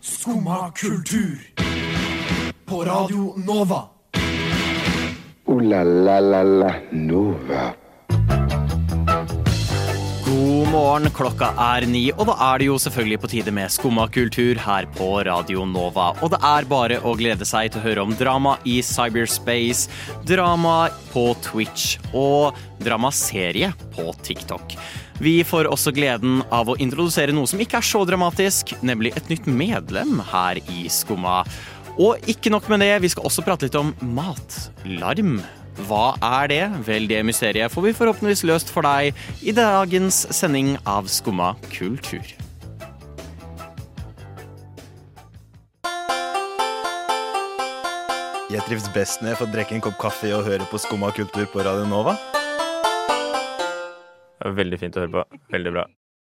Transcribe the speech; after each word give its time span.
Skumma 0.00 0.70
kultur. 0.76 1.38
På 2.66 2.84
Radio 2.84 3.34
Nova. 3.36 3.82
O-la-la-la-la 5.46 6.72
Nova. 6.92 7.74
God 10.28 10.68
morgen, 10.70 11.08
klokka 11.16 11.48
er 11.56 11.86
ni, 11.88 12.02
og 12.12 12.26
da 12.28 12.34
er 12.50 12.60
det 12.60 12.66
jo 12.68 12.76
selvfølgelig 12.82 13.20
på 13.22 13.30
tide 13.32 13.52
med 13.56 13.72
Skumma 13.72 14.04
kultur 14.12 14.60
her 14.60 14.86
på 14.98 15.08
Radio 15.24 15.64
Nova. 15.64 16.10
Og 16.20 16.34
det 16.34 16.42
er 16.44 16.68
bare 16.68 17.00
å 17.00 17.14
glede 17.16 17.48
seg 17.48 17.72
til 17.72 17.80
å 17.80 17.86
høre 17.86 18.04
om 18.04 18.12
drama 18.18 18.58
i 18.68 18.82
cyberspace, 18.84 19.88
drama 20.28 20.90
på 21.14 21.30
Twitch 21.48 21.96
og 22.12 22.58
dramaserie 22.84 23.72
på 23.96 24.12
TikTok. 24.20 24.76
Vi 25.18 25.40
får 25.42 25.66
også 25.66 25.90
gleden 25.94 26.44
av 26.54 26.68
å 26.70 26.76
introdusere 26.78 27.34
noe 27.34 27.48
som 27.50 27.58
ikke 27.58 27.80
er 27.80 27.86
så 27.86 28.04
dramatisk, 28.06 28.76
nemlig 28.86 29.16
et 29.18 29.30
nytt 29.32 29.48
medlem 29.50 30.20
her 30.30 30.60
i 30.70 30.84
Skumma. 30.92 31.40
Og 31.98 32.22
ikke 32.30 32.52
nok 32.54 32.68
med 32.70 32.84
det, 32.84 32.92
vi 33.02 33.10
skal 33.10 33.26
også 33.26 33.42
prate 33.42 33.66
litt 33.66 33.78
om 33.78 33.90
matlarm. 34.14 35.40
Hva 35.88 36.12
er 36.22 36.50
det? 36.50 36.62
Vel, 36.86 37.10
det 37.10 37.24
mysteriet 37.26 37.74
får 37.74 37.88
vi 37.88 37.96
forhåpentligvis 37.98 38.44
løst 38.46 38.70
for 38.70 38.86
deg 38.86 39.14
i 39.42 39.54
dagens 39.54 40.24
sending 40.34 40.76
av 40.86 41.10
Skumma 41.10 41.56
kultur. 41.74 42.22
Jeg 48.48 48.64
trives 48.64 48.86
best 48.94 49.20
når 49.20 49.34
jeg 49.34 49.42
får 49.42 49.54
drikke 49.58 49.74
en 49.76 49.88
kopp 49.90 49.98
kaffe 50.06 50.30
og 50.32 50.46
høre 50.46 50.66
på 50.70 50.78
Skumma 50.80 51.10
kultur 51.12 51.50
på 51.50 51.66
Radio 51.66 51.90
Nova. 51.90 52.14
Veldig 54.44 54.78
fint 54.80 54.96
å 54.96 55.04
høre 55.04 55.14
på. 55.18 55.40
Veldig 55.54 55.74
bra. 55.74 55.86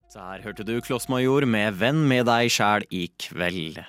Der 0.09 0.41
hørte 0.41 0.65
du 0.65 0.79
Klossmajor 0.81 1.45
med 1.45 1.75
'Venn 1.77 2.07
med 2.09 2.25
deg 2.25 2.49
sjæl 2.49 2.85
i 2.89 3.09
kveld'. 3.21 3.85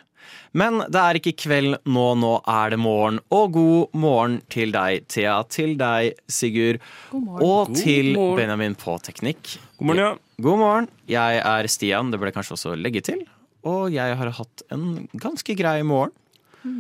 Men 0.52 0.82
det 0.90 1.00
er 1.00 1.16
ikke 1.16 1.32
kveld 1.46 1.78
nå, 1.88 2.06
nå 2.20 2.32
er 2.44 2.74
det 2.74 2.78
morgen. 2.82 3.20
Og 3.32 3.54
god 3.54 3.96
morgen 3.96 4.40
til 4.52 4.74
deg, 4.74 5.06
Thea. 5.08 5.38
Til 5.48 5.76
deg, 5.80 6.18
Sigurd. 6.28 6.80
Og 7.14 7.72
til 7.74 8.12
morgen. 8.18 8.36
Benjamin 8.36 8.76
på 8.78 8.98
teknikk. 9.00 9.56
God 9.78 9.86
morgen, 9.86 10.02
ja. 10.04 10.12
God 10.44 10.58
morgen. 10.60 10.88
Jeg 11.08 11.40
er 11.40 11.70
Stian, 11.72 12.10
det 12.12 12.20
ble 12.20 12.34
kanskje 12.36 12.56
også 12.58 12.76
legge 12.76 13.02
til. 13.06 13.24
Og 13.64 13.90
jeg 13.94 14.16
har 14.16 14.32
hatt 14.40 14.64
en 14.72 15.06
ganske 15.14 15.56
grei 15.56 15.80
morgen. 15.86 16.12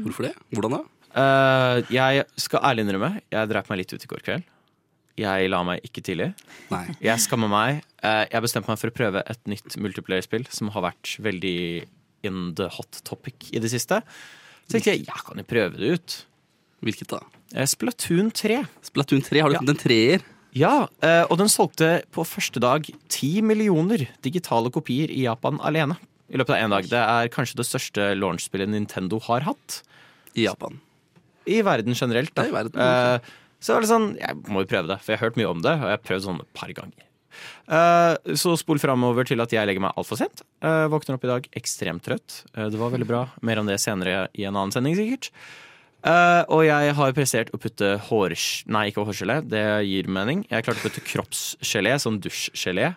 Hvorfor 0.04 0.28
det? 0.28 0.34
Hvordan 0.52 0.76
da? 0.76 0.82
Eh, 1.10 1.82
jeg 1.96 2.24
skal 2.38 2.62
ærlig 2.70 2.84
innrømme, 2.84 3.14
jeg 3.32 3.50
dreit 3.50 3.70
meg 3.70 3.80
litt 3.82 3.94
ut 3.94 4.04
i 4.04 4.10
går 4.10 4.26
kveld. 4.26 4.49
Jeg 5.20 5.50
la 5.52 5.60
meg 5.66 5.82
ikke 5.84 6.02
tidlig. 6.06 6.30
Nei. 6.72 6.84
Jeg 7.04 7.20
skammer 7.26 7.50
meg. 7.52 7.82
Eh, 8.02 8.24
jeg 8.32 8.44
bestemte 8.46 8.70
meg 8.72 8.80
for 8.80 8.88
å 8.92 8.96
prøve 8.96 9.22
et 9.28 9.40
nytt 9.50 9.76
multiplayer-spill 9.76 10.46
som 10.52 10.70
har 10.72 10.86
vært 10.88 11.16
veldig 11.20 11.56
in 12.24 12.54
the 12.56 12.68
hot 12.72 13.02
topic 13.04 13.50
i 13.52 13.60
det 13.60 13.70
siste. 13.72 14.00
Så 14.66 14.76
tenkte 14.78 14.94
jeg 14.94 15.04
jeg 15.06 15.24
kan 15.26 15.40
jo 15.40 15.46
prøve 15.50 15.76
det 15.80 15.92
ut. 15.98 16.18
Hvilket 16.84 17.10
da? 17.12 17.20
Eh, 17.52 17.66
Splatoon 17.68 18.30
3. 18.32 18.62
Splatoon 18.86 19.20
3. 19.26 19.42
Har 19.44 19.50
du 19.50 19.54
Ja. 19.58 19.60
funnet 19.60 19.76
en 19.76 19.82
treer? 19.84 20.22
Ja, 20.56 20.88
eh, 21.02 21.24
og 21.30 21.36
den 21.38 21.46
solgte 21.52 22.02
på 22.10 22.24
første 22.26 22.58
dag 22.58 22.88
ti 23.08 23.40
millioner 23.40 24.08
digitale 24.22 24.70
kopier 24.72 25.10
i 25.12 25.22
Japan 25.28 25.58
alene. 25.60 25.96
I 26.32 26.36
løpet 26.38 26.56
av 26.56 26.62
én 26.64 26.70
dag. 26.70 26.84
Det 26.88 26.92
er 27.02 27.28
kanskje 27.28 27.56
det 27.56 27.66
største 27.66 28.14
launchspillet 28.16 28.68
Nintendo 28.70 29.20
har 29.20 29.40
hatt. 29.40 29.82
I 30.34 30.44
Japan. 30.46 30.80
I 31.46 31.60
verden 31.66 31.94
generelt. 31.94 32.32
Da. 32.34 32.44
I 32.46 32.50
verden. 32.54 32.80
Eh, 32.80 33.18
så 33.60 33.76
var 33.76 33.84
det 33.84 33.90
sånn, 33.92 34.10
jeg 34.20 34.40
må 34.48 34.64
jo 34.64 34.70
prøve 34.70 34.90
det, 34.90 34.98
for 35.04 35.12
jeg 35.12 35.20
har 35.20 35.28
hørt 35.28 35.38
mye 35.40 35.50
om 35.52 35.62
det, 35.64 35.76
og 35.78 35.86
jeg 35.88 35.96
har 35.98 36.04
prøvd 36.08 36.26
sånn 36.26 36.42
et 36.42 36.52
par 36.56 36.72
ganger. 36.76 37.06
Eh, 37.70 38.34
så 38.40 38.56
spol 38.58 38.80
framover 38.82 39.28
til 39.28 39.40
at 39.44 39.52
jeg 39.54 39.68
legger 39.68 39.84
meg 39.84 39.96
altfor 40.00 40.18
sent. 40.18 40.42
Uh, 40.64 40.88
våkner 40.90 41.16
opp 41.16 41.26
i 41.28 41.30
dag 41.30 41.46
ekstremt 41.60 42.02
trøtt. 42.04 42.40
Eh, 42.56 42.68
det 42.72 42.80
var 42.80 42.92
veldig 42.94 43.08
bra. 43.08 43.24
Mer 43.46 43.60
om 43.62 43.68
det 43.70 43.78
senere 43.82 44.26
i 44.34 44.46
en 44.48 44.56
annen 44.56 44.74
sending, 44.74 44.96
sikkert. 44.98 45.30
Eh, 46.00 46.42
og 46.48 46.64
jeg 46.64 46.94
har 46.96 47.14
prestert 47.16 47.52
å 47.54 47.60
putte 47.60 47.92
hår... 48.08 48.34
Nei, 48.72 48.86
ikke 48.90 49.04
hårgelé, 49.04 49.40
det 49.52 49.62
gir 49.86 50.08
mening. 50.12 50.46
Jeg 50.48 50.64
klarte 50.66 50.80
å 50.80 50.88
putte 50.88 51.04
kroppsgelé, 51.04 51.94
sånn 52.00 52.18
dusjgelé, 52.24 52.94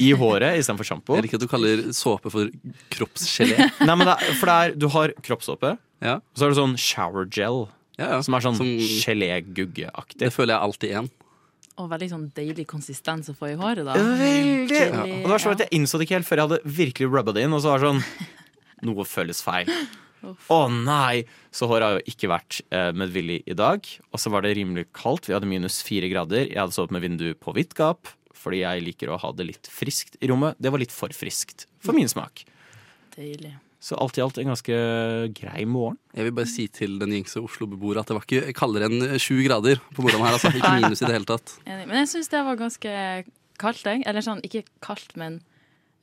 i 0.00 0.10
håret 0.16 0.58
istedenfor 0.60 0.88
sjampo. 0.88 1.16
Jeg 1.18 1.28
liker 1.28 1.38
at 1.40 1.44
du 1.44 1.50
kaller 1.50 1.82
såpe 1.96 2.32
for 2.32 2.50
kroppsgelé. 2.92 3.68
Nei, 3.84 3.94
men 3.94 4.08
det 4.08 4.16
er, 4.16 4.32
for 4.40 4.50
det 4.50 4.56
er, 4.56 4.74
du 4.80 4.88
har 4.96 5.14
kroppssåpe, 5.24 5.76
Ja. 6.04 6.16
og 6.18 6.40
så 6.40 6.46
har 6.46 6.54
du 6.54 6.58
sånn 6.58 6.78
shower 6.80 7.28
gel, 7.28 7.66
Ja, 8.00 8.14
ja. 8.16 8.20
som 8.24 8.34
er 8.36 8.44
sånn 8.46 8.56
Som- 8.58 8.70
geléguggeaktig. 9.04 10.18
Det 10.24 10.32
føler 10.32 10.56
jeg 10.56 10.64
alltid 10.66 10.90
igjen. 10.90 11.10
Og 11.80 11.88
veldig 11.88 12.08
sånn 12.10 12.26
deilig 12.36 12.66
konsistens 12.68 13.30
å 13.30 13.36
få 13.36 13.52
i 13.52 13.56
håret, 13.60 13.84
da. 13.86 13.94
Veldig. 13.94 14.80
Ja. 14.80 15.04
Og 15.04 15.24
det 15.24 15.30
var 15.32 15.40
sånn 15.40 15.54
at 15.56 15.64
Jeg 15.64 15.74
innså 15.78 16.00
det 16.00 16.08
ikke 16.08 16.18
helt 16.18 16.28
før 16.28 16.40
jeg 16.40 16.48
hadde 16.48 16.76
virkelig 16.80 17.08
rubba 17.12 17.32
det 17.36 17.44
inn. 17.46 17.54
Og 17.56 17.62
så 17.62 17.72
var 17.72 17.80
det 17.80 17.88
sånn 17.90 18.04
Noe 18.88 19.04
føles 19.04 19.42
feil. 19.44 19.68
Å 20.24 20.58
nei! 20.72 21.24
Så 21.52 21.68
håret 21.68 21.84
har 21.86 21.98
jo 21.98 22.04
ikke 22.12 22.28
vært 22.32 22.60
eh, 22.72 22.90
medvillig 22.96 23.42
i 23.48 23.56
dag. 23.56 23.84
Og 24.12 24.20
så 24.20 24.32
var 24.32 24.44
det 24.44 24.54
rimelig 24.56 24.86
kaldt. 24.96 25.28
Vi 25.28 25.36
hadde 25.36 25.48
minus 25.48 25.80
fire 25.84 26.08
grader. 26.12 26.48
Jeg 26.48 26.60
hadde 26.60 26.76
sovet 26.76 26.92
med 26.96 27.04
vindu 27.04 27.30
på 27.36 27.54
vidt 27.56 27.76
gap 27.78 28.08
fordi 28.40 28.62
jeg 28.62 28.80
liker 28.86 29.10
å 29.12 29.18
ha 29.20 29.30
det 29.36 29.44
litt 29.44 29.68
friskt 29.68 30.14
i 30.24 30.28
rommet. 30.30 30.56
Det 30.56 30.70
var 30.72 30.80
litt 30.80 30.94
for 30.94 31.12
friskt 31.12 31.66
for 31.84 31.92
min 31.92 32.08
smak. 32.08 32.46
Deilig. 33.12 33.52
Så 33.80 33.96
alt 33.96 34.18
i 34.18 34.20
alt 34.20 34.36
en 34.36 34.50
ganske 34.50 34.76
grei 35.32 35.62
morgen. 35.64 35.96
Jeg 36.12 36.26
vil 36.26 36.34
bare 36.36 36.50
si 36.50 36.66
til 36.68 36.98
den 37.00 37.14
gjengse 37.16 37.40
Oslo-beboere 37.40 38.02
at 38.02 38.10
det 38.10 38.16
var 38.18 38.26
ikke 38.26 38.52
kaldere 38.58 38.90
enn 38.90 39.14
sju 39.22 39.38
grader 39.46 39.80
på 39.96 40.04
morgenen 40.04 40.26
her. 40.26 40.36
Altså. 40.36 40.52
Ikke 40.52 40.74
minus 40.76 41.00
i 41.00 41.06
det 41.08 41.14
hele 41.16 41.28
tatt. 41.30 41.54
Enig. 41.70 41.86
Men 41.88 42.02
jeg 42.02 42.10
syns 42.12 42.28
det 42.32 42.42
var 42.44 42.60
ganske 42.60 42.92
kaldt, 43.60 43.86
jeg. 43.88 44.04
Eller 44.04 44.26
sånn, 44.26 44.42
ikke 44.44 44.66
kaldt, 44.84 45.16
men 45.20 45.40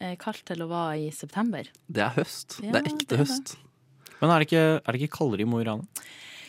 eh, 0.01 0.15
kaldt 0.21 0.41
til 0.49 0.65
å 0.65 0.69
være 0.73 0.97
i 1.05 1.07
september. 1.13 1.69
Det 1.85 2.01
er 2.07 2.17
høst. 2.17 2.57
Ja, 2.65 2.73
det 2.73 2.81
er 2.81 2.91
ekte 2.95 3.05
det 3.05 3.11
er 3.11 3.13
det. 3.13 3.21
høst. 3.27 3.55
Men 4.17 4.33
er 4.33 4.41
det 4.41 4.49
ikke, 4.49 4.65
er 4.81 4.89
det 4.89 5.03
ikke 5.03 5.17
kaldere 5.19 5.45
i 5.45 5.49
Mo 5.49 5.61
i 5.61 5.69
Rana? 5.69 6.05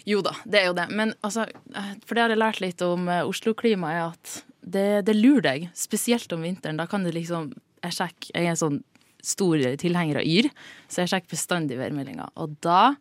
Jo 0.09 0.22
da, 0.25 0.33
det 0.49 0.62
er 0.62 0.71
jo 0.71 0.77
det. 0.81 0.89
Men 0.97 1.12
altså, 1.21 1.45
eh, 1.77 1.95
for 2.09 2.16
det 2.16 2.25
har 2.25 2.33
jeg 2.33 2.41
lært 2.41 2.65
litt 2.65 2.84
om 2.87 3.09
eh, 3.12 3.25
Oslo-klimaet, 3.28 3.99
er 4.00 4.06
at 4.15 4.39
det, 4.65 4.89
det 5.05 5.16
lurer 5.16 5.45
deg. 5.45 5.69
Spesielt 5.77 6.33
om 6.33 6.49
vinteren. 6.49 6.81
Da 6.81 6.89
kan 6.89 7.05
du 7.05 7.12
liksom 7.12 7.53
Jeg 7.84 7.95
sjekker, 7.95 8.33
jeg 8.34 8.47
er 8.49 8.56
en 8.56 8.59
sånn 8.59 8.78
stor 9.25 9.59
tilhenger 9.81 10.21
av 10.21 10.27
Yr, 10.29 10.49
så 10.89 11.03
jeg 11.03 11.12
sjekker 11.12 11.34
bestandig 11.34 11.79
værmeldinga. 11.81 12.29
Og 12.39 12.56
da 12.65 12.95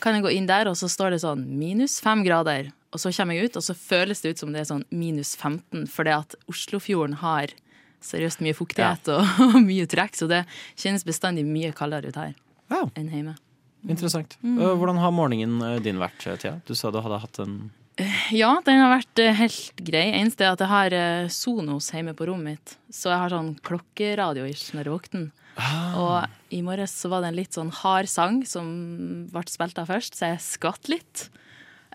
kan 0.00 0.16
jeg 0.16 0.24
gå 0.24 0.32
inn 0.34 0.46
der, 0.48 0.68
og 0.70 0.76
så 0.80 0.88
står 0.88 1.14
det 1.14 1.22
sånn 1.22 1.42
minus 1.60 1.98
fem 2.00 2.22
grader. 2.24 2.70
Og 2.90 2.98
så 3.02 3.12
kommer 3.14 3.36
jeg 3.36 3.50
ut, 3.50 3.58
og 3.60 3.62
så 3.62 3.74
føles 3.76 4.20
det 4.24 4.32
ut 4.34 4.40
som 4.42 4.52
det 4.54 4.62
er 4.64 4.70
sånn 4.70 4.84
minus 4.90 5.36
15, 5.38 5.84
fordi 5.92 6.14
at 6.16 6.34
Oslofjorden 6.50 7.18
har 7.20 7.52
seriøst 8.02 8.40
mye 8.42 8.56
fuktighet 8.56 9.10
og 9.14 9.58
mye 9.62 9.84
trekk, 9.90 10.16
så 10.16 10.26
det 10.30 10.44
kjennes 10.80 11.04
bestandig 11.06 11.44
mye 11.46 11.70
kaldere 11.76 12.08
ut 12.10 12.16
her 12.18 12.32
Ja, 12.72 12.86
enn 12.96 13.10
hjemme. 13.12 13.36
interessant. 13.86 14.38
Mm. 14.42 14.56
Hvordan 14.80 14.98
har 15.02 15.12
morgenen 15.14 15.60
eh, 15.62 15.78
din 15.84 16.00
vært, 16.00 16.24
eh, 16.26 16.36
Thea? 16.40 16.56
Du 16.66 16.74
sa 16.74 16.90
du 16.90 16.98
hadde 17.04 17.20
hatt 17.20 17.38
en 17.44 17.58
Ja, 18.32 18.54
den 18.64 18.80
har 18.80 18.94
vært 18.94 19.20
eh, 19.22 19.36
helt 19.36 19.82
grei. 19.84 20.06
Eneste 20.16 20.46
er 20.46 20.54
at 20.54 20.62
jeg 20.64 20.70
har 20.70 20.96
eh, 20.96 21.28
Sonos 21.32 21.90
hjemme 21.92 22.14
på 22.16 22.28
rommet 22.30 22.56
mitt. 22.56 22.74
Så 22.92 23.12
jeg 23.12 23.20
har 23.20 23.34
sånn 23.34 23.52
klokkeradio-ish 23.66 24.72
når 24.74 24.88
jeg 24.88 24.94
våkner. 24.94 25.28
Og 26.00 26.54
i 26.54 26.62
morges 26.64 26.94
så 26.96 27.10
var 27.12 27.22
det 27.22 27.32
en 27.32 27.38
litt 27.38 27.56
sånn 27.56 27.72
hard 27.82 28.08
sang 28.08 28.40
som 28.48 28.68
ble 29.30 29.42
spilt 29.50 29.78
av 29.82 29.90
først, 29.90 30.16
så 30.16 30.32
jeg 30.32 30.44
skvatt 30.46 30.90
litt. 30.92 31.26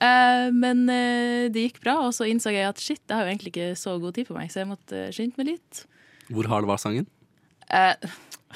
Eh, 0.03 0.51
men 0.53 0.85
eh, 0.91 1.47
det 1.53 1.69
gikk 1.69 1.81
bra, 1.85 1.97
og 2.05 2.13
så 2.15 2.27
innså 2.29 2.53
jeg 2.53 2.67
at 2.67 2.81
shit, 2.83 3.01
jeg 3.07 3.15
har 3.15 3.25
jo 3.25 3.31
egentlig 3.33 3.53
ikke 3.53 3.73
så 3.79 3.95
god 4.01 4.17
tid 4.17 4.29
på 4.29 4.37
meg, 4.37 4.51
så 4.51 4.61
jeg 4.61 4.71
måtte 4.71 5.03
skynde 5.15 5.39
meg 5.39 5.53
litt. 5.55 5.83
Hvor 6.29 6.49
hard 6.51 6.67
var 6.67 6.81
sangen? 6.81 7.07
Eh, 7.71 7.95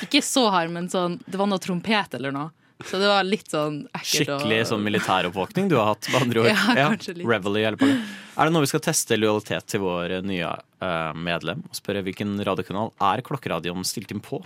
ikke 0.05 0.21
så 0.25 0.45
hard, 0.53 0.69
men 0.73 0.85
sånn 0.91 1.15
Det 1.25 1.39
var 1.39 1.47
noe 1.49 1.61
trompet 1.61 2.13
eller 2.17 2.33
noe. 2.35 2.51
Så 2.85 2.99
det 3.01 3.07
var 3.11 3.23
litt 3.27 3.49
sånn 3.51 3.81
ekkelt. 3.91 4.29
og- 4.29 4.41
Skikkelig 4.41 4.59
sånn 4.69 4.83
militæroppvåkning 4.85 5.67
du 5.69 5.75
har 5.75 5.93
hatt, 5.93 6.07
med 6.13 6.21
andre 6.21 6.39
ord. 6.39 6.47
Ja, 6.79 6.89
kanskje 6.93 7.17
litt. 7.17 7.27
Reveille. 7.27 7.65
Er 8.39 8.45
det 8.47 8.53
noe 8.53 8.61
vi 8.63 8.69
skal 8.71 8.79
teste 8.79 9.17
lojalitet 9.19 9.65
til 9.67 9.81
vår 9.83 10.21
nye 10.23 10.47
eh, 10.81 11.11
medlem? 11.13 11.63
Og 11.67 11.75
spørre 11.75 12.01
hvilken 12.05 12.37
radiokanal 12.39 12.93
er 13.01 13.21
klokkeradioen 13.21 13.83
stilt 13.85 14.11
inn 14.15 14.21
på? 14.23 14.39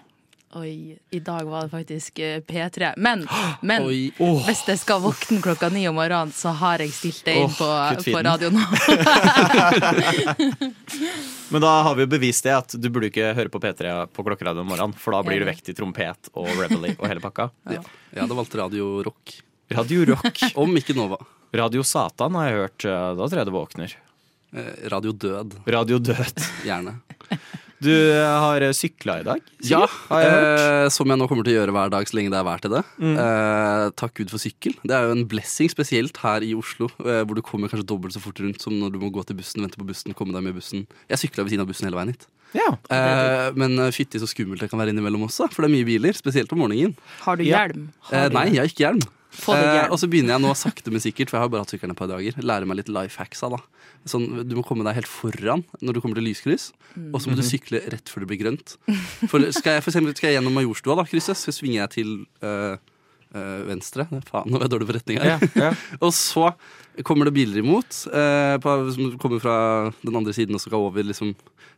Oi, 0.55 0.97
i 1.09 1.19
dag 1.19 1.47
var 1.49 1.63
det 1.65 1.69
faktisk 1.73 2.19
eh, 2.21 2.39
P3. 2.45 2.91
Men, 3.01 3.23
men 3.65 3.88
Oi. 3.89 4.11
hvis 4.45 4.59
jeg 4.69 4.77
skal 4.83 5.00
våkne 5.01 5.39
klokka 5.41 5.69
ni 5.73 5.88
om 5.89 5.95
morgenen, 5.97 6.29
så 6.35 6.51
har 6.59 6.83
jeg 6.83 6.91
stilt 6.94 7.23
det 7.25 7.33
inn 7.39 7.47
oh, 7.50 7.55
på, 7.57 7.69
på 8.05 8.21
radioen. 8.27 8.59
Men 11.53 11.61
da 11.61 11.71
har 11.85 11.95
vi 11.97 12.01
jo 12.05 12.09
bevist 12.09 12.45
det 12.47 12.53
at 12.55 12.75
du 12.81 12.88
burde 12.89 13.09
ikke 13.11 13.31
høre 13.38 13.50
på 13.53 13.59
P3 13.61 13.91
på 14.13 14.23
klokkeradioen 14.25 14.63
om 14.65 14.69
morgenen, 14.73 14.95
for 14.97 15.13
da 15.13 15.19
blir 15.25 15.41
du 15.44 15.45
vekt 15.50 15.69
i 15.69 15.75
trompet 15.77 16.29
og 16.33 16.47
Rebelly 16.57 16.95
og 16.99 17.06
hele 17.09 17.23
pakka. 17.23 17.49
Ja. 17.73 17.81
Jeg 18.13 18.23
hadde 18.27 18.38
valgt 18.38 18.56
Radio 18.59 18.88
Rock. 19.06 19.35
Radio 19.73 20.06
Rock. 20.13 20.41
Om 20.61 20.77
ikke 20.77 20.94
Nova. 20.97 21.17
Radio 21.53 21.81
Satan 21.85 22.35
har 22.38 22.49
jeg 22.49 22.59
hørt. 22.61 22.85
eh, 22.85 23.09
Da 23.17 23.25
tror 23.29 23.39
jeg 23.41 23.49
du 23.49 23.53
våkner. 23.57 23.95
Eh, 24.53 24.71
Radio 24.94 25.11
Død, 25.17 25.57
Radio 25.65 25.97
Død. 26.01 26.45
gjerne. 26.65 26.99
Du 27.83 27.91
eh, 27.91 28.24
har 28.44 28.63
sykla 28.75 29.18
i 29.19 29.25
dag? 29.27 29.41
Ja, 29.68 29.81
jeg 30.13 30.33
eh, 30.33 30.88
som 30.94 31.09
jeg 31.12 31.19
nå 31.19 31.27
kommer 31.30 31.44
til 31.47 31.56
å 31.56 31.57
gjøre 31.62 31.74
hver 31.75 31.91
dag 31.94 32.07
så 32.07 32.15
lenge 32.18 32.31
det 32.31 32.39
er 32.39 32.45
vær 32.47 32.63
til 32.63 32.74
det. 32.75 32.83
Mm. 33.01 33.15
Eh, 33.24 33.85
takk 34.00 34.13
Gud 34.21 34.31
for 34.31 34.39
sykkel. 34.44 34.75
Det 34.88 34.95
er 34.95 35.09
jo 35.09 35.15
en 35.18 35.25
blessing, 35.31 35.71
spesielt 35.74 36.19
her 36.24 36.45
i 36.47 36.53
Oslo, 36.57 36.88
eh, 37.03 37.21
hvor 37.27 37.35
du 37.39 37.44
kommer 37.45 37.71
kanskje 37.71 37.88
dobbelt 37.91 38.15
så 38.15 38.21
fort 38.24 38.39
rundt 38.44 38.63
som 38.63 38.77
når 38.80 38.95
du 38.95 39.01
må 39.03 39.12
gå 39.13 39.25
til 39.27 39.38
bussen, 39.39 39.65
vente 39.65 39.80
på 39.81 39.88
bussen, 39.89 40.15
komme 40.18 40.35
deg 40.35 40.45
med 40.47 40.56
bussen. 40.59 40.85
Jeg 41.12 41.21
sykla 41.25 41.44
ved 41.45 41.56
siden 41.56 41.65
av 41.65 41.71
bussen 41.74 41.89
hele 41.89 42.00
veien 42.00 42.13
hit. 42.15 42.27
Ja. 42.53 42.69
Eh, 42.94 43.50
men 43.57 43.75
eh, 43.81 43.91
fytti 43.95 44.21
så 44.21 44.30
skummelt 44.30 44.62
det 44.63 44.69
kan 44.71 44.80
være 44.81 44.94
innimellom 44.94 45.25
også, 45.27 45.50
for 45.51 45.65
det 45.65 45.71
er 45.71 45.75
mye 45.75 45.88
biler. 45.89 46.15
Spesielt 46.18 46.51
om 46.53 46.62
morgenen. 46.63 46.95
Har 47.25 47.35
du 47.39 47.44
Ja. 47.44 47.63
hjelm? 47.65 47.89
Eh, 48.12 48.15
Har 48.21 48.30
du 48.30 48.38
nei, 48.39 48.47
jeg 48.53 48.62
har 48.63 48.71
ikke 48.71 48.85
hjelm. 48.88 49.03
Eh, 49.33 49.88
og 49.89 49.97
så 50.00 50.07
begynner 50.09 50.35
jeg 50.35 50.44
nå 50.44 50.53
sakte, 50.57 50.94
men 50.94 51.03
sikkert, 51.03 51.31
for 51.31 51.39
jeg 51.39 51.45
har 51.45 51.51
bare 51.53 51.65
hatt 51.65 51.74
sykkelen 51.74 51.95
et 51.95 52.00
par 52.00 52.12
dager, 52.12 52.38
lære 52.38 52.69
meg 52.69 52.80
litt 52.80 52.91
life 52.94 53.19
hacks 53.21 53.44
av 53.45 53.57
da. 53.57 53.59
Sånn, 54.09 54.27
du 54.47 54.56
må 54.57 54.63
komme 54.68 54.85
deg 54.85 54.97
helt 55.00 55.09
foran 55.09 55.63
når 55.81 55.95
du 55.95 56.01
kommer 56.03 56.19
til 56.19 56.27
lyskryss, 56.27 56.71
og 57.09 57.21
så 57.21 57.31
må 57.31 57.38
du 57.39 57.44
sykle 57.45 57.81
rett 57.94 58.12
før 58.12 58.25
det 58.25 58.31
blir 58.33 58.41
grønt. 58.44 58.75
For 59.31 59.39
skal 59.56 59.77
jeg, 59.77 59.85
for 59.85 59.94
eksempel, 59.94 60.15
skal 60.18 60.31
jeg 60.31 60.39
gjennom 60.39 60.57
Majorstua, 60.59 60.97
da, 61.00 61.07
krysset, 61.07 61.39
så 61.39 61.53
svinger 61.56 61.81
jeg 61.81 61.94
til 61.95 62.12
øh, 62.44 62.75
øh, 63.33 63.62
venstre. 63.69 64.07
Faen, 64.27 64.51
nå 64.51 64.59
er 64.59 64.68
jeg 64.68 64.74
dårlig 64.75 64.89
på 64.89 64.97
retning 65.00 65.21
her. 65.24 65.33
Ja, 65.33 65.69
ja. 65.69 65.71
Og 66.03 66.12
så 66.18 66.51
kommer 67.07 67.30
det 67.30 67.35
biler 67.38 67.63
imot, 67.63 68.03
øh, 68.12 68.57
på, 68.63 68.75
som 68.97 69.15
kommer 69.24 69.41
fra 69.44 69.57
den 70.03 70.19
andre 70.19 70.35
siden 70.35 70.59
og 70.59 70.62
skal 70.62 70.83
over. 70.83 71.07
Liksom. 71.09 71.33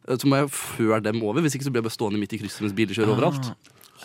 Så 0.10 0.28
må 0.28 0.42
jeg 0.42 0.52
føre 0.52 1.00
dem 1.06 1.22
over, 1.24 1.46
hvis 1.46 1.56
ikke 1.57 1.69
så 1.69 1.74
blir 1.74 1.84
jeg 1.84 1.90
bare 1.92 2.00
stående 2.00 2.22
midt 2.22 2.36
i 2.36 2.42
krysset 2.42 2.66
mens 2.66 2.75
biler 2.78 2.98
kjører 2.98 3.16
overalt. 3.16 3.54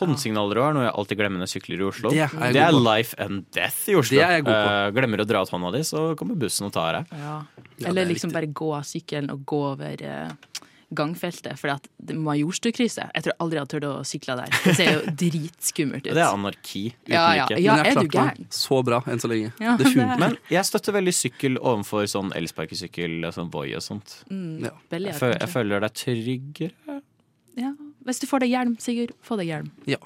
Håndsignaler 0.01 0.61
er 0.65 0.77
noe 0.77 0.87
jeg 0.87 0.95
alltid 1.03 1.21
glemmer 1.21 1.43
når 1.43 1.49
jeg 1.51 1.55
sykler 1.59 1.83
i 1.83 1.87
Oslo. 1.89 2.13
Det 2.15 2.25
er 2.27 2.57
Det 2.57 2.63
er 2.65 2.77
life 2.77 3.17
and 3.21 3.45
death 3.57 3.89
i 3.89 3.97
Oslo. 4.01 4.17
Det 4.17 4.27
er 4.27 4.37
jeg 4.39 4.47
god 4.49 4.57
på. 4.57 4.75
Eh, 4.75 4.93
glemmer 4.99 5.25
å 5.25 5.29
dra 5.29 5.43
ut 5.45 5.55
hånda 5.55 5.73
di, 5.77 5.83
så 5.87 6.05
kommer 6.19 6.39
bussen 6.41 6.69
og 6.71 6.75
tar 6.77 7.01
deg. 7.01 7.15
Ja. 7.21 7.39
Eller 7.87 8.05
er 8.05 8.13
liksom 8.13 8.33
bare 8.35 8.51
gå 8.51 8.73
av 8.77 8.85
sykkelen 8.89 9.31
og 9.33 9.45
gå 9.49 9.61
over 9.71 10.03
uh, 10.05 10.61
gangfeltet. 10.91 11.59
For 11.61 11.73
at 11.73 11.87
det 12.03 12.17
Majorstukrysset 12.19 13.13
Jeg 13.15 13.25
tror 13.25 13.37
aldri 13.45 13.59
jeg 13.59 13.65
hadde 13.65 13.73
turt 13.75 13.87
å 13.89 13.93
sykle 14.07 14.37
der. 14.41 14.57
Det 14.65 14.75
ser 14.79 14.91
jo 14.91 15.13
dritskummelt 15.23 16.09
ut. 16.09 16.13
Det 16.13 16.25
er 16.25 16.29
anarki 16.29 16.85
Ja, 17.09 17.27
ja, 17.39 17.47
ja. 17.57 17.77
Er 17.85 18.01
du 18.01 18.09
gæren? 18.11 18.49
så 18.55 18.81
bra 18.87 19.03
enn 19.07 19.23
så 19.23 19.31
lenge. 19.31 19.53
Ja, 19.63 19.77
det 19.81 19.93
funker. 19.93 20.17
Men 20.21 20.37
jeg 20.51 20.67
støtter 20.69 20.97
veldig 20.99 21.15
sykkel 21.17 21.61
overfor 21.61 22.09
sånn 22.11 22.35
elsparkesykkel, 22.37 23.31
sånn 23.37 23.53
Voi 23.55 23.71
og 23.79 23.85
sånt. 23.87 24.21
Ja. 24.31 24.75
Jeg, 24.91 25.15
føler, 25.17 25.39
jeg 25.39 25.53
føler 25.55 25.85
det 25.85 25.91
er 25.93 25.97
tryggere. 26.05 27.01
Ja. 27.61 27.73
Hvis 28.07 28.21
du 28.23 28.27
får 28.27 28.45
deg 28.45 28.55
hjelm, 28.55 28.77
Sigurd, 28.81 29.13
få 29.25 29.37
deg 29.41 29.51
hjelm. 29.51 29.69
Ja. 29.89 29.99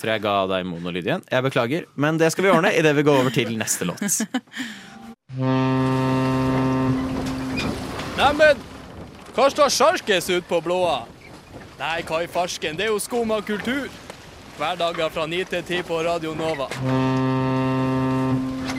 Tror 0.00 0.12
jeg 0.12 0.22
ga 0.24 0.34
deg 0.50 0.66
monolyd 0.68 1.06
igjen. 1.06 1.22
Jeg 1.30 1.46
beklager, 1.46 1.86
men 1.96 2.18
det 2.20 2.28
skal 2.34 2.44
vi 2.46 2.52
ordne 2.52 2.72
idet 2.76 2.92
vi 2.98 3.04
går 3.06 3.22
over 3.22 3.32
til 3.34 3.56
neste 3.58 3.88
låt. 3.88 4.00
Neimen, 8.20 8.58
hva 9.32 9.46
står 9.48 9.72
sjarkes 9.72 10.28
ut 10.34 10.44
på 10.50 10.60
blåa? 10.64 11.04
Nei, 11.80 12.02
hva 12.04 12.18
i 12.24 12.28
farsken, 12.28 12.76
det 12.76 12.88
er 12.88 12.92
jo 12.92 13.00
skum 13.00 13.30
av 13.32 13.46
kultur. 13.48 13.88
Hverdager 14.58 15.08
fra 15.14 15.24
9 15.30 15.44
til 15.54 15.62
10 15.64 15.86
på 15.88 16.02
Radio 16.04 16.34
Nova. 16.36 16.66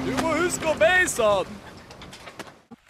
Du 0.06 0.12
må 0.22 0.36
huske 0.44 0.69
å 0.69 0.75
beise 0.78 1.31
den! 1.48 1.58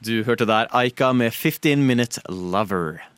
Du 0.01 0.23
hørte 0.25 0.47
der 0.49 0.67
Aika 0.73 1.13
med 1.13 1.31
15 1.31 1.85
Minute 1.85 2.19
Lover. 2.27 3.10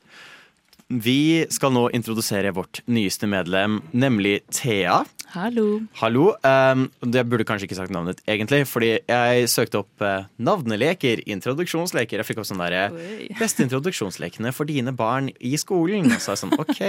Vi 0.94 1.46
skal 1.50 1.72
nå 1.74 1.88
introdusere 1.96 2.52
vårt 2.54 2.82
nyeste 2.86 3.26
medlem, 3.30 3.80
nemlig 3.98 4.42
Thea. 4.54 5.00
Hallo. 5.34 5.80
Hallo. 5.98 6.28
Um, 6.46 6.84
jeg 7.10 7.26
burde 7.32 7.46
kanskje 7.50 7.66
ikke 7.66 7.78
sagt 7.80 7.94
navnet 7.96 8.20
egentlig, 8.30 8.68
fordi 8.70 8.92
jeg 9.00 9.48
søkte 9.50 9.82
opp 9.82 10.04
uh, 10.06 10.28
navneleker, 10.38 11.24
introduksjonsleker. 11.34 12.22
Jeg 12.22 12.28
fikk 12.28 12.44
opp 12.44 12.50
sånn 12.52 12.62
derre 12.62 12.84
Beste 13.42 13.66
introduksjonslekene 13.66 14.54
for 14.54 14.70
dine 14.70 14.94
barn 14.94 15.32
i 15.42 15.56
skolen. 15.58 16.12
Og 16.14 16.22
så 16.22 16.36
er 16.36 16.38
jeg 16.38 16.44
sånn, 16.44 16.54
OK. 16.62 16.84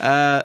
Uh, 0.00 0.40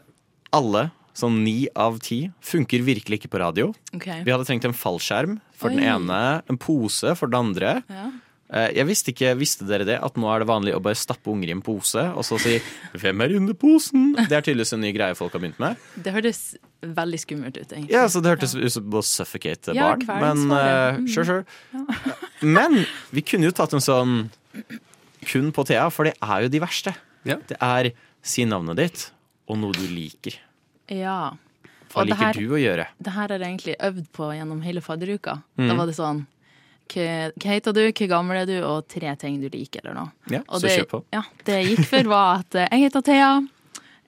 alle, 0.59 0.83
sånn 1.15 1.39
ni 1.45 1.55
av 1.79 2.01
ti, 2.03 2.25
funker 2.43 2.83
virkelig 2.83 3.21
ikke 3.21 3.31
på 3.37 3.43
radio. 3.45 3.71
Okay. 3.95 4.25
Vi 4.27 4.35
hadde 4.35 4.49
trengt 4.49 4.67
en 4.67 4.75
fallskjerm 4.75 5.39
for 5.55 5.71
den 5.71 5.87
ene, 5.87 6.19
en 6.51 6.59
pose 6.59 7.15
for 7.15 7.31
den 7.31 7.53
andre. 7.53 7.77
Ja. 7.87 8.09
Eh, 8.53 8.69
Jeg 8.77 8.85
visste 8.85 9.09
ikke, 9.13 9.31
visste 9.39 9.65
dere 9.65 9.85
det, 9.87 9.95
at 10.03 10.13
nå 10.19 10.27
er 10.29 10.43
det 10.43 10.47
vanlig 10.47 10.75
å 10.77 10.81
bare 10.83 10.95
stappe 10.99 11.31
unger 11.31 11.49
i 11.49 11.55
en 11.55 11.61
pose 11.65 12.03
og 12.13 12.21
så 12.27 12.37
si 12.39 12.59
'Hvem 12.93 13.23
er 13.25 13.35
under 13.39 13.53
posen?' 13.57 14.13
Det 14.29 14.31
er 14.37 14.41
tydeligvis 14.45 14.73
en 14.77 14.81
ny 14.85 14.91
greie 14.93 15.15
folk 15.17 15.33
har 15.33 15.41
begynt 15.41 15.59
med. 15.59 15.75
Det 15.97 16.13
hørtes 16.13 16.55
veldig 16.83 17.19
skummelt 17.19 17.57
ut, 17.57 17.71
egentlig. 17.71 17.89
Ja, 17.95 18.05
så 18.07 18.21
Det 18.21 18.29
hørtes 18.35 18.53
ut 18.55 18.71
som 18.71 18.91
å 18.93 19.01
suffocate 19.01 19.73
Ja, 19.73 19.95
barn. 19.95 20.05
Men 20.21 20.51
uh, 20.51 21.01
sure, 21.07 21.25
sure, 21.25 21.45
sure. 21.71 22.15
Men 22.41 22.85
vi 23.11 23.21
kunne 23.25 23.45
jo 23.49 23.51
tatt 23.55 23.73
en 23.73 23.81
sånn 23.81 24.29
kun 25.25 25.51
på 25.55 25.65
Thea, 25.65 25.89
for 25.89 26.03
det 26.05 26.13
er 26.21 26.43
jo 26.45 26.49
de 26.53 26.59
verste. 26.59 26.93
Ja. 27.25 27.37
Det 27.47 27.57
er 27.63 27.91
si 28.21 28.43
navnet 28.45 28.75
ditt 28.77 29.05
og 29.47 29.57
noe 29.59 29.71
du 29.75 29.87
liker. 29.87 30.35
Ja. 30.91 31.31
Hva 31.93 32.01
Og 32.03 32.07
liker 32.09 32.25
her- 32.25 32.33
du 32.37 32.51
å 32.53 32.59
gjøre? 32.59 32.85
Det 33.01 33.13
her 33.15 33.27
har 33.31 33.39
jeg 33.39 33.47
egentlig 33.47 33.75
øvd 33.79 34.07
på 34.13 34.29
gjennom 34.35 34.61
hele 34.61 34.81
fadderuka. 34.81 35.41
Mm. 35.57 35.67
Da 35.69 35.75
var 35.79 35.85
det 35.87 35.95
sånn 35.95 36.25
hva 36.93 37.49
heter 37.49 37.75
du, 37.75 37.81
hvor 37.89 38.09
gammel 38.11 38.41
er 38.43 38.47
du, 38.49 38.55
og 38.67 38.87
tre 38.91 39.15
ting 39.19 39.39
du 39.41 39.49
liker, 39.53 39.83
eller 39.83 39.97
noe. 39.97 40.13
Ja, 40.31 40.43
Og 40.47 40.59
så 40.61 40.67
det, 40.67 40.75
kjør 40.81 40.89
på. 40.91 41.01
Ja, 41.15 41.23
det 41.47 41.57
jeg 41.59 41.73
gikk 41.73 41.89
for, 41.89 42.09
var 42.13 42.43
at 42.43 42.57
eh, 42.59 42.69
jeg 42.71 42.87
heter 42.87 43.05
Thea, 43.09 43.33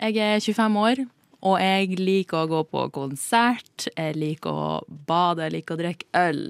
jeg 0.05 0.17
er 0.21 0.39
25 0.43 0.79
år, 0.83 1.03
og 1.45 1.59
jeg 1.61 1.99
liker 2.01 2.41
å 2.41 2.49
gå 2.49 2.61
på 2.71 2.87
konsert, 2.95 3.87
jeg 3.91 4.17
liker 4.17 4.49
å 4.49 4.69
bade, 4.87 5.45
jeg 5.45 5.57
liker 5.59 5.77
å 5.77 5.81
drikke 5.83 6.25
øl. 6.25 6.41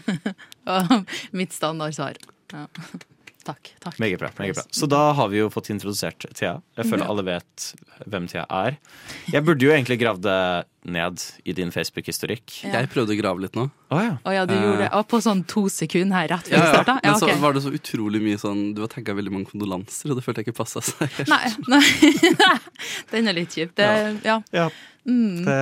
og 0.74 0.94
mitt 1.34 1.54
standardsvar. 1.54 2.20
Ja. 2.54 2.68
Takk. 3.44 3.74
takk. 3.80 3.98
Meget 4.00 4.18
bra. 4.18 4.30
meget 4.38 4.56
bra. 4.56 4.64
Så 4.70 4.86
da 4.88 5.12
har 5.12 5.28
vi 5.28 5.42
jo 5.42 5.50
fått 5.52 5.68
introdusert 5.74 6.24
Thea. 6.32 6.58
Jeg 6.78 6.88
føler 6.88 7.04
alle 7.04 7.24
vet 7.26 7.66
hvem 8.08 8.28
Thea 8.30 8.46
er. 8.48 8.78
Jeg 9.32 9.44
burde 9.44 9.66
jo 9.66 9.74
egentlig 9.74 9.98
gravd 10.00 10.24
det 10.24 10.38
ned 10.84 11.20
i 11.44 11.52
din 11.56 11.72
Facebook-historikk. 11.72 12.56
Ja. 12.64 12.78
Jeg 12.78 12.88
prøvde 12.92 13.12
å 13.12 13.18
grave 13.18 13.44
litt 13.44 13.56
nå. 13.56 13.66
Å 13.92 14.00
ja. 14.00 14.14
Oh, 14.24 14.32
ja, 14.32 14.46
du 14.48 14.54
gjorde 14.56 14.84
det 14.84 14.88
og 14.96 15.06
på 15.08 15.20
sånn 15.24 15.44
to 15.48 15.66
sekunder 15.72 16.22
her 16.22 16.32
rett 16.34 16.48
før 16.48 16.60
vi 16.60 16.72
starta? 16.72 16.96
Men 17.04 17.20
så 17.20 17.30
var 17.40 17.56
det 17.56 17.64
så 17.64 17.72
utrolig 17.76 18.20
mye 18.24 18.40
sånn 18.40 18.64
Du 18.76 18.82
har 18.84 18.90
tagga 18.92 19.14
veldig 19.16 19.32
mange 19.32 19.52
kondolanser, 19.52 20.12
og 20.12 20.18
det 20.18 20.26
følte 20.26 20.42
jeg 20.42 20.50
ikke 20.50 20.58
passa 20.62 20.84
seg. 20.84 21.20
Nei, 21.30 21.52
nei. 21.72 21.84
den 23.12 23.32
er 23.32 23.40
litt 23.40 23.56
kjip. 23.56 23.76
Det, 23.76 23.88
ja. 24.24 24.40
ja. 24.56 24.68
Mm. 25.04 25.44
Det 25.44 25.60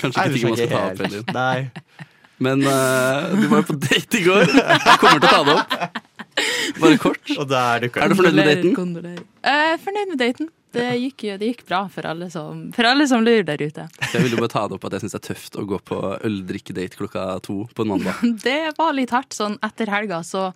Kanskje 0.00 0.12
ikke 0.12 0.28
ting 0.32 0.48
man 0.48 0.60
skal 0.60 0.72
ta 0.72 0.84
opp 0.88 1.04
heller. 1.04 1.32
Nei. 1.36 2.04
Men 2.36 2.60
uh, 2.68 3.32
du 3.32 3.46
var 3.48 3.62
jo 3.62 3.68
på 3.70 3.78
date 3.80 4.20
i 4.20 4.24
går. 4.26 4.50
Jeg 4.52 5.00
kommer 5.00 5.22
til 5.22 5.28
å 5.28 5.32
ta 5.32 5.44
det 5.46 5.56
opp. 5.56 6.25
Bare 6.82 6.98
kort. 7.00 7.32
Og 7.36 7.48
der 7.48 7.86
dukker 7.86 8.04
Er 8.04 8.12
du 8.12 8.18
fornøyd 8.18 8.38
med 8.38 8.62
daten? 8.64 9.26
Eh, 9.46 9.74
fornøyd 9.82 10.12
med 10.12 10.20
daten. 10.20 10.50
Det 10.76 10.88
gikk, 11.00 11.22
det 11.40 11.48
gikk 11.48 11.62
bra 11.68 11.78
for 11.92 12.04
alle, 12.08 12.26
som, 12.32 12.66
for 12.76 12.88
alle 12.88 13.06
som 13.08 13.22
lurer 13.24 13.46
der 13.48 13.62
ute. 13.62 13.86
Jeg 14.12 14.24
ville 14.24 14.36
jo 14.36 14.42
bare 14.42 14.52
ta 14.52 14.64
det 14.68 14.76
opp 14.76 14.84
at 14.88 14.96
jeg 14.96 15.04
syns 15.04 15.14
det 15.14 15.20
er 15.22 15.26
tøft 15.30 15.56
å 15.56 15.64
gå 15.70 15.78
på 15.88 16.00
øldrikkedate 16.26 16.98
klokka 16.98 17.24
to 17.46 17.62
på 17.72 17.86
en 17.86 17.94
mandag. 17.94 18.20
Det 18.46 18.74
var 18.76 18.92
litt 18.96 19.14
hardt. 19.14 19.32
Sånn 19.36 19.56
etter 19.64 19.90
helga 19.92 20.20
så 20.26 20.50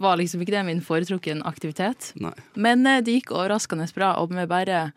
var 0.00 0.18
liksom 0.20 0.42
ikke 0.44 0.54
det 0.56 0.64
min 0.68 0.82
foretrukken 0.84 1.42
aktivitet. 1.48 2.12
Nei. 2.20 2.34
Men 2.56 2.86
eh, 2.88 3.02
det 3.04 3.18
gikk 3.18 3.34
overraskende 3.36 3.88
bra, 3.96 4.14
og 4.22 4.32
med 4.36 4.48
bare 4.52 4.88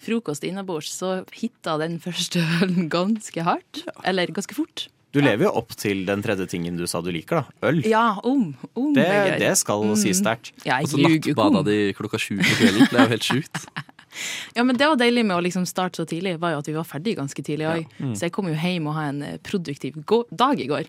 frokost 0.00 0.46
innabords 0.48 0.92
så 0.96 1.20
hitta 1.34 1.76
den 1.82 1.98
første 2.02 2.42
ølen 2.60 2.88
ganske 2.92 3.44
hardt. 3.46 3.84
Eller 4.06 4.32
ganske 4.34 4.56
fort. 4.56 4.86
Du 5.10 5.18
lever 5.22 5.48
jo 5.48 5.52
opp 5.58 5.74
til 5.78 6.04
den 6.06 6.22
tredje 6.22 6.46
tingen 6.52 6.76
du 6.78 6.84
sa 6.86 7.00
du 7.02 7.10
liker, 7.10 7.42
da. 7.42 7.68
Øl. 7.70 7.80
Ja, 7.88 8.04
om. 8.22 8.52
om 8.78 8.92
Det, 8.94 9.06
er 9.06 9.32
gøy. 9.32 9.38
det 9.42 9.54
skal 9.58 9.86
sies 9.98 10.20
sterkt. 10.22 10.52
Ja, 10.66 10.78
Og 10.84 10.92
så 10.92 11.00
om. 11.00 11.06
nattbada 11.08 11.64
de 11.66 11.78
klokka 11.98 12.20
sju 12.20 12.36
på 12.38 12.52
kvelden. 12.60 12.86
Det 12.86 12.94
er 12.98 13.08
jo 13.08 13.14
helt 13.16 13.30
sjukt. 13.32 13.64
Ja, 14.56 14.64
men 14.66 14.74
det 14.74 14.88
var 14.90 14.96
deilig 14.98 15.22
med 15.22 15.36
å 15.36 15.42
liksom 15.44 15.62
starte 15.70 16.00
så 16.00 16.04
tidlig, 16.08 16.32
var 16.42 16.56
jo 16.56 16.58
at 16.64 16.66
vi 16.66 16.72
var 16.74 16.86
ferdig 16.88 17.12
ganske 17.14 17.42
tidlig 17.46 17.68
òg. 17.70 17.84
Mm. 18.02 18.14
Så 18.18 18.26
jeg 18.26 18.32
kom 18.34 18.48
jo 18.50 18.56
hjem 18.58 18.88
og 18.90 18.96
ha 18.96 19.04
en 19.06 19.20
eh, 19.22 19.36
produktiv 19.46 20.00
dag 20.34 20.58
i 20.58 20.66
går. 20.66 20.88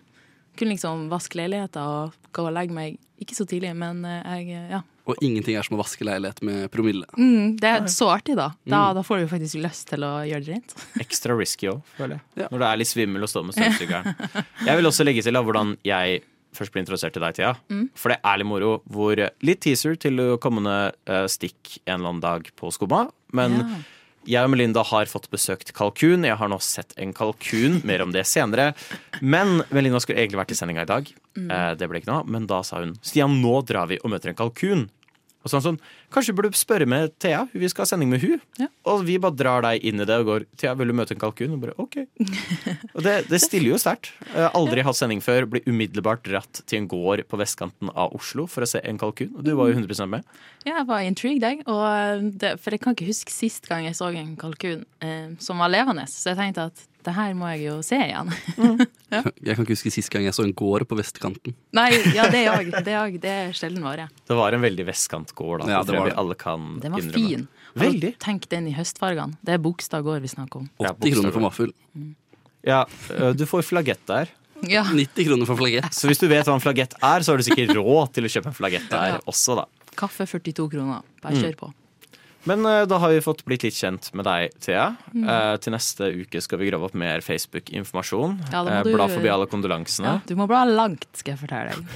Kunne 0.58 0.74
liksom 0.74 1.04
vaske 1.12 1.38
leiligheter 1.38 1.86
og 1.86 2.16
gå 2.34 2.48
og 2.48 2.50
legge 2.56 2.74
meg. 2.74 2.98
Ikke 3.22 3.36
så 3.38 3.46
tidlig, 3.46 3.76
men 3.78 4.02
eh, 4.04 4.42
jeg 4.42 4.64
ja. 4.74 4.82
Og 5.10 5.16
ingenting 5.20 5.56
er 5.58 5.62
som 5.66 5.74
å 5.76 5.80
vaske 5.82 6.04
leilighet 6.06 6.42
med 6.46 6.68
promille. 6.70 7.06
Mm, 7.18 7.56
det 7.58 7.68
er 7.68 7.86
så 7.90 8.06
artig, 8.14 8.36
da. 8.38 8.50
Da, 8.64 8.92
Mm. 8.92 8.94
da 8.94 9.02
får 9.02 9.18
du 9.20 9.26
faktisk 9.32 9.58
lyst 9.62 9.88
til 9.90 10.04
å 10.06 10.12
gjøre 10.22 10.44
det 10.46 10.52
rent. 10.54 10.74
Ekstra 11.02 11.34
risky 11.36 11.66
òg, 11.72 11.80
føler 11.98 12.20
jeg. 12.20 12.22
Ja. 12.44 12.48
Når 12.52 12.58
det 12.62 12.68
er 12.68 12.76
litt 12.78 12.88
svimmel 12.92 13.22
å 13.26 13.30
stå 13.30 13.42
med 13.44 13.56
støvsugeren. 13.56 14.14
Jeg 14.68 14.76
vil 14.78 14.86
også 14.86 15.04
legge 15.04 15.22
til 15.26 15.34
da, 15.34 15.42
hvordan 15.42 15.76
jeg 15.82 16.22
først 16.54 16.70
ble 16.74 16.82
introdusert 16.84 17.14
til 17.16 17.22
deg, 17.24 17.34
Thea. 17.34 17.54
Mm. 17.72 17.88
For 17.96 18.12
det 18.12 18.18
er 18.22 18.36
litt 18.38 18.46
moro. 18.46 18.82
Hvor 18.92 19.16
litt 19.42 19.60
teaser 19.64 19.96
til 19.98 20.20
kommende 20.38 20.92
eh, 21.08 21.24
stikk 21.26 21.78
en 21.86 21.96
eller 21.98 22.08
annen 22.12 22.20
dag 22.22 22.50
på 22.60 22.70
Skumma. 22.70 23.06
Men 23.32 23.56
Ja. 23.58 23.78
jeg 24.36 24.44
og 24.44 24.50
Melinda 24.52 24.84
har 24.84 25.06
fått 25.10 25.30
besøkt 25.32 25.72
kalkun. 25.72 26.22
Jeg 26.28 26.36
har 26.38 26.48
nå 26.52 26.60
sett 26.62 26.92
en 27.00 27.12
kalkun. 27.16 27.82
Mer 27.88 28.02
om 28.04 28.12
det 28.12 28.22
senere. 28.28 28.74
Men 29.20 29.62
Melinda 29.72 29.98
skulle 29.98 30.20
egentlig 30.22 30.38
vært 30.44 30.52
i 30.52 30.60
sendinga 30.60 30.82
i 30.86 30.90
dag. 30.92 31.10
Mm. 31.36 31.50
Eh, 31.50 31.70
det 31.80 31.88
ble 31.88 32.02
ikke 32.02 32.12
noe. 32.12 32.26
Men 32.28 32.48
da 32.50 32.62
sa 32.66 32.82
hun 32.82 32.96
Stian, 33.04 33.40
nå 33.42 33.60
drar 33.68 33.90
vi 33.90 34.00
og 34.02 34.12
møter 34.12 34.32
en 34.32 34.38
kalkun. 34.38 34.88
Og 35.42 35.50
sånn 35.50 35.62
sånn, 35.64 35.78
Kanskje 36.12 36.34
burde 36.36 36.52
du 36.52 36.58
spørre 36.58 36.86
med 36.86 37.14
Thea, 37.22 37.46
vi 37.56 37.68
skal 37.70 37.86
ha 37.86 37.88
sending 37.88 38.10
med 38.12 38.22
hun 38.22 38.40
Ja. 38.60 38.68
Og 38.92 39.02
vi 39.08 39.16
bare 39.22 39.34
drar 39.34 39.64
deg 39.64 39.82
inn 39.88 40.02
i 40.02 40.06
det 40.06 40.18
og 40.20 40.28
går 40.28 40.44
Thea, 40.60 40.74
vil 40.78 40.92
du 40.92 40.94
møte 40.96 41.16
en 41.16 41.22
kalkun? 41.22 41.54
Og 41.56 41.62
bare 41.62 41.74
OK. 41.82 41.96
og 42.96 43.00
det, 43.06 43.14
det 43.30 43.40
stiller 43.42 43.72
jo 43.72 43.80
sterkt. 43.80 44.12
Aldri 44.52 44.84
hatt 44.86 44.98
sending 44.98 45.22
før. 45.24 45.48
Blir 45.50 45.66
umiddelbart 45.66 46.22
dratt 46.28 46.62
til 46.66 46.82
en 46.82 46.88
gård 46.90 47.24
på 47.30 47.40
vestkanten 47.40 47.90
av 47.94 48.14
Oslo 48.18 48.46
for 48.50 48.66
å 48.66 48.70
se 48.70 48.82
en 48.86 49.00
kalkun. 49.00 49.32
Og 49.38 49.46
du 49.46 49.54
var 49.58 49.72
jo 49.72 49.80
100 49.80 50.06
med. 50.12 50.28
Ja, 50.66 50.76
jeg 50.76 50.86
var 50.90 51.06
intrigued, 51.06 51.48
jeg. 51.48 51.64
Og 51.66 52.30
det, 52.38 52.54
for 52.62 52.76
jeg 52.76 52.84
kan 52.84 52.96
ikke 52.96 53.10
huske 53.10 53.34
sist 53.34 53.66
gang 53.70 53.88
jeg 53.88 53.98
så 53.98 54.12
en 54.12 54.36
kalkun 54.38 54.84
eh, 55.02 55.32
som 55.42 55.62
var 55.62 55.72
levende. 55.72 56.06
Så 56.12 56.34
jeg 56.34 56.42
tenkte 56.42 56.68
at 56.70 56.86
det 57.04 57.12
her 57.16 57.32
må 57.34 57.48
jeg 57.52 57.64
jo 57.66 57.76
se 57.86 57.96
igjen. 57.98 58.30
Jeg 59.12 59.56
kan 59.56 59.64
ikke 59.66 59.74
huske 59.74 59.90
sist 59.92 60.08
gang 60.12 60.24
jeg 60.24 60.32
så 60.32 60.44
en 60.46 60.54
gård 60.56 60.86
på 60.88 60.96
vestkanten. 60.96 61.52
Nei, 61.76 61.90
ja, 62.16 62.24
det 62.32 62.46
òg. 62.48 62.70
Det, 62.84 62.94
er 62.96 63.10
det 63.20 63.32
er 63.32 63.50
sjelden 63.56 63.84
vare. 63.84 64.06
Det 64.28 64.36
var 64.38 64.54
en 64.56 64.62
veldig 64.64 64.86
vestkantgård. 64.88 65.60
Da. 65.66 65.68
Ja, 65.68 65.80
det 65.82 65.90
det 65.90 65.92
tror 65.92 65.98
var 66.00 66.08
jeg 66.08 66.14
vi 66.14 66.20
alle 66.22 66.36
kan 66.40 66.68
Den 66.80 66.94
var 66.96 67.02
innrømme. 67.04 67.28
fin. 67.28 67.48
Veldig. 67.82 68.12
Tenk 68.24 68.48
den 68.52 68.70
i 68.70 68.72
høstfargene. 68.76 69.36
Det 69.44 69.52
er 69.52 69.60
Bogstad 69.64 70.04
gård 70.06 70.24
vi 70.24 70.30
snakker 70.32 70.62
om. 70.62 70.70
80 70.80 71.12
kroner 71.18 71.34
for 71.36 71.44
vaffel. 71.44 71.74
Ja, 72.64 72.84
øh, 73.18 73.32
du 73.36 73.44
får 73.50 73.66
flagett 73.68 74.06
der. 74.08 74.32
Ja. 74.70 74.84
90 74.88 75.26
kroner 75.28 75.48
for 75.50 75.58
flagett. 75.60 75.92
Så 75.92 76.08
hvis 76.08 76.20
du 76.22 76.28
vet 76.30 76.46
hva 76.48 76.54
en 76.56 76.62
flagett 76.64 76.94
er, 77.02 77.20
så 77.26 77.32
har 77.34 77.42
du 77.42 77.44
sikkert 77.48 77.74
råd 77.76 78.12
til 78.16 78.24
å 78.28 78.32
kjøpe 78.32 78.52
en 78.52 78.56
flagett 78.56 78.88
der 78.92 79.18
også, 79.28 79.58
da. 79.60 79.66
Kaffe 79.98 80.24
42 80.30 80.70
kroner. 80.72 81.02
Bare 81.20 81.34
Mm. 81.36 81.42
kjør 81.42 81.56
på. 81.66 81.72
Men 82.48 82.66
uh, 82.66 82.82
da 82.90 82.98
har 82.98 83.12
vi 83.14 83.20
fått 83.22 83.44
blitt 83.46 83.62
litt 83.62 83.76
kjent 83.78 84.08
med 84.18 84.26
deg, 84.26 84.50
Thea. 84.64 84.88
Eh, 85.14 85.54
til 85.62 85.74
neste 85.76 86.08
uke 86.24 86.40
skal 86.42 86.58
vi 86.58 86.66
grave 86.72 86.88
opp 86.88 86.96
mer 86.98 87.22
Facebook-informasjon. 87.22 88.34
Ja, 88.50 88.64
du- 88.82 88.90
Bla 88.96 89.06
forbi 89.12 89.30
alle 89.30 89.46
kondolansene. 89.46 90.16
Ja, 90.16 90.20
du 90.26 90.34
må 90.40 90.48
bla 90.50 90.64
langt, 90.66 91.06
skal 91.14 91.36
jeg 91.36 91.42
fortelle 91.44 91.76
deg. 91.78 91.86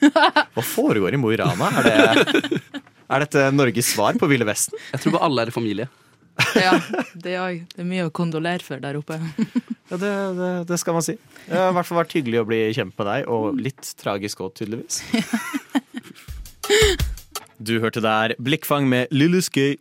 Hva 0.58 0.64
foregår 0.74 1.16
i 1.16 1.20
Mo 1.22 1.32
i 1.32 1.38
Rana? 1.40 1.70
Er, 1.80 1.88
det, 2.20 2.60
er 3.08 3.24
dette 3.24 3.46
Norges 3.56 3.94
svar 3.94 4.18
på 4.20 4.28
Ville 4.28 4.44
Vesten? 4.48 4.76
Jeg 4.92 5.00
tror 5.06 5.16
bare 5.16 5.30
alle 5.30 5.46
er 5.46 5.52
i 5.54 5.56
familie. 5.56 5.88
Ja, 6.58 6.72
det 7.14 7.32
er, 7.38 7.60
det 7.76 7.82
er 7.84 7.86
mye 7.86 8.08
å 8.08 8.12
kondolere 8.14 8.58
for 8.66 8.80
der 8.82 8.96
oppe. 9.00 9.20
Ja, 9.92 9.98
det, 10.00 10.10
det, 10.38 10.46
det 10.70 10.76
skal 10.80 10.96
man 10.96 11.04
si. 11.04 11.12
Det 11.44 11.52
har 11.60 11.68
i 11.70 11.74
hvert 11.76 11.86
fall 11.86 11.98
vært 12.00 12.14
hyggelig 12.16 12.38
å 12.40 12.46
bli 12.48 12.58
kjent 12.74 12.94
med 12.98 13.06
deg, 13.06 13.26
og 13.30 13.58
litt 13.60 13.90
tragisk 14.00 14.40
òg, 14.40 14.54
tydeligvis. 14.56 15.02
Du 17.60 17.76
hørte 17.82 18.00
der 18.02 18.32
Blikkfang 18.42 18.88
med 18.90 19.12
Lillus 19.14 19.50
Skøy. 19.50 19.76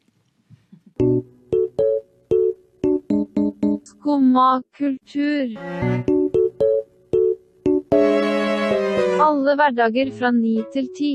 Skumma 3.83 4.61
kultur. 4.77 5.55
Alle 9.23 9.55
hverdager 9.55 10.11
fra 10.17 10.31
ni 10.31 10.57
til 10.73 10.89
ti. 10.97 11.13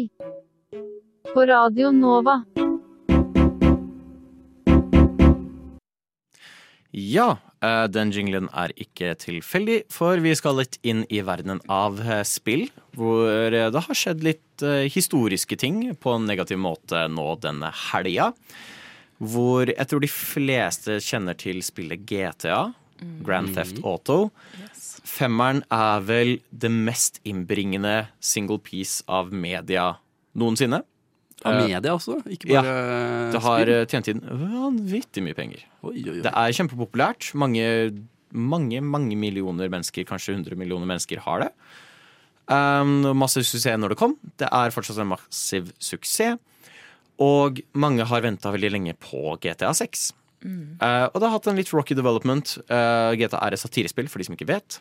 På 1.34 1.44
Radio 1.46 1.90
Nova. 1.92 2.40
Ja, 6.98 7.36
eh, 7.62 7.84
den 7.92 8.10
jinglen 8.10 8.48
er 8.56 8.72
ikke 8.80 9.12
tilfeldig, 9.20 9.82
for 9.92 10.18
vi 10.24 10.32
skal 10.34 10.56
litt 10.62 10.78
inn 10.82 11.04
i 11.12 11.20
verdenen 11.20 11.60
av 11.68 12.00
eh, 12.00 12.24
spill. 12.24 12.66
Hvor 12.96 13.52
eh, 13.52 13.68
det 13.70 13.84
har 13.86 14.00
skjedd 14.00 14.24
litt 14.24 14.44
historiske 14.58 15.54
ting 15.54 15.94
på 16.02 16.16
en 16.16 16.24
negativ 16.26 16.58
måte 16.58 17.04
nå 17.12 17.36
denne 17.38 17.70
helga. 17.92 18.32
Hvor 19.18 19.66
jeg 19.66 19.86
tror 19.90 20.00
de 20.04 20.10
fleste 20.12 20.98
kjenner 21.02 21.34
til 21.38 21.58
spillet 21.66 22.04
GTA, 22.06 22.72
Grand 23.26 23.50
Theft 23.54 23.80
Auto. 23.86 24.30
Femmeren 25.08 25.62
er 25.72 26.00
vel 26.06 26.36
det 26.52 26.70
mest 26.70 27.18
innbringende 27.26 28.08
single 28.20 28.58
piece 28.62 29.02
av 29.08 29.32
media 29.34 29.96
noensinne. 30.38 30.82
Av 31.46 31.54
Eh, 31.54 31.66
media 31.68 31.92
også, 31.94 32.16
ikke 32.26 32.48
ja, 32.50 32.62
Det 33.32 33.40
har 33.42 33.60
spill. 33.62 33.74
eh, 33.74 33.84
tjent 33.86 34.08
inn 34.10 34.20
vanvittig 34.26 35.22
mye 35.22 35.34
penger. 35.38 35.62
Oi, 35.82 36.02
oi, 36.02 36.16
oi. 36.16 36.22
Det 36.22 36.32
er 36.34 36.54
kjempepopulært. 36.58 37.32
Mange, 37.34 38.02
mange 38.32 38.80
mange 38.82 39.16
millioner 39.16 39.68
mennesker, 39.70 40.04
kanskje 40.04 40.34
100 40.34 40.56
millioner 40.58 40.86
mennesker, 40.86 41.18
har 41.22 41.40
det. 41.46 41.52
Um, 42.48 43.02
masse 43.18 43.42
suksess 43.44 43.78
når 43.78 43.90
det 43.90 43.98
kom. 44.00 44.16
Det 44.40 44.48
er 44.50 44.70
fortsatt 44.74 44.98
en 44.98 45.10
massiv 45.14 45.70
suksess. 45.78 46.38
Og 47.24 47.62
mange 47.74 48.06
har 48.06 48.24
venta 48.24 48.52
veldig 48.54 48.70
lenge 48.76 48.94
på 49.02 49.34
GTA 49.42 49.72
6. 49.74 50.08
Uh, 50.46 51.10
og 51.10 51.16
det 51.18 51.26
har 51.26 51.34
hatt 51.34 51.48
en 51.50 51.58
litt 51.58 51.72
rocky 51.74 51.96
development. 51.98 52.58
Uh, 52.70 53.14
GTA 53.18 53.40
er 53.42 53.56
et 53.56 53.62
satirespill, 53.62 54.10
for 54.10 54.22
de 54.22 54.28
som 54.28 54.36
ikke 54.36 54.50
vet. 54.50 54.78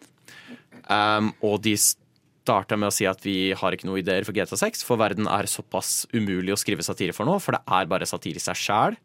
Um, 0.85 1.31
og 1.45 1.63
de 1.65 1.73
starta 1.77 2.77
med 2.79 2.91
å 2.91 2.95
si 2.95 3.07
at 3.09 3.23
vi 3.25 3.51
har 3.57 3.75
ikke 3.75 3.89
noen 3.89 4.03
ideer 4.03 4.27
for 4.27 4.37
GTA 4.37 4.59
6, 4.59 4.85
for 4.87 5.01
verden 5.01 5.27
er 5.31 5.49
såpass 5.51 6.05
umulig 6.13 6.53
å 6.53 6.59
skrive 6.59 6.85
satire 6.85 7.15
for 7.15 7.27
nå, 7.27 7.39
for 7.43 7.57
det 7.57 7.63
er 7.79 7.89
bare 7.89 8.07
satire 8.07 8.39
i 8.39 8.43
seg 8.43 8.59
sjæl. 8.61 8.99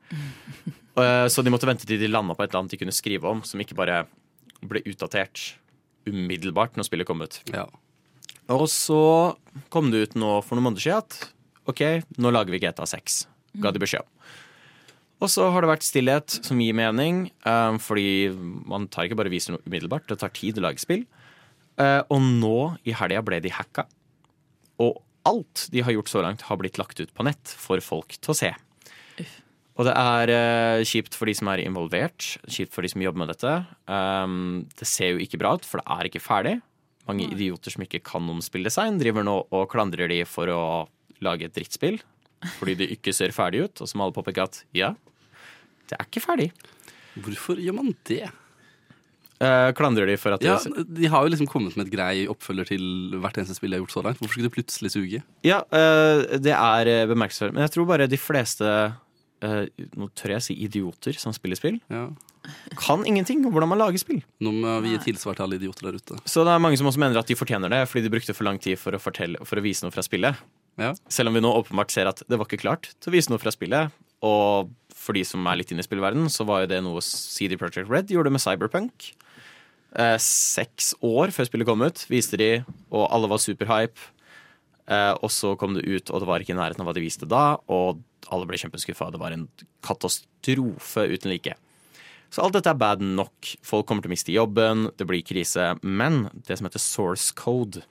Uh, 0.98 1.26
Så 1.32 1.42
de 1.42 1.52
måtte 1.54 1.68
vente 1.68 1.88
til 1.88 2.00
de 2.00 2.10
landa 2.10 2.36
på 2.36 2.44
et 2.44 2.52
eller 2.52 2.64
annet 2.64 2.76
de 2.76 2.82
kunne 2.84 2.94
skrive 2.94 3.32
om, 3.32 3.42
som 3.46 3.62
ikke 3.62 3.78
bare 3.78 4.04
ble 4.62 4.84
utdatert 4.86 5.56
umiddelbart 6.06 6.76
når 6.76 6.86
spillet 6.86 7.08
kom 7.08 7.24
ut. 7.24 7.40
Ja. 7.54 7.66
Og 8.52 8.66
så 8.70 9.02
kom 9.72 9.90
det 9.90 10.02
ut 10.04 10.16
nå 10.18 10.36
for 10.44 10.58
noen 10.58 10.68
måneder 10.68 10.84
siden 10.84 11.02
at 11.02 11.31
OK, 11.70 11.82
nå 12.18 12.32
lager 12.34 12.54
vi 12.54 12.62
GTA 12.62 12.86
6. 12.88 13.22
Ga 13.62 13.70
de 13.74 13.82
beskjed 13.82 14.02
om. 14.02 14.10
Og 15.22 15.30
så 15.30 15.46
har 15.54 15.62
det 15.62 15.70
vært 15.70 15.86
stillhet 15.86 16.34
som 16.42 16.58
gir 16.58 16.74
mening, 16.74 17.28
um, 17.46 17.78
fordi 17.78 18.32
man 18.66 18.88
tar 18.90 19.06
ikke 19.06 19.20
bare 19.20 19.30
viser 19.30 19.54
noe 19.54 19.62
umiddelbart. 19.68 20.08
Det 20.10 20.18
tar 20.18 20.32
tid 20.34 20.58
å 20.58 20.64
lage 20.64 20.82
spill. 20.82 21.04
Uh, 21.78 22.02
og 22.10 22.18
nå 22.42 22.56
i 22.88 22.94
helga 22.98 23.22
ble 23.24 23.38
de 23.44 23.52
hacka. 23.54 23.86
Og 24.82 24.98
alt 25.28 25.68
de 25.70 25.84
har 25.86 25.94
gjort 25.94 26.10
så 26.10 26.24
langt, 26.24 26.42
har 26.48 26.58
blitt 26.58 26.80
lagt 26.80 26.98
ut 26.98 27.12
på 27.14 27.26
nett 27.26 27.54
for 27.54 27.82
folk 27.84 28.18
til 28.18 28.34
å 28.34 28.38
se. 28.40 28.50
Og 29.78 29.86
det 29.88 29.92
er 29.96 30.30
eh, 30.34 30.82
kjipt 30.84 31.14
for 31.16 31.30
de 31.30 31.32
som 31.32 31.48
er 31.48 31.62
involvert, 31.62 32.34
kjipt 32.44 32.74
for 32.74 32.84
de 32.84 32.90
som 32.92 33.00
jobber 33.00 33.22
med 33.22 33.30
dette. 33.32 33.52
Det 34.76 34.88
ser 34.88 35.14
jo 35.14 35.22
ikke 35.24 35.40
bra 35.40 35.54
ut, 35.56 35.64
for 35.64 35.80
det 35.80 35.86
er 35.94 36.08
ikke 36.10 36.20
ferdig. 36.20 36.52
Mange 37.08 37.24
idioter 37.32 37.72
som 37.72 37.86
ikke 37.86 38.02
kan 38.04 38.28
om 38.28 38.42
spilldesign, 38.44 39.00
driver 39.00 39.24
nå 39.24 39.38
og 39.48 39.64
klandrer 39.72 40.12
de 40.12 40.20
for 40.28 40.52
å 40.52 40.60
lage 41.24 41.48
et 41.48 41.54
drittspill. 41.56 42.00
Fordi 42.58 42.74
det 42.80 42.90
ikke 42.96 43.14
ser 43.14 43.34
ferdig 43.34 43.64
ut, 43.68 43.82
og 43.84 43.90
som 43.90 44.02
alle 44.02 44.14
påpeke 44.16 44.42
at 44.42 44.62
ja, 44.74 44.92
det 45.90 45.98
er 45.98 46.08
ikke 46.08 46.22
ferdig. 46.24 46.48
Hvorfor 47.22 47.60
gjør 47.60 47.76
man 47.76 47.92
det? 48.08 48.24
Uh, 49.42 49.72
klandrer 49.74 50.06
de 50.06 50.14
for 50.20 50.36
at 50.36 50.44
Ja, 50.46 50.54
det, 50.62 50.84
De 50.94 51.08
har 51.10 51.24
jo 51.24 51.32
liksom 51.32 51.48
kommet 51.50 51.74
med 51.74 51.88
et 51.88 51.94
grei 51.94 52.26
oppfølger 52.30 52.68
til 52.68 52.84
hvert 53.18 53.40
eneste 53.40 53.56
spill 53.58 53.72
de 53.72 53.78
har 53.78 53.82
gjort 53.82 53.94
så 53.96 54.02
langt. 54.06 54.20
Hvorfor 54.22 54.36
skulle 54.36 54.46
det 54.46 54.54
plutselig 54.54 54.92
suge? 54.94 55.22
Ja, 55.42 55.62
uh, 55.66 56.38
det 56.38 56.54
er 56.54 56.90
eh, 56.92 57.06
bemerkelsesverdig. 57.10 57.56
Men 57.56 57.66
jeg 57.66 57.74
tror 57.74 57.88
bare 57.90 58.06
de 58.10 58.20
fleste 58.20 58.68
uh, 58.70 59.64
Nå 59.98 60.08
tør 60.14 60.36
jeg 60.36 60.46
si 60.46 60.58
idioter 60.62 61.18
som 61.18 61.34
spiller 61.34 61.58
spill, 61.58 61.80
Ja. 61.90 62.04
kan 62.78 63.02
ingenting 63.06 63.42
om 63.46 63.50
hvordan 63.54 63.72
man 63.72 63.82
lager 63.82 63.98
spill. 63.98 64.22
Nå 64.42 64.54
må 64.54 64.78
vi 64.84 64.94
gi 64.94 65.02
tilsvar 65.10 65.34
til 65.34 65.48
alle 65.48 65.58
idioter 65.58 65.90
der 65.90 65.98
ute. 65.98 66.22
Så 66.22 66.46
det 66.46 66.54
er 66.54 66.62
mange 66.62 66.78
som 66.78 66.86
også 66.86 67.02
mener 67.02 67.18
at 67.18 67.26
de 67.26 67.38
fortjener 67.38 67.70
det, 67.70 67.82
fordi 67.90 68.06
de 68.06 68.14
brukte 68.14 68.34
for 68.38 68.46
lang 68.46 68.62
tid 68.62 68.78
for 68.78 68.94
å, 68.94 69.02
fortelle, 69.02 69.42
for 69.42 69.58
å 69.58 69.64
vise 69.66 69.82
noe 69.82 69.94
fra 69.94 70.06
spillet. 70.06 70.38
Ja. 70.80 70.94
Selv 71.12 71.30
om 71.30 71.36
vi 71.36 71.42
nå 71.44 71.50
åpenbart 71.52 71.92
ser 71.92 72.08
at 72.08 72.22
det 72.28 72.38
var 72.38 72.48
ikke 72.48 72.62
klart 72.62 72.92
til 72.98 73.12
å 73.12 73.16
vise 73.16 73.32
noe 73.32 73.42
fra 73.42 73.52
spillet. 73.54 73.92
Og 74.24 74.70
for 74.94 75.16
de 75.18 75.24
som 75.26 75.44
er 75.50 75.58
litt 75.58 75.72
inne 75.74 75.82
i 75.82 75.86
spillverden, 75.86 76.28
så 76.32 76.46
var 76.48 76.62
jo 76.62 76.70
det 76.70 76.80
noe 76.86 77.02
CD 77.04 77.58
Projekt 77.60 77.90
Red 77.90 78.12
gjorde 78.14 78.32
med 78.32 78.42
Cyberpunk. 78.42 79.10
Eh, 79.92 80.16
seks 80.22 80.94
år 81.04 81.34
før 81.34 81.48
spillet 81.48 81.68
kom 81.68 81.82
ut, 81.84 82.06
viste 82.08 82.38
de, 82.40 82.52
og 82.94 83.08
alle 83.12 83.28
var 83.32 83.42
superhype. 83.42 84.08
Eh, 84.86 85.12
og 85.18 85.30
så 85.30 85.52
kom 85.58 85.76
det 85.76 85.84
ut, 85.86 86.10
og 86.10 86.22
det 86.22 86.28
var 86.30 86.42
ikke 86.42 86.54
i 86.54 86.58
nærheten 86.58 86.82
av 86.84 86.88
hva 86.88 86.96
de 86.96 87.04
viste 87.04 87.28
da. 87.28 87.44
Og 87.72 88.00
alle 88.32 88.48
ble 88.48 88.60
kjempeskuffa. 88.62 89.10
Det 89.12 89.20
var 89.20 89.34
en 89.34 89.48
katastrofe 89.84 91.06
uten 91.12 91.32
like. 91.34 91.56
Så 92.32 92.40
alt 92.40 92.56
dette 92.56 92.70
er 92.72 92.80
bad 92.80 93.02
nok. 93.04 93.52
Folk 93.66 93.86
kommer 93.88 94.04
til 94.04 94.08
å 94.08 94.14
miste 94.14 94.32
jobben, 94.32 94.86
det 94.96 95.06
blir 95.08 95.24
krise. 95.26 95.74
Men 95.84 96.30
det 96.46 96.56
som 96.56 96.68
heter 96.68 96.80
source 96.80 97.34
code, 97.36 97.84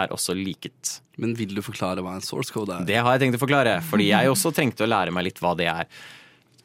er 0.00 0.12
også 0.14 0.34
liket. 0.36 0.98
Men 1.20 1.36
vil 1.38 1.54
du 1.54 1.62
forklare 1.64 2.02
hva 2.04 2.16
en 2.16 2.24
source 2.24 2.52
code 2.54 2.74
er? 2.74 2.86
Det 2.88 2.98
har 2.98 3.14
jeg 3.14 3.24
tenkt 3.24 3.38
å 3.38 3.44
forklare, 3.44 3.78
fordi 3.86 4.10
jeg 4.10 4.30
også 4.30 4.52
trengte 4.54 4.86
å 4.86 4.90
lære 4.90 5.14
meg 5.14 5.28
litt 5.28 5.40
hva 5.42 5.54
det 5.58 5.68
er. 5.70 5.88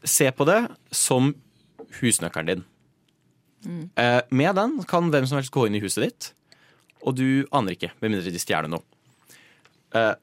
Se 0.08 0.30
på 0.34 0.48
det 0.50 0.64
som 0.96 1.34
husnøkkelen 2.00 2.54
din. 2.54 2.68
Mm. 3.60 3.90
med 4.32 4.56
den 4.56 4.78
kan 4.88 5.10
hvem 5.12 5.26
som 5.28 5.36
helst 5.36 5.52
gå 5.52 5.66
inn 5.68 5.74
i 5.76 5.82
huset 5.84 6.06
ditt, 6.06 6.28
og 7.04 7.18
du 7.20 7.44
aner 7.52 7.76
ikke, 7.76 7.90
med 8.00 8.14
mindre 8.14 8.32
de 8.32 8.40
stjeler 8.40 8.72
noe. 8.72 8.86
Eh, 9.96 10.14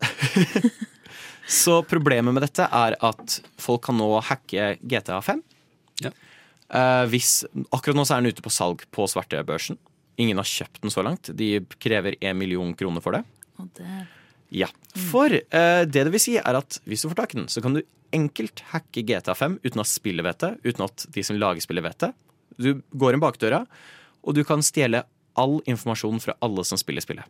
så 1.62 1.82
problemet 1.84 2.34
med 2.34 2.44
dette 2.46 2.64
er 2.64 2.96
at 3.04 3.38
folk 3.60 3.84
kan 3.88 3.98
nå 3.98 4.08
hacke 4.24 4.74
GTA 4.80 5.20
5. 5.24 5.42
Ja. 6.04 6.12
Eh, 6.66 7.04
hvis, 7.12 7.42
akkurat 7.70 7.98
nå 7.98 8.06
så 8.06 8.16
er 8.16 8.24
den 8.24 8.34
ute 8.34 8.44
på 8.44 8.52
salg 8.52 8.86
på 8.94 9.08
svartebørsen. 9.10 9.78
Ingen 10.22 10.38
har 10.40 10.48
kjøpt 10.48 10.80
den 10.84 10.92
så 10.94 11.02
langt. 11.04 11.30
De 11.36 11.60
krever 11.82 12.16
en 12.24 12.38
million 12.38 12.72
kroner 12.78 13.04
for 13.04 13.16
det. 13.16 13.24
Og 13.60 13.68
det 13.78 13.88
Ja, 14.54 14.68
for 15.10 15.32
eh, 15.34 15.82
det 15.90 16.04
det 16.06 16.12
vil 16.14 16.22
si 16.22 16.36
er 16.38 16.54
at 16.60 16.76
hvis 16.86 17.02
du 17.02 17.08
får 17.10 17.18
tak 17.18 17.34
i 17.34 17.38
den, 17.40 17.48
så 17.50 17.60
kan 17.64 17.74
du 17.74 17.82
enkelt 18.14 18.62
hacke 18.70 19.02
GTA 19.02 19.34
5 19.34 19.58
uten 19.64 19.82
at 19.82 19.90
spillet 19.90 20.24
vet 20.24 20.38
det, 20.44 20.52
uten 20.64 20.84
at 20.86 21.06
de 21.12 21.24
som 21.26 21.36
lager 21.40 21.60
spillet 21.64 21.82
vet 21.84 21.98
det. 22.04 22.12
Du 22.56 22.68
går 22.94 23.16
inn 23.16 23.20
bakdøra, 23.24 23.64
og 24.22 24.36
du 24.38 24.44
kan 24.46 24.62
stjele 24.62 25.02
all 25.36 25.58
informasjon 25.66 26.22
fra 26.22 26.36
alle 26.40 26.62
som 26.64 26.78
spiller 26.78 27.02
spillet. 27.04 27.26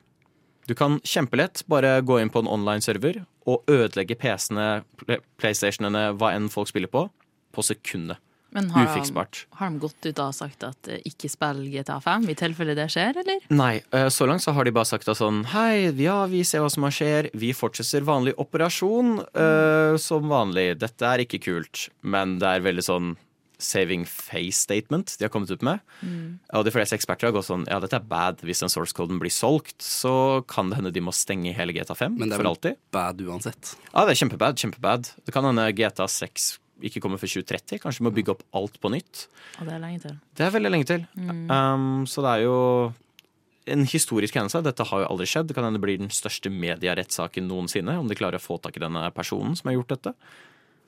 Du 0.68 0.74
kan 0.74 1.00
kjempelett 1.06 1.64
bare 1.70 2.00
gå 2.02 2.20
inn 2.20 2.30
på 2.30 2.42
en 2.42 2.50
online 2.50 2.84
server 2.84 3.22
og 3.46 3.64
ødelegge 3.70 4.18
PC-ene, 4.18 4.82
Play- 5.00 5.22
PlayStationene, 5.40 6.08
hva 6.18 6.34
enn 6.36 6.50
folk 6.52 6.68
spiller 6.68 6.90
på, 6.92 7.06
på 7.54 7.64
sekundet. 7.64 8.20
Men 8.56 8.70
har 8.72 8.88
de, 8.88 9.24
har 9.60 9.70
de 9.70 9.80
gått 9.82 10.06
ut 10.08 10.20
og 10.24 10.32
sagt 10.32 10.64
at 10.64 10.88
eh, 10.88 11.02
ikke 11.04 11.28
spill 11.28 11.66
GTA 11.74 11.98
5, 12.00 12.24
i 12.32 12.36
tilfelle 12.38 12.76
det 12.78 12.88
skjer, 12.94 13.20
eller? 13.20 13.44
Nei, 13.52 13.74
eh, 13.92 14.08
så 14.12 14.28
langt 14.28 14.44
så 14.46 14.54
har 14.56 14.64
de 14.64 14.72
bare 14.72 14.88
sagt 14.88 15.10
at 15.12 15.20
sånn 15.20 15.42
Hei, 15.52 15.92
ja, 16.00 16.22
vi 16.30 16.40
ser 16.46 16.64
hva 16.64 16.72
som 16.72 16.88
skjer. 16.88 17.28
Vi 17.36 17.52
fortsetter 17.56 18.06
vanlig 18.06 18.32
operasjon 18.40 19.20
eh, 19.28 20.00
som 20.00 20.32
vanlig. 20.32 20.70
Dette 20.80 21.12
er 21.12 21.26
ikke 21.26 21.42
kult, 21.44 21.90
men 22.00 22.38
det 22.40 22.48
er 22.48 22.64
veldig 22.64 22.86
sånn 22.88 23.14
saving 23.58 24.02
face 24.04 24.58
statement 24.60 25.14
de 25.16 25.24
har 25.24 25.30
kommet 25.32 25.48
ut 25.48 25.62
med. 25.64 25.80
Og 26.52 26.66
de 26.66 26.72
fleste 26.74 26.96
eksperter 26.96 27.30
har 27.30 27.32
gått 27.36 27.48
sånn 27.48 27.64
Ja, 27.70 27.78
dette 27.80 27.96
er 27.96 28.04
bad. 28.04 28.42
Hvis 28.44 28.60
den 28.60 28.72
source 28.72 28.92
coden 28.96 29.20
blir 29.20 29.32
solgt, 29.32 29.78
så 29.80 30.42
kan 30.48 30.68
det 30.68 30.80
hende 30.80 30.92
de 30.92 31.04
må 31.04 31.14
stenge 31.16 31.54
hele 31.56 31.72
GTA 31.76 31.96
5 31.96 32.18
Men 32.18 32.28
det 32.28 32.36
er 32.36 32.44
for 32.44 32.68
vel 32.68 32.76
bad 32.92 33.24
uansett. 33.24 33.72
Ja, 33.92 34.04
det 34.04 34.12
er 34.16 34.20
kjempebad. 34.24 34.60
kjempebad. 34.60 35.12
Det 35.24 35.32
kan 35.36 35.48
hende 35.48 35.70
GTA 35.72 36.08
6 36.08 36.56
ikke 36.82 37.00
kommer 37.00 37.18
før 37.18 37.28
2030. 37.42 37.78
Kanskje 37.80 38.00
vi 38.02 38.04
må 38.08 38.12
bygge 38.14 38.34
opp 38.34 38.42
alt 38.54 38.80
på 38.80 38.90
nytt. 38.92 39.26
Og 39.60 39.66
det 39.66 39.74
er 39.74 39.78
lenge 39.80 40.00
til. 40.02 40.16
Det 40.36 40.46
er 40.46 40.50
veldig 40.50 40.70
lenge 40.74 40.86
til. 40.86 41.06
Um, 41.16 42.04
så 42.06 42.22
det 42.22 42.32
er 42.36 42.42
jo 42.44 42.56
en 43.66 43.84
historisk 43.90 44.34
hendelse. 44.38 44.62
Dette 44.62 44.84
har 44.86 45.00
jo 45.02 45.08
aldri 45.10 45.26
skjedd. 45.26 45.48
Det 45.48 45.56
kan 45.56 45.64
hende 45.64 45.80
det 45.80 45.86
blir 45.86 45.98
den 45.98 46.12
største 46.14 46.50
medierettssaken 46.52 47.48
noensinne, 47.48 47.96
om 47.98 48.06
de 48.08 48.14
klarer 48.18 48.38
å 48.38 48.44
få 48.44 48.60
tak 48.62 48.76
i 48.76 48.82
denne 48.84 49.08
personen 49.16 49.56
som 49.58 49.70
har 49.70 49.78
gjort 49.80 49.88
dette. 49.96 50.12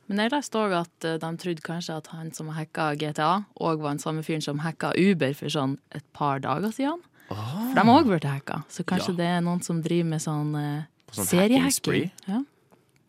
Men 0.09 0.23
jeg 0.25 0.33
leste 0.33 0.57
òg 0.57 0.73
at 0.73 1.05
eh, 1.05 1.19
de 1.21 1.31
trodde 1.43 1.61
kanskje 1.67 1.97
at 2.01 2.07
han 2.15 2.31
som 2.33 2.49
hacka 2.57 2.95
GTA, 2.97 3.45
òg 3.61 3.83
var 3.83 3.93
den 3.97 3.99
samme 4.01 4.23
fyren 4.25 4.41
som 4.45 4.63
hacka 4.65 4.95
Uber 4.97 5.35
for 5.37 5.53
sånn 5.53 5.75
et 5.93 6.05
par 6.17 6.39
dager 6.41 6.73
siden. 6.73 7.03
For 7.29 7.75
de 7.77 7.83
har 7.85 7.91
òg 7.93 8.07
blitt 8.09 8.25
hacka, 8.25 8.63
så 8.73 8.85
kanskje 8.89 9.11
Ja. 9.13 9.17
det 9.19 9.27
er 9.35 9.41
noen 9.45 9.61
som 9.63 9.83
driver 9.85 10.09
med 10.15 10.21
sånn, 10.25 10.55
eh, 10.57 10.85
sånn 11.13 11.27
seriehacking. 11.29 12.11
Ja, 12.27 12.41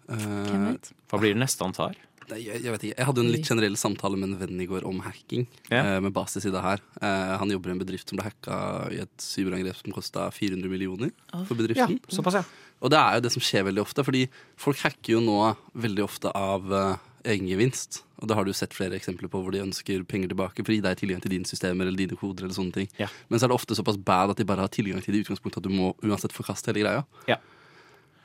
hvem 0.09 0.65
Eh, 0.65 0.71
vet? 0.73 0.91
Hva 1.07 1.19
blir 1.21 1.33
det 1.33 1.39
neste 1.39 1.63
han 1.63 1.71
tar? 1.71 1.95
Nei, 2.29 2.39
jeg, 2.45 2.61
jeg 2.63 2.71
vet 2.75 2.83
ikke. 2.87 2.97
Jeg 2.99 3.07
hadde 3.09 3.21
en 3.25 3.31
litt 3.33 3.47
generell 3.49 3.75
samtale 3.79 4.17
med 4.19 4.29
en 4.29 4.39
venn 4.41 4.61
i 4.61 4.67
går 4.69 4.85
om 4.85 4.99
hacking. 5.05 5.47
Ja. 5.71 5.81
eh, 5.95 5.99
med 6.05 6.13
basis 6.13 6.45
i 6.45 6.51
det 6.53 6.61
her. 6.61 6.81
Eh, 7.01 7.33
han 7.41 7.49
jobber 7.53 7.71
i 7.71 7.75
en 7.75 7.81
bedrift 7.81 8.09
som 8.11 8.19
ble 8.19 8.27
hacka 8.29 8.57
i 8.93 9.01
et 9.03 9.15
cyberangrep 9.23 9.75
som 9.79 9.95
kosta 9.95 10.27
400 10.35 10.69
millioner 10.69 11.11
for 11.31 11.55
Ja, 11.55 11.59
bedriften. 11.63 11.99
såpass, 12.13 12.39
ja. 12.41 12.43
Og 12.79 12.91
det 12.93 12.99
er 13.01 13.17
jo 13.17 13.23
det 13.25 13.31
som 13.33 13.43
skjer 13.43 13.65
veldig 13.67 13.81
ofte, 13.83 14.05
fordi 14.07 14.27
folk 14.55 14.77
hacker 14.85 15.17
jo 15.17 15.19
nå 15.25 15.39
veldig 15.75 16.03
ofte 16.05 16.31
av 16.31 16.69
uh, 16.71 16.95
egengevinst. 17.27 18.03
Og 18.21 18.27
det 18.29 18.35
har 18.37 18.45
du 18.47 18.53
sett 18.55 18.71
flere 18.75 18.95
eksempler 18.95 19.27
på 19.31 19.41
hvor 19.43 19.51
de 19.51 19.59
ønsker 19.65 20.05
penger 20.07 20.31
tilbake 20.31 20.63
for 20.63 20.71
å 20.71 20.77
gi 20.77 20.83
deg 20.85 20.95
tilgang 21.01 21.19
til 21.23 21.33
dine 21.33 21.47
systemer 21.49 21.87
eller 21.89 21.99
dine 21.99 22.15
koder. 22.19 22.45
eller 22.47 22.55
sånne 22.55 22.75
ting. 22.77 22.87
Ja. 22.99 23.07
Men 23.27 23.39
så 23.39 23.47
er 23.47 23.51
det 23.51 23.57
ofte 23.59 23.75
såpass 23.75 23.97
bad 23.99 24.31
at 24.31 24.39
de 24.39 24.47
bare 24.47 24.63
har 24.63 24.71
tilgang 24.71 25.03
til 25.03 25.11
det 25.15 25.19
i 25.21 25.25
utgangspunktet 25.25 25.59
at 25.59 25.67
du 25.67 25.75
må 25.75 25.91
uansett 26.07 26.35
forkaste 26.35 26.71
hele 26.71 26.85
greia. 26.85 27.03
Ja. 27.31 27.39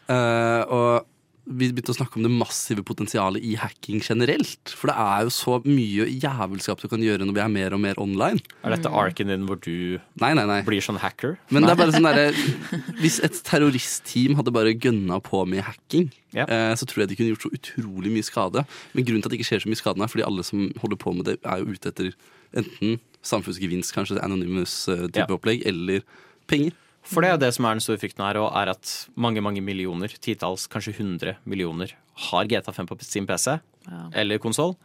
Uh, 0.05 0.63
og 0.69 1.07
vi 1.47 1.67
begynte 1.73 1.93
å 1.93 1.97
snakke 1.99 2.17
om 2.17 2.25
det 2.25 2.31
massive 2.33 2.81
potensialet 2.87 3.43
i 3.45 3.55
hacking 3.61 4.01
generelt. 4.01 4.73
For 4.73 4.89
det 4.89 4.95
er 4.97 5.27
jo 5.27 5.33
så 5.35 5.59
mye 5.67 6.07
jævelskap 6.09 6.81
du 6.81 6.89
kan 6.89 7.03
gjøre 7.05 7.27
når 7.29 7.37
vi 7.37 7.43
er 7.45 7.51
mer 7.53 7.75
og 7.77 7.83
mer 7.85 7.99
online. 8.01 8.41
Er 8.65 8.73
dette 8.73 8.89
arken 8.89 9.29
din 9.29 9.45
hvor 9.49 9.61
du 9.61 9.99
Nei, 10.23 10.31
nei, 10.39 10.47
nei. 10.49 10.63
blir 10.65 10.81
sånn 10.85 10.97
hacker? 11.03 11.37
Men 11.53 11.67
det 11.67 11.75
er 11.75 11.81
bare 11.83 11.93
sånn 11.93 12.09
der, 12.09 12.33
Hvis 13.03 13.19
et 13.25 13.37
terroristteam 13.45 14.39
hadde 14.41 14.55
bare 14.57 14.73
gønna 14.73 15.21
på 15.25 15.45
med 15.47 15.67
hacking, 15.69 16.09
Ja. 16.33 16.47
eh, 16.49 16.73
så 16.81 16.89
tror 16.89 17.05
jeg 17.05 17.13
de 17.13 17.17
kunne 17.21 17.35
gjort 17.35 17.45
så 17.47 17.53
utrolig 17.55 18.11
mye 18.17 18.25
skade. 18.27 18.65
Men 18.97 19.05
grunnen 19.05 19.23
til 19.23 19.29
at 19.29 19.35
det 19.37 19.41
ikke 19.43 19.51
skjer 19.53 19.65
så 19.67 19.71
mye 19.71 19.83
skade, 19.83 20.01
er 20.03 20.11
fordi 20.11 20.25
alle 20.27 20.43
som 20.49 20.65
holder 20.81 20.97
på 21.05 21.13
med 21.15 21.29
det, 21.29 21.37
er 21.45 21.61
jo 21.61 21.75
ute 21.77 21.93
etter 21.93 22.15
enten 22.57 22.97
samfunnsgevinst, 23.25 23.93
kanskje 23.97 24.17
anonymous 24.25 24.89
eh, 24.89 25.05
type 25.13 25.29
Ja. 25.29 25.37
opplegg, 25.37 25.63
eller 25.69 26.01
penger. 26.49 26.73
For 27.05 27.25
det 27.25 27.33
er 27.35 27.41
det 27.43 27.51
som 27.57 27.67
er 27.69 27.77
den 27.77 27.85
store 27.85 28.01
frykten 28.01 28.25
her, 28.25 28.39
og 28.41 28.55
er 28.57 28.73
at 28.73 28.93
mange 29.21 29.43
mange 29.45 29.63
millioner, 29.65 30.13
titalls, 30.25 30.67
kanskje 30.73 30.97
100 30.97 31.37
millioner, 31.45 31.93
har 32.31 32.49
GTA5 32.49 32.89
på 32.89 33.01
sin 33.05 33.27
PC 33.29 33.59
Ja. 33.91 34.09
eller 34.15 34.39
konsoll. 34.39 34.77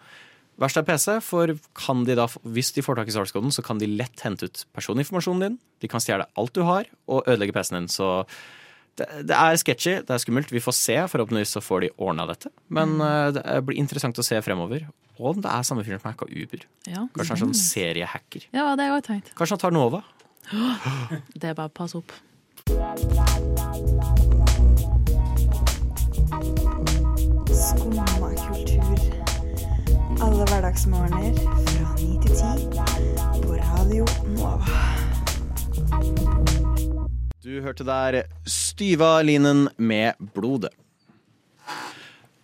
Verst 0.59 0.75
er 0.75 0.83
PC, 0.83 1.21
for 1.23 1.53
kan 1.73 2.03
de 2.03 2.15
da, 2.19 2.25
hvis 2.43 2.73
de 2.75 2.83
får 2.83 2.99
tak 2.99 3.07
i 3.07 3.15
source-koden, 3.15 3.51
så 3.55 3.63
kan 3.63 3.79
de 3.79 3.87
lett 3.87 4.19
hente 4.25 4.49
ut 4.49 4.65
personinformasjonen 4.75 5.45
din. 5.45 5.59
De 5.79 5.87
kan 5.87 6.03
stjele 6.03 6.27
alt 6.35 6.53
du 6.53 6.65
har, 6.67 6.89
og 7.07 7.23
ødelegge 7.25 7.55
PC-en 7.55 7.85
din. 7.85 7.87
Så 7.87 8.27
det, 8.99 9.07
det 9.29 9.37
er 9.37 9.55
sketchy, 9.55 9.93
det 10.03 10.11
er 10.11 10.19
skummelt. 10.19 10.51
Vi 10.51 10.59
får 10.59 10.75
se. 10.75 10.97
Forhåpentligvis 11.07 11.55
så 11.55 11.63
får 11.63 11.85
de 11.85 11.91
ordna 11.95 12.27
dette. 12.27 12.51
Men 12.67 12.97
mm. 12.99 13.37
det 13.37 13.45
blir 13.69 13.79
interessant 13.79 14.19
å 14.19 14.25
se 14.25 14.41
fremover. 14.43 14.89
Og 15.19 15.31
om 15.35 15.41
det 15.43 15.51
er 15.51 15.63
samme 15.67 15.85
fyren 15.87 16.01
som 16.01 16.11
hacka 16.11 16.27
Uber. 16.27 16.67
Ja. 16.87 17.05
Kanskje 17.15 17.31
han 17.31 17.37
er 17.37 17.43
sånn 17.45 17.59
seriehacker. 17.59 18.49
ja, 18.51 18.67
det 18.75 18.87
har 18.89 18.99
jeg 18.99 19.07
tenkt. 19.07 19.31
Kanskje 19.39 19.55
han 19.55 19.63
tar 19.63 19.75
Nova. 19.75 20.03
Det 20.49 21.45
er 21.45 21.53
bare 21.53 21.69
å 21.69 21.73
passe 21.73 21.99
opp. 21.99 22.09
Skumma 27.53 28.05
kultur. 28.17 29.03
Alle 30.19 30.47
hverdagsmorgener 30.49 31.37
fra 31.69 31.91
ni 31.99 32.17
til 32.23 32.33
ti 32.39 32.65
på 33.43 33.59
Radio 33.59 34.07
Nova. 34.33 34.81
Du 37.45 37.61
hørte 37.61 37.85
der 37.85 38.23
Styva 38.49 39.19
linen 39.21 39.67
med 39.77 40.17
blodet. 40.33 40.73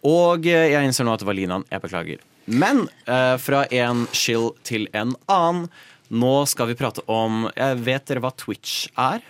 Og 0.05 0.45
jeg 0.45 0.77
innser 0.85 1.09
nå 1.09 1.17
at 1.17 1.25
det 1.25 1.31
var 1.31 1.37
linaen. 1.41 1.65
Jeg 1.73 1.81
beklager. 1.81 2.23
Men 2.45 2.85
eh, 3.09 3.35
fra 3.41 3.65
en 3.73 4.05
chill 4.13 4.51
til 4.61 4.85
en 4.93 5.17
annen. 5.25 5.65
Nå 6.13 6.33
skal 6.49 6.69
vi 6.69 6.75
prate 6.77 7.01
om 7.09 7.47
Jeg 7.55 7.79
vet 7.85 8.05
dere 8.05 8.21
hva 8.21 8.31
Twitch 8.37 8.85
er? 8.93 9.23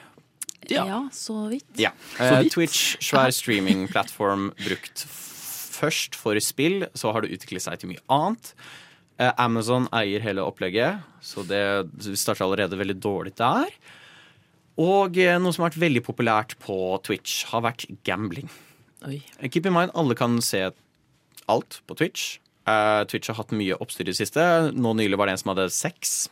Ja, 0.68 1.06
så 1.14 1.48
vidt. 1.52 1.68
Ja. 1.78 1.92
Så 2.18 2.24
Eh, 2.24 2.40
vidt. 2.44 2.54
Twitch, 2.56 2.98
svær 3.00 3.30
streamingplattform 3.32 4.50
brukt 4.58 5.06
først 5.06 6.16
for 6.16 6.40
spill, 6.42 6.88
så 6.96 7.12
har 7.14 7.22
det 7.22 7.36
utviklet 7.38 7.62
seg 7.62 7.80
til 7.80 7.90
mye 7.92 8.02
annet. 8.10 8.54
Eh, 9.20 9.32
Amazon 9.38 9.88
eier 9.94 10.20
hele 10.22 10.42
opplegget, 10.42 11.04
så 11.22 11.46
det 11.46 11.62
starter 12.18 12.46
allerede 12.46 12.80
veldig 12.80 13.00
dårlig 13.00 13.36
der. 13.36 13.70
Og 14.78 15.18
eh, 15.18 15.38
noe 15.38 15.54
som 15.54 15.64
har 15.64 15.70
vært 15.72 15.84
veldig 15.86 16.04
populært 16.04 16.58
på 16.60 17.00
Twitch, 17.04 17.46
har 17.52 17.62
vært 17.62 17.86
gambling. 18.04 18.50
Oi. 19.06 19.22
Keep 19.48 19.68
in 19.68 19.74
mind, 19.74 19.92
alle 19.94 20.16
kan 20.16 20.42
se 20.42 20.72
alt 21.48 21.82
på 21.86 21.96
Twitch. 21.96 22.40
Twitch 22.66 23.30
har 23.30 23.38
hatt 23.38 23.52
mye 23.54 23.76
oppstyr 23.78 24.08
i 24.08 24.10
det 24.10 24.18
siste. 24.18 24.42
Nå 24.74 24.96
nylig 24.98 25.20
var 25.20 25.28
det 25.30 25.36
en 25.36 25.38
som 25.44 25.52
hadde 25.54 25.70
sex 25.70 26.24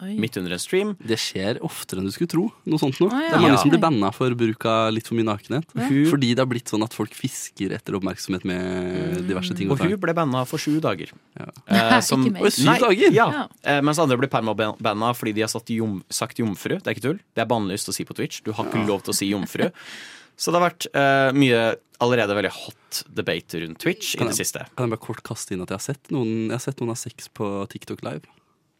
Oi. 0.00 0.14
midt 0.18 0.36
under 0.38 0.52
en 0.54 0.58
stream. 0.62 0.92
Det 1.02 1.16
skjer 1.18 1.58
oftere 1.66 1.98
enn 1.98 2.06
du 2.06 2.12
skulle 2.14 2.30
tro. 2.30 2.44
Noe 2.70 2.78
sånt 2.78 3.00
noe. 3.02 3.10
Ah, 3.10 3.20
ja. 3.24 3.28
Det 3.30 3.34
er 3.34 3.40
mange 3.42 3.56
Ja. 3.56 3.62
som 3.62 3.70
blir 3.72 3.80
banna 3.82 4.12
for 4.14 4.30
bruk 4.38 4.64
av 4.70 4.92
litt 4.92 5.06
for 5.08 5.14
mye 5.18 5.24
nakenhet. 5.26 5.64
Hun- 5.74 6.06
Fordi 6.10 6.28
det 6.34 6.38
har 6.38 6.46
blitt 6.46 6.66
sånn 6.70 6.84
at 6.84 6.94
folk 6.94 7.10
fisker 7.12 7.72
etter 7.74 7.94
oppmerksomhet 7.98 8.44
med 8.44 9.26
diverse 9.26 9.54
ting. 9.56 9.70
Og 9.70 9.80
og 9.80 9.86
hun 9.90 9.96
ble 9.98 10.14
banna 10.14 10.44
for 10.46 10.58
sju 10.58 10.78
dager. 10.80 11.10
Ja. 11.38 11.46
Eh, 11.98 12.00
som, 12.00 12.24
Ikke 12.24 12.32
mer. 12.32 12.42
Oi, 12.42 12.50
syv 12.50 12.64
Nei, 12.66 12.78
dager? 12.78 13.12
Ja. 13.12 13.30
Ja. 13.32 13.48
Eh, 13.64 13.80
mens 13.80 13.98
andre 13.98 14.16
blir 14.18 14.28
permabanna 14.30 15.14
fordi 15.16 15.34
de 15.34 15.40
har 15.42 15.48
satt 15.48 15.66
jom, 15.66 16.02
sagt 16.10 16.36
jomfru. 16.38 16.78
Det 16.80 16.86
er 16.86 16.94
ikke 16.94 17.02
tull. 17.02 17.18
Det 17.34 17.42
er 17.42 17.46
bannlyst 17.46 17.88
å 17.88 17.92
si 17.94 18.04
på 18.04 18.14
Twitch. 18.14 18.40
Du 18.44 18.52
har 18.52 18.64
ikke 18.66 18.86
lov 18.86 19.02
til 19.02 19.12
å 19.12 19.16
si 19.16 19.28
jomfru. 19.30 19.70
Så 20.38 20.52
det 20.52 20.60
har 20.60 20.70
vært 20.70 20.86
eh, 20.94 21.32
mye 21.34 21.74
allerede 22.00 22.30
veldig 22.38 22.52
hot 22.54 23.02
debate 23.12 23.58
rundt 23.66 23.78
Twitch 23.82 24.14
i 24.14 24.18
det 24.22 24.36
jeg- 24.36 24.46
siste. 24.46 24.60
Kan 24.76 24.86
jeg 24.88 24.94
bare 24.94 25.02
kort 25.02 25.22
kaste 25.26 25.50
inn 25.52 25.62
at 25.62 25.68
jeg 25.70 25.74
har 25.74 25.82
sett 25.82 26.10
noen, 26.14 26.46
jeg 26.46 26.54
har 26.54 26.62
sett 26.62 26.76
noen 26.78 26.90
av 26.94 26.96
sex 27.00 27.26
på 27.34 27.66
TikTok 27.68 28.04
Live 28.06 28.22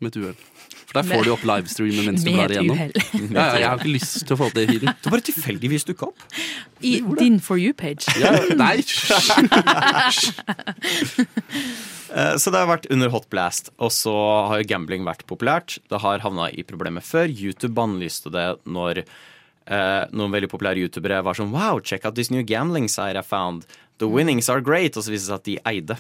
med 0.01 0.13
et 0.15 0.21
uhell. 0.23 0.39
For 0.89 0.97
der 1.03 1.05
får 1.09 1.25
de 1.27 1.31
opp 1.35 1.43
livestreamen 1.45 2.07
mens 2.09 2.23
du 2.25 2.31
blar 2.33 2.53
igjennom. 2.55 2.79
Ja, 3.35 3.43
ja, 3.43 3.57
jeg 3.61 3.69
har 3.69 3.81
ikke 3.83 3.93
lyst 3.93 4.15
til 4.25 4.35
å 4.35 4.39
få 4.41 4.47
opp 4.49 4.55
det 4.57 4.63
i 4.65 4.69
feeden. 4.71 4.95
Det 5.05 5.13
bare 5.13 5.25
tilfeldigvis 5.27 5.85
dukka 5.91 6.07
opp. 6.09 6.25
I 6.81 6.95
din 7.19 7.37
For 7.45 7.61
you-page. 7.61 8.09
Ja, 8.23 8.33
nei, 8.57 8.79
hysj. 8.81 10.33
Eh, 12.09 12.37
Så 12.41 12.49
det 12.49 12.57
har 12.63 12.69
vært 12.71 12.87
under 12.89 13.11
hot 13.13 13.27
blast. 13.29 13.69
Og 13.85 13.91
så 13.93 14.13
har 14.49 14.63
jo 14.63 14.69
gambling 14.71 15.05
vært 15.05 15.27
populært. 15.29 15.75
Det 15.93 15.99
har 16.01 16.23
havna 16.25 16.47
i 16.57 16.65
problemer 16.65 17.05
før. 17.05 17.29
YouTube 17.29 17.75
bannlyste 17.77 18.33
det 18.33 18.47
når 18.65 19.03
eh, 19.03 20.05
noen 20.17 20.33
veldig 20.33 20.49
populære 20.49 20.81
youtubere 20.87 21.21
var 21.27 21.37
sånn 21.37 21.53
Wow, 21.53 21.83
check 21.85 22.07
out 22.09 22.17
this 22.17 22.31
new 22.33 22.41
gambling 22.49 22.89
site 22.89 23.13
I 23.21 23.21
found. 23.21 23.67
The 24.01 24.09
winnings 24.09 24.49
are 24.49 24.65
great. 24.65 24.97
Og 24.97 25.05
så 25.05 25.13
viste 25.13 25.29
det 25.29 25.35
seg 25.35 25.43
at 25.43 25.51
de 25.51 25.59
eide 25.69 25.99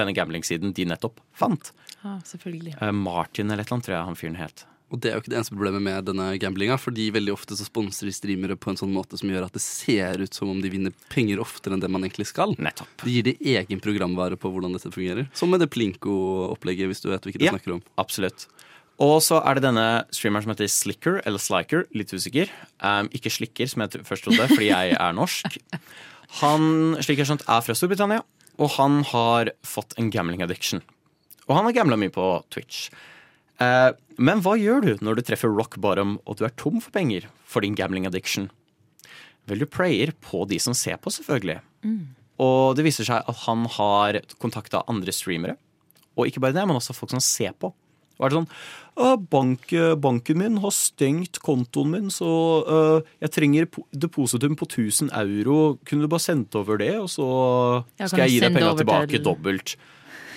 denne 0.00 0.16
gambling-siden 0.16 0.72
de 0.74 0.88
nettopp 0.90 1.20
fant. 1.36 1.74
Ja, 2.04 2.18
selvfølgelig. 2.28 2.76
Eh, 2.80 2.92
Martin 2.92 3.50
eller 3.50 3.62
et 3.64 3.66
eller 3.68 3.78
annet, 3.78 3.86
tror 3.88 3.96
jeg 3.96 4.08
han 4.10 4.18
fyren 4.20 4.36
het. 4.40 4.64
Og 4.92 5.00
det 5.02 5.08
er 5.10 5.14
jo 5.16 5.22
ikke 5.24 5.30
det 5.32 5.38
eneste 5.40 5.54
problemet 5.56 5.82
med 5.82 6.04
denne 6.06 6.26
gamblinga, 6.38 6.76
fordi 6.78 7.08
veldig 7.10 7.32
ofte 7.34 7.56
så 7.58 7.64
sponser 7.66 8.06
de 8.06 8.12
streamere 8.14 8.54
på 8.60 8.70
en 8.70 8.76
sånn 8.78 8.92
måte 8.94 9.16
som 9.18 9.30
gjør 9.32 9.46
at 9.48 9.56
det 9.56 9.62
ser 9.64 10.20
ut 10.22 10.36
som 10.36 10.52
om 10.52 10.60
de 10.62 10.70
vinner 10.70 10.92
penger 11.10 11.40
oftere 11.42 11.74
enn 11.74 11.82
det 11.82 11.88
man 11.90 12.04
egentlig 12.04 12.28
skal. 12.30 12.52
Nettopp. 12.62 12.92
De 13.02 13.10
gir 13.16 13.24
det 13.26 13.32
egen 13.40 13.80
programvare 13.82 14.36
på 14.38 14.52
hvordan 14.52 14.76
dette 14.76 14.92
fungerer. 14.94 15.26
Som 15.34 15.50
med 15.50 15.64
det 15.64 15.70
Plinko-opplegget, 15.74 16.86
hvis 16.92 17.02
du 17.02 17.08
vet 17.10 17.24
hvilket 17.26 17.40
jeg 17.42 17.48
Ja. 17.50 17.56
snakker 17.56 17.74
om. 17.78 17.82
Absolutt. 17.98 18.46
Og 19.02 19.18
så 19.26 19.40
er 19.44 19.54
det 19.58 19.64
denne 19.64 20.04
streameren 20.14 20.44
som 20.44 20.52
heter 20.54 20.68
Slicker, 20.70 21.20
eller 21.26 21.38
Sliker, 21.42 21.88
litt 21.96 22.12
usikker. 22.14 22.48
Um, 22.78 23.08
ikke 23.10 23.32
Slikker, 23.32 23.66
som 23.66 23.82
jeg 23.82 24.04
først 24.06 24.22
trodde, 24.28 24.46
fordi 24.52 24.68
jeg 24.70 24.94
er 24.94 25.12
norsk. 25.18 25.58
Han 26.44 26.94
Slikker 27.02 27.26
skjønt 27.26 27.42
er 27.48 27.60
fra 27.66 27.74
Storbritannia, 27.74 28.22
og 28.60 28.70
han 28.76 29.02
har 29.10 29.50
fått 29.66 29.96
en 29.98 30.10
gambling 30.14 30.42
addiction. 30.46 30.82
Og 31.48 31.56
han 31.58 31.66
har 31.68 31.76
gambla 31.76 31.98
mye 32.00 32.12
på 32.14 32.24
Twitch. 32.54 32.86
Eh, 33.62 33.90
men 34.18 34.40
hva 34.42 34.56
gjør 34.58 34.80
du 34.86 34.92
når 35.04 35.18
du 35.18 35.22
treffer 35.28 35.52
rock 35.52 35.76
bottom 35.82 36.16
og 36.24 36.38
du 36.38 36.44
er 36.46 36.54
tom 36.58 36.80
for 36.82 36.94
penger 36.94 37.28
for 37.44 37.64
din 37.66 37.76
gambling 37.78 38.06
addiction? 38.08 38.48
Vel, 39.46 39.60
du 39.60 39.66
prayer 39.68 40.14
på 40.24 40.46
de 40.48 40.56
som 40.62 40.72
ser 40.76 40.96
på, 41.04 41.12
selvfølgelig. 41.12 41.58
Og 42.40 42.74
det 42.78 42.86
viser 42.86 43.04
seg 43.06 43.26
at 43.28 43.42
han 43.44 43.66
har 43.76 44.22
kontakta 44.42 44.80
andre 44.90 45.12
streamere. 45.12 45.58
Og 46.16 46.30
ikke 46.30 46.40
bare 46.40 46.56
det, 46.56 46.64
men 46.66 46.78
også 46.78 46.94
folk 46.96 47.12
som 47.12 47.20
ser 47.22 47.52
på. 47.60 47.74
Og 48.14 48.24
er 48.24 48.30
det 48.30 48.38
sånn 48.38 49.24
bank, 49.28 49.72
Banken 50.00 50.38
min 50.38 50.58
har 50.62 50.70
stengt 50.74 51.40
kontoen 51.42 51.90
min, 51.90 52.10
så 52.14 52.28
uh, 52.62 53.00
jeg 53.20 53.32
trenger 53.34 53.66
depositum 53.90 54.54
på 54.56 54.68
1000 54.70 55.10
euro. 55.18 55.76
Kunne 55.84 56.06
du 56.06 56.10
bare 56.12 56.22
sendt 56.22 56.54
over 56.58 56.78
det, 56.80 56.92
og 57.02 57.10
så 57.10 57.26
skal 57.98 58.22
jeg 58.22 58.30
jeg 58.30 58.36
gi 58.36 58.40
deg 58.46 58.54
penga 58.56 58.74
tilbake 58.78 59.10
til- 59.16 59.24
dobbelt. 59.26 59.74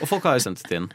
Og 0.02 0.10
folk 0.10 0.26
har 0.28 0.38
jo 0.38 0.46
sendt 0.48 0.64
det 0.68 0.82
inn. 0.82 0.90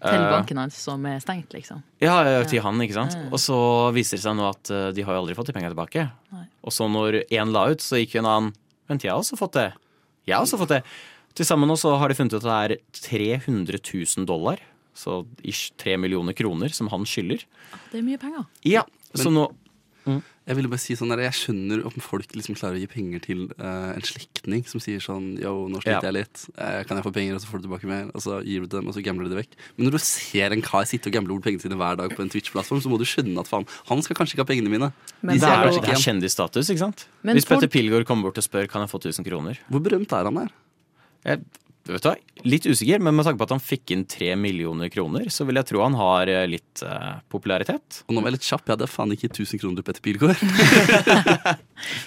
Til 0.00 0.22
banken 0.32 0.56
hans 0.56 0.78
som 0.80 1.02
er 1.04 1.18
stengt, 1.20 1.52
liksom. 1.52 1.82
ja, 2.00 2.14
ja, 2.24 2.40
til 2.48 2.62
han, 2.64 2.80
ikke 2.80 2.96
sant. 2.96 3.18
Og 3.28 3.36
så 3.42 3.58
viser 3.92 4.16
det 4.16 4.24
seg 4.24 4.38
nå 4.38 4.46
at 4.48 4.70
eh, 4.72 4.86
de 4.96 5.04
har 5.04 5.12
jo 5.12 5.20
aldri 5.26 5.36
fått 5.36 5.50
de 5.50 5.54
penga 5.58 5.68
tilbake. 5.68 6.06
Nei. 6.32 6.46
Og 6.64 6.72
så 6.72 6.88
når 6.88 7.18
én 7.26 7.52
la 7.52 7.66
ut, 7.68 7.84
så 7.84 8.00
gikk 8.00 8.16
jo 8.16 8.24
en 8.24 8.30
annen 8.32 8.52
Vent, 8.90 9.04
jeg 9.06 9.12
har 9.12 9.20
også 9.20 9.36
fått 9.38 9.54
det. 9.54 9.68
Jeg 10.26 10.34
har 10.34 10.42
også 10.42 10.58
fått 10.58 10.72
det. 10.72 10.80
Til 11.38 11.46
sammen 11.46 11.70
nå 11.70 11.76
så 11.78 11.92
har 12.00 12.10
de 12.10 12.16
funnet 12.18 12.32
ut 12.34 12.40
at 12.40 12.48
det 12.48 12.80
er 12.80 13.36
300 13.38 13.78
000 13.78 14.26
dollar, 14.26 14.58
så 14.98 15.20
ish 15.46 15.76
3 15.78 15.94
millioner 16.02 16.34
kroner, 16.34 16.74
som 16.74 16.90
han 16.90 17.06
skylder. 17.06 17.44
Det 17.92 18.00
er 18.00 18.02
mye 18.02 18.18
penger. 18.18 18.48
Ja, 18.66 18.82
så 19.14 19.30
nå 19.30 19.46
Jeg 20.50 20.56
ville 20.58 20.70
bare 20.72 20.82
si 20.82 20.96
sånn 20.98 21.12
der, 21.12 21.20
jeg 21.28 21.36
skjønner 21.38 21.84
om 21.86 21.94
folk 22.02 22.32
liksom 22.34 22.56
klarer 22.58 22.74
å 22.74 22.80
gi 22.82 22.88
penger 22.90 23.20
til 23.22 23.42
eh, 23.54 23.90
en 23.94 24.02
slektning 24.02 24.64
som 24.66 24.82
sier 24.82 24.98
sånn 25.04 25.36
Yo, 25.38 25.52
nå 25.70 25.78
sliter 25.78 26.00
Ja. 26.00 26.10
jeg 26.10 26.16
litt. 26.16 26.42
Eh, 26.58 26.80
kan 26.88 26.98
jeg 26.98 27.06
få 27.06 27.12
penger, 27.14 27.36
og 27.38 27.42
så 27.44 27.50
får 27.52 27.62
du 27.62 27.68
tilbake 27.68 27.86
mer? 27.86 28.08
Og 28.10 28.24
så 28.24 28.40
gir 28.42 28.64
du 28.66 28.72
dem, 28.72 28.88
og 28.90 28.96
så 28.96 29.04
gambler 29.06 29.28
du 29.30 29.36
det 29.36 29.44
vekk. 29.44 29.54
Men 29.76 29.86
når 29.86 29.94
du 29.94 30.00
ser 30.02 30.56
en 30.56 30.64
kar 30.66 30.88
sitte 30.90 31.06
og 31.06 31.14
gamble 31.14 31.36
bort 31.36 31.46
pengene 31.46 31.62
sine 31.62 31.78
hver 31.78 32.00
dag 32.02 32.10
på 32.16 32.24
en 32.26 32.32
Twitch-plattform, 32.34 32.82
så 32.82 32.90
må 32.90 32.98
du 32.98 33.06
skjønne 33.06 33.38
at 33.38 33.46
faen, 33.52 33.68
han 33.92 34.02
skal 34.02 34.18
kanskje 34.18 34.34
ikke 34.34 34.42
ha 34.42 34.50
pengene 34.50 34.74
mine. 34.74 34.90
Men 35.22 35.38
De 35.38 35.44
det 35.46 35.52
er, 35.54 35.70
det 35.70 35.94
er 35.94 36.02
kjendisstatus, 36.02 36.66
ikke 36.74 36.82
sant? 36.82 37.06
Men 37.22 37.38
Hvis 37.38 37.46
Petter 37.46 37.70
Pilgaard 37.70 38.08
kommer 38.10 38.26
bort 38.28 38.42
og 38.42 38.48
spør 38.50 38.66
kan 38.66 38.82
jeg 38.82 38.90
få 38.90 38.98
1000 39.06 39.22
kroner 39.30 39.62
Hvor 39.70 39.80
berømt 39.86 40.10
er 40.18 40.24
han 40.26 40.34
der? 40.42 40.50
jeg, 41.30 41.44
vet 41.88 42.02
du 42.04 42.08
hva? 42.10 42.16
Litt 42.44 42.66
usikker, 42.68 43.00
men 43.02 43.14
med 43.16 43.26
tanke 43.26 43.40
på 43.40 43.46
at 43.48 43.52
han 43.54 43.62
fikk 43.62 43.92
inn 43.94 44.04
3 44.08 44.32
millioner 44.40 44.88
kroner, 44.92 45.26
så 45.32 45.44
vil 45.48 45.58
jeg 45.60 45.68
tro 45.70 45.82
han 45.84 45.96
har 45.98 46.30
eh, 46.32 46.46
litt 46.48 46.82
eh, 46.86 47.18
popularitet. 47.32 48.02
Og 48.08 48.14
nå 48.16 48.22
var 48.22 48.30
jeg 48.30 48.38
litt 48.38 48.48
kjapp, 48.48 48.64
jeg 48.68 48.76
hadde 48.76 48.88
faen 48.90 49.12
ikke 49.16 49.30
1000 49.32 49.60
kroner 49.62 49.80
til 49.80 49.86
Petter 49.88 50.04
Pilgaard. 50.04 51.58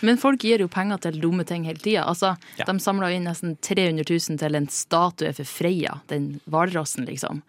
Men 0.06 0.18
folk 0.22 0.44
gir 0.46 0.64
jo 0.64 0.70
penger 0.72 1.02
til 1.08 1.20
dumme 1.24 1.46
ting 1.50 1.66
hele 1.70 1.82
tida. 1.82 2.06
Altså, 2.10 2.36
Ja. 2.58 2.66
De 2.70 2.78
samla 2.82 3.12
inn 3.14 3.26
nesten 3.28 3.56
300 3.62 4.06
000 4.10 4.40
til 4.42 4.58
en 4.58 4.68
statue 4.72 5.34
for 5.34 5.50
Freya, 5.50 6.00
den 6.12 6.36
hvalrossen, 6.50 7.06
liksom. 7.10 7.42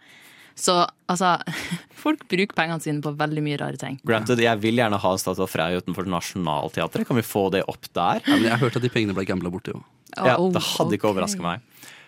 Så 0.55 0.85
altså 1.11 1.33
Folk 2.05 2.21
bruker 2.31 2.55
pengene 2.55 2.79
sine 2.79 3.01
på 3.03 3.11
veldig 3.19 3.41
mye 3.43 3.57
rare 3.59 3.79
ting. 3.81 3.97
Granted, 4.07 4.39
jeg 4.39 4.61
vil 4.63 4.79
gjerne 4.79 4.99
ha 5.01 5.11
en 5.11 5.19
statue 5.21 5.43
av 5.43 5.51
Freia 5.51 5.81
utenfor 5.81 6.07
Nationaltheatret. 6.07 7.07
Kan 7.09 7.19
vi 7.19 7.25
få 7.27 7.49
det 7.53 7.65
opp 7.71 7.89
der? 7.91 8.21
Ja, 8.23 8.37
men 8.37 8.47
jeg 8.47 8.53
har 8.55 8.61
hørt 8.63 8.77
at 8.79 8.85
de 8.85 8.91
pengene 8.93 9.15
ble 9.17 9.25
gambla 9.27 9.51
borte 9.51 9.73
jo. 9.75 9.81
Ja, 10.15 10.37
oh, 10.39 10.47
Det 10.55 10.61
hadde 10.63 10.95
ikke 10.95 11.09
ok. 11.09 11.15
overraska 11.17 11.43
meg. 11.43 11.65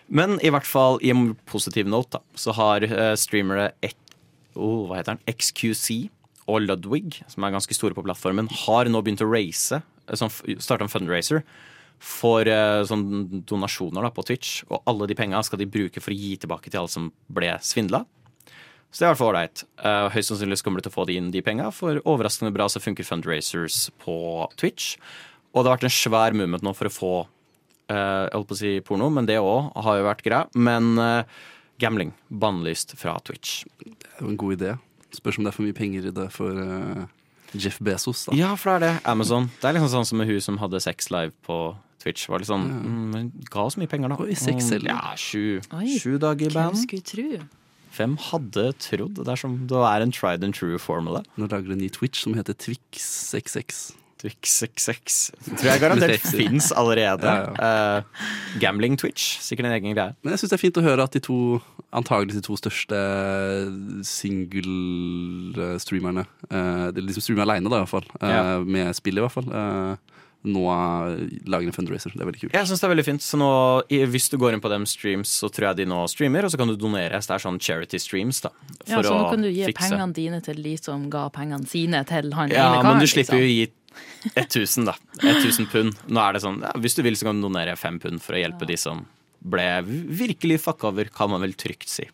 Men 0.08 0.38
i 0.40 0.50
hvert 0.52 0.66
fall, 0.68 0.98
i 1.04 1.12
en 1.12 1.34
positiv 1.48 1.88
note, 1.90 2.18
da, 2.18 2.38
så 2.38 2.54
har 2.56 2.84
eh, 2.86 3.14
streamere 3.20 3.70
oh? 4.56 4.94
XQC 5.28 6.08
og 6.48 6.64
Ludwig, 6.64 7.20
som 7.28 7.44
er 7.44 7.52
ganske 7.52 7.76
store 7.76 7.96
på 7.96 8.04
plattformen, 8.06 8.48
har 8.64 8.88
nå 8.88 9.02
begynt 9.04 9.24
å 9.24 9.28
race, 9.28 9.82
sånn, 10.08 10.32
starte 10.56 10.86
en 10.86 10.92
fundraiser 10.92 11.42
for 12.00 12.48
eh, 12.48 12.80
sånn 12.88 13.44
donasjoner 13.48 14.06
da, 14.06 14.12
på 14.14 14.24
Twitch. 14.24 14.62
Og 14.72 14.80
alle 14.88 15.10
de 15.10 15.18
penga 15.18 15.42
skal 15.44 15.60
de 15.60 15.68
bruke 15.68 16.00
for 16.00 16.14
å 16.14 16.18
gi 16.18 16.38
tilbake 16.40 16.72
til 16.72 16.82
alle 16.82 16.94
som 16.94 17.12
ble 17.28 17.52
svindla. 17.60 18.06
Så 18.88 19.02
det 19.02 19.04
er 19.04 19.10
i 19.10 19.12
hvert 19.12 19.20
fall 19.20 19.34
ålreit. 19.34 19.62
Høyst 20.14 20.30
sannsynlig 20.30 20.62
kommer 20.64 20.80
de 20.80 20.86
til 20.86 20.94
å 20.94 20.96
få 20.96 21.04
de 21.10 21.18
inn 21.20 21.32
de 21.34 21.42
penga, 21.44 21.68
for 21.76 22.00
overraskende 22.08 22.54
bra 22.56 22.70
så 22.72 22.80
funker 22.80 23.04
fundraisers 23.04 23.90
på 24.00 24.16
Twitch. 24.56 24.94
Og 25.52 25.60
det 25.60 25.68
har 25.68 25.76
vært 25.76 25.88
en 25.90 25.92
svær 25.92 26.36
movement 26.36 26.64
nå 26.64 26.72
for 26.76 26.88
å 26.88 26.94
få 26.94 27.12
jeg 27.88 28.32
holdt 28.34 28.50
på 28.50 28.56
å 28.56 28.60
si 28.60 28.72
porno, 28.84 29.08
men 29.12 29.28
det 29.28 29.38
òg 29.40 29.70
har 29.84 30.00
jo 30.00 30.08
vært 30.08 30.24
greia. 30.26 30.44
Men 30.58 30.98
eh, 31.00 31.38
gambling 31.80 32.12
bannlyst 32.28 32.96
fra 33.00 33.16
Twitch. 33.24 33.62
Det 33.80 33.94
er 34.18 34.24
jo 34.24 34.32
en 34.32 34.40
god 34.40 34.58
idé. 34.58 34.74
Spørs 35.16 35.38
om 35.38 35.46
det 35.46 35.52
er 35.52 35.56
for 35.56 35.64
mye 35.64 35.76
penger 35.76 36.10
i 36.10 36.14
det 36.14 36.28
for 36.34 36.58
eh, 36.62 37.04
Jeff 37.56 37.78
Bezos, 37.80 38.26
da. 38.28 38.36
Ja, 38.36 38.54
for 38.60 38.74
det 38.74 38.76
er 38.76 38.86
det. 38.98 39.04
Amazon. 39.08 39.48
Det 39.60 39.70
er 39.70 39.78
liksom 39.78 39.92
sånn 39.96 40.08
som 40.10 40.20
med 40.20 40.28
hun 40.28 40.42
som 40.44 40.58
hadde 40.60 40.82
sex 40.84 41.08
live 41.14 41.32
på 41.46 41.60
Twitch. 42.02 42.26
Var 42.28 42.42
litt 42.42 42.50
sånn, 42.50 42.66
mm, 42.68 43.06
men 43.14 43.30
ga 43.48 43.64
oss 43.68 43.78
mye 43.80 43.90
penger, 43.90 44.12
da. 44.12 44.18
Oi, 44.20 44.36
sex 44.36 44.68
eller? 44.68 44.68
selv. 44.68 44.90
Ja, 44.92 45.14
sju, 45.16 45.78
Oi, 45.78 45.94
sju 45.96 46.18
dager 46.22 46.52
i 46.52 46.58
Hvem 46.58 46.76
skulle 46.82 47.08
tro? 47.08 47.28
Hvem 47.98 48.18
hadde 48.28 48.66
trodd? 48.84 49.16
Det 49.24 49.32
er 49.32 49.40
som 49.40 49.56
det 49.70 49.80
er 49.88 50.04
en 50.04 50.12
tried 50.14 50.44
and 50.44 50.54
true 50.54 50.78
formula. 50.82 51.22
Nå 51.40 51.48
lager 51.48 51.72
de 51.72 51.78
en 51.78 51.82
ny 51.82 51.88
Twitch 51.94 52.20
som 52.22 52.36
heter 52.36 52.54
Twix66. 52.54 53.80
Twix 54.18 54.50
66. 54.64 55.30
Tror 55.60 55.68
jeg 55.70 55.78
garantert 55.82 56.24
fins 56.40 56.72
allerede. 56.74 57.22
Ja, 57.22 57.54
Eh, 57.58 58.02
gambling 58.62 58.96
Twitch, 58.98 59.38
sikkert 59.44 59.66
en 59.70 59.76
egen 59.78 59.94
greie. 59.94 60.12
Men 60.24 60.30
jeg 60.34 60.40
syns 60.42 60.50
det 60.52 60.58
er 60.58 60.64
fint 60.66 60.78
å 60.80 60.84
høre 60.84 61.02
at 61.06 61.12
de 61.14 61.20
to 61.22 61.38
antagelig 61.96 62.34
de 62.36 62.42
to 62.44 62.54
største 62.58 62.98
single-streamerne 64.04 66.24
uh, 66.52 66.88
De 66.92 67.12
som 67.16 67.22
streamer 67.24 67.42
aleine, 67.46 67.68
da, 67.70 67.76
i 67.80 67.82
hvert 67.86 67.94
fall. 67.96 68.08
Uh, 68.20 68.28
Ja. 68.28 68.42
Med 68.64 68.94
spill, 68.96 69.18
i 69.18 69.20
hvert 69.24 69.32
fall. 69.34 69.48
Uh, 69.48 69.96
nå 70.48 70.62
lager 71.50 71.66
en 71.66 71.72
fundraiser. 71.74 72.12
Det 72.14 72.20
er 72.22 72.28
veldig 72.28 72.40
kult. 72.44 72.52
Jeg 72.54 72.66
synes 72.70 72.80
det 72.80 72.86
er 72.86 72.92
veldig 72.92 73.04
fint. 73.08 73.22
Så 73.26 73.36
nå, 73.40 73.48
Hvis 74.12 74.28
du 74.30 74.36
går 74.38 74.52
inn 74.54 74.60
på 74.62 74.70
dem 74.70 74.84
streams, 74.86 75.28
så 75.40 75.48
tror 75.50 75.66
jeg 75.72 75.76
de 75.80 75.86
nå 75.90 75.98
streamer, 76.08 76.44
og 76.46 76.50
så 76.54 76.58
kan 76.60 76.68
du 76.70 76.76
donere. 76.78 77.18
Så 77.20 77.26
det 77.32 77.36
er 77.38 77.42
sånn 77.48 77.58
charity 77.60 77.98
streams, 78.00 78.38
da. 78.46 78.50
Ja, 78.86 79.02
så 79.02 79.10
nå 79.16 79.24
kan 79.32 79.42
du 79.42 79.48
gi 79.50 79.64
fikse. 79.66 79.88
pengene 79.90 80.14
dine 80.14 80.38
til 80.44 80.62
de 80.62 80.76
som 80.78 81.08
ga 81.10 81.26
pengene 81.34 81.66
sine 81.68 82.04
til 82.08 82.30
han 82.38 82.48
Ja, 82.54 82.68
ene 82.78 82.84
men 82.86 83.00
du 83.02 83.06
slipper 83.10 83.34
jo 83.40 83.44
liksom. 83.44 83.50
å 83.50 83.52
gi 83.58 83.66
1000, 84.34 84.84
da. 84.88 84.96
1000 85.22 85.68
pund. 85.72 85.94
Nå 86.08 86.20
er 86.24 86.32
det 86.38 86.42
sånn, 86.42 86.60
ja, 86.64 86.72
Hvis 86.78 86.96
du 86.98 87.02
vil, 87.06 87.16
så 87.16 87.28
kan 87.30 87.38
du 87.40 87.46
donere 87.48 87.76
5 87.78 87.98
pund 88.02 88.22
for 88.24 88.34
å 88.38 88.42
hjelpe 88.42 88.66
de 88.68 88.76
som 88.80 89.06
ble 89.38 89.68
virkelig 89.86 90.60
fucka 90.64 90.88
over, 90.90 91.08
kan 91.14 91.30
man 91.30 91.40
vel 91.44 91.52
trygt 91.54 91.88
si. 91.92 92.08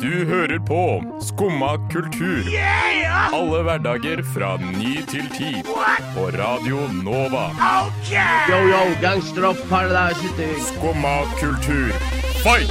Du 0.00 0.24
hører 0.30 0.60
på 0.64 0.78
Skumma 1.20 1.74
kultur. 1.92 2.46
Alle 3.34 3.60
hverdager 3.66 4.22
fra 4.32 4.54
ny 4.62 5.02
til 5.10 5.26
ti. 5.34 5.50
På 6.14 6.28
Radio 6.32 6.86
Nova. 7.02 7.48
Yo, 8.48 8.60
yo, 8.70 8.82
gangsteropp, 9.02 9.60
paradise. 9.68 10.48
Skumma 10.70 11.16
kultur, 11.40 11.90
fight! 12.40 12.70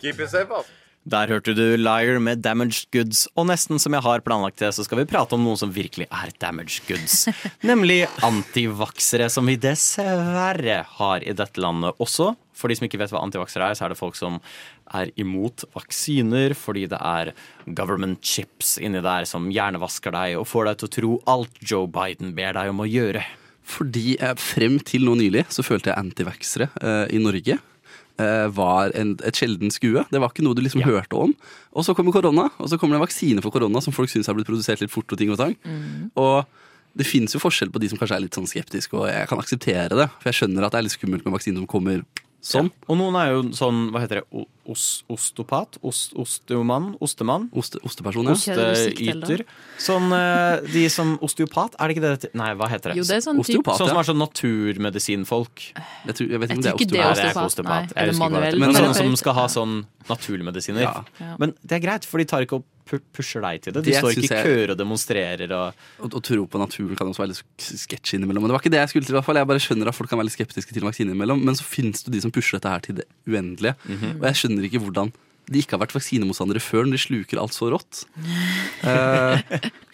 Keep 0.00 0.20
it 0.20 0.28
safe, 0.30 0.50
ass. 0.52 0.66
Der 1.06 1.30
hørte 1.30 1.52
du 1.54 1.76
Liar 1.78 2.16
med 2.18 2.40
Damaged 2.42 2.88
Goods, 2.90 3.28
og 3.38 3.44
nesten 3.46 3.78
som 3.78 3.94
jeg 3.94 4.02
har 4.02 4.24
planlagt 4.26 4.58
det, 4.58 4.72
så 4.74 4.82
skal 4.82 4.98
vi 4.98 5.04
prate 5.06 5.36
om 5.36 5.44
noe 5.46 5.54
som 5.60 5.70
virkelig 5.70 6.08
er 6.10 6.32
damaged 6.42 6.82
goods. 6.88 7.28
Nemlig 7.70 8.08
antivaksere, 8.26 9.28
som 9.30 9.46
vi 9.46 9.54
dessverre 9.54 10.80
har 10.96 11.22
i 11.22 11.34
dette 11.38 11.62
landet 11.62 11.94
også. 12.02 12.32
For 12.58 12.66
de 12.66 12.78
som 12.78 12.88
ikke 12.88 12.98
vet 12.98 13.14
hva 13.14 13.22
antivaksere 13.22 13.68
er, 13.70 13.78
så 13.78 13.86
er 13.86 13.94
det 13.94 14.00
folk 14.00 14.18
som 14.18 14.40
er 14.98 15.12
imot 15.14 15.62
vaksiner 15.76 16.56
fordi 16.58 16.88
det 16.90 16.98
er 16.98 17.30
government 17.78 18.18
chips 18.26 18.74
inni 18.82 18.98
der 19.04 19.30
som 19.30 19.46
hjernevasker 19.54 20.14
deg 20.14 20.40
og 20.40 20.48
får 20.50 20.72
deg 20.72 20.80
til 20.80 20.88
å 20.88 20.94
tro 20.96 21.12
alt 21.36 21.62
Joe 21.62 21.86
Biden 21.86 22.34
ber 22.34 22.58
deg 22.58 22.74
om 22.74 22.82
å 22.82 22.90
gjøre. 22.90 23.22
Fordi 23.66 24.18
frem 24.42 24.80
til 24.82 25.06
nå 25.06 25.14
nylig 25.22 25.46
så 25.54 25.62
følte 25.66 25.92
jeg 25.92 26.02
antivaksere 26.02 26.70
eh, 26.82 27.14
i 27.14 27.22
Norge 27.22 27.60
var 28.16 28.92
en, 28.96 29.14
et 29.28 29.36
sjelden 29.36 29.72
skue. 29.74 30.04
Det 30.10 30.20
var 30.22 30.30
ikke 30.32 30.44
noe 30.46 30.56
du 30.56 30.62
liksom 30.64 30.84
hørte 30.86 31.18
om. 31.26 31.34
Og 31.76 31.84
så 31.84 31.94
kommer 31.96 32.14
korona, 32.16 32.46
og 32.56 32.70
så 32.70 32.78
kommer 32.80 32.96
det 32.96 33.02
en 33.02 33.06
vaksine 33.06 33.42
for 33.44 33.52
korona 33.52 33.82
som 33.84 33.92
folk 33.92 34.08
syns 34.12 34.30
har 34.30 34.36
blitt 34.38 34.48
produsert 34.48 34.80
litt 34.80 34.92
fort 34.92 35.12
og 35.12 35.20
ting 35.20 35.32
og 35.34 35.40
tang. 35.40 35.56
Og 36.16 36.46
det 36.96 37.04
fins 37.04 37.34
jo 37.36 37.40
forskjell 37.42 37.68
på 37.74 37.80
de 37.82 37.90
som 37.92 38.00
kanskje 38.00 38.16
er 38.16 38.24
litt 38.24 38.36
sånn 38.38 38.48
skeptiske, 38.48 38.96
og 38.96 39.10
jeg 39.10 39.28
kan 39.28 39.40
akseptere 39.42 39.98
det. 40.00 40.08
For 40.22 40.30
jeg 40.30 40.38
skjønner 40.40 40.64
at 40.64 40.72
det 40.72 40.78
er 40.80 40.86
litt 40.88 40.96
skummelt 40.96 41.26
med 41.26 41.36
vaksiner 41.36 41.60
som 41.60 41.68
kommer 41.68 42.00
sånn. 42.40 42.70
Og 42.88 42.96
noen 42.96 43.18
er 43.20 43.34
jo 43.34 43.42
sånn, 43.58 43.90
hva 43.92 44.00
heter 44.06 44.22
det, 44.22 44.46
os, 44.72 45.04
ostopat? 45.12 45.78
Ost, 45.86 46.14
osteomann? 46.18 46.92
Ostemann? 47.00 47.48
Oste, 47.56 47.80
osteperson, 47.86 48.30
ja. 48.30 48.36
Er? 48.54 48.62
Osteyter. 48.74 49.44
Sånn 49.82 50.12
eh, 50.16 50.66
de 50.72 50.84
som 50.92 51.16
osteopat, 51.24 51.76
er 51.78 51.88
det 51.88 51.96
ikke 51.96 52.04
det 52.04 52.12
det? 52.26 52.32
Nei, 52.38 52.52
hva 52.58 52.70
heter 52.72 52.92
det? 52.92 53.00
Jo, 53.00 53.06
det 53.08 53.18
er 53.18 53.24
sånn 53.26 53.40
typ 53.42 53.62
Osteopat, 53.62 53.80
Sånn 53.80 53.92
som 53.92 54.00
er 54.02 54.08
sånn 54.10 54.22
naturmedisinfolk. 54.22 55.66
Jeg, 55.72 56.18
tror, 56.18 56.30
jeg 56.30 56.42
vet 56.42 56.54
Jeg 56.54 56.62
ikke 56.62 56.66
om 56.66 56.66
det 56.66 56.70
er 56.70 56.76
osteopat. 56.76 56.94
Nei, 56.96 57.10
det 57.16 57.26
er 57.26 57.34
ikke 57.34 57.48
osteopat. 57.50 57.72
Nei, 57.72 57.82
Jeg 57.82 57.96
er 57.96 58.10
det 58.10 58.16
ikke 58.16 58.24
manuell. 58.24 58.62
Men 58.62 58.78
sånne 58.78 58.96
som 59.00 59.20
skal 59.22 59.38
ha 59.40 59.46
sånn 59.52 59.76
naturmedisiner. 60.06 60.86
Ja. 60.86 61.04
Ja. 61.20 61.34
Men 61.42 61.54
det 61.62 61.78
er 61.78 61.84
greit, 61.84 62.06
for 62.08 62.22
de 62.22 62.28
tar 62.28 62.46
ikke 62.46 62.60
og 62.60 62.66
pusher 62.86 63.42
deg 63.42 63.62
til 63.64 63.74
det. 63.74 63.82
De 63.82 63.90
Det 63.90 63.98
står 63.98 64.14
ikke 64.14 64.38
i 64.38 64.44
køer 64.46 64.72
og 64.72 64.78
demonstrerer 64.78 65.50
og 65.56 65.74
Å, 65.74 66.06
og 66.06 66.22
tro 66.22 66.46
på 66.46 66.60
naturen 66.60 66.94
kan 66.98 67.08
også 67.10 67.24
være 67.24 67.32
litt 67.32 67.66
sketsj 67.82 68.14
innimellom. 68.18 68.44
Men 68.44 68.52
det 68.52 68.56
var 68.56 68.62
ikke 68.62 68.74
det 68.74 68.82
jeg 68.84 68.92
skulle 68.92 69.06
til. 69.08 69.14
i 69.14 69.18
hvert 69.18 69.26
fall 69.26 69.36
Jeg 69.40 69.48
bare 69.50 69.58
skjønner 69.58 69.88
at 69.90 69.94
folk 69.94 70.10
kan 70.10 70.18
være 70.20 70.28
litt 70.28 70.38
skeptiske 70.38 70.72
til 70.72 70.86
vaksine 70.86 71.10
innimellom. 71.10 71.42
Men 71.42 71.58
så 71.58 71.66
finnes 71.66 72.04
det 72.06 72.14
de 72.14 72.20
som 72.22 72.30
pusher 72.30 72.58
dette 72.58 72.70
her 72.70 72.80
til 72.86 72.94
det 73.00 73.06
uendelige. 73.26 73.74
Mhm. 73.90 74.20
Og 74.20 74.24
jeg 74.30 74.34
skjønner 74.40 74.55
ikke 74.64 74.80
hvordan 74.82 75.12
de 75.46 75.58
ikke 75.62 75.76
har 75.76 75.82
vært 75.84 75.94
vaksinemotstandere 75.94 76.58
før, 76.58 76.86
når 76.88 76.96
de 76.96 76.98
sluker 76.98 77.38
alt 77.38 77.52
så 77.54 77.68
rått. 77.70 78.04
Eh, 78.86 79.38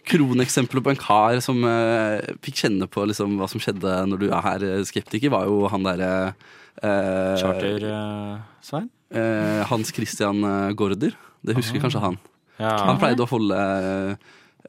Kroneksempelet 0.04 0.82
på 0.84 0.90
en 0.90 0.96
kar 0.98 1.38
som 1.40 1.62
eh, 1.64 2.20
fikk 2.42 2.56
kjenne 2.64 2.88
på 2.90 3.04
liksom, 3.06 3.36
hva 3.38 3.46
som 3.48 3.60
skjedde 3.62 3.92
når 4.10 4.18
du 4.18 4.26
er 4.34 4.42
her 4.42 4.64
eh, 4.66 4.82
skeptiker, 4.84 5.30
var 5.30 5.44
jo 5.46 5.68
han 5.70 5.82
derre 5.86 6.08
eh, 6.82 7.36
Charter-Svein? 7.38 8.88
Hans 9.70 9.92
Christian 9.94 10.42
eh, 10.44 10.72
Gaarder. 10.76 11.14
Det 11.46 11.54
husker 11.56 11.80
kanskje 11.82 12.00
han. 12.02 12.18
Ja. 12.58 12.74
Han 12.88 12.98
pleide 13.00 13.22
å 13.24 13.28
holde 13.30 13.56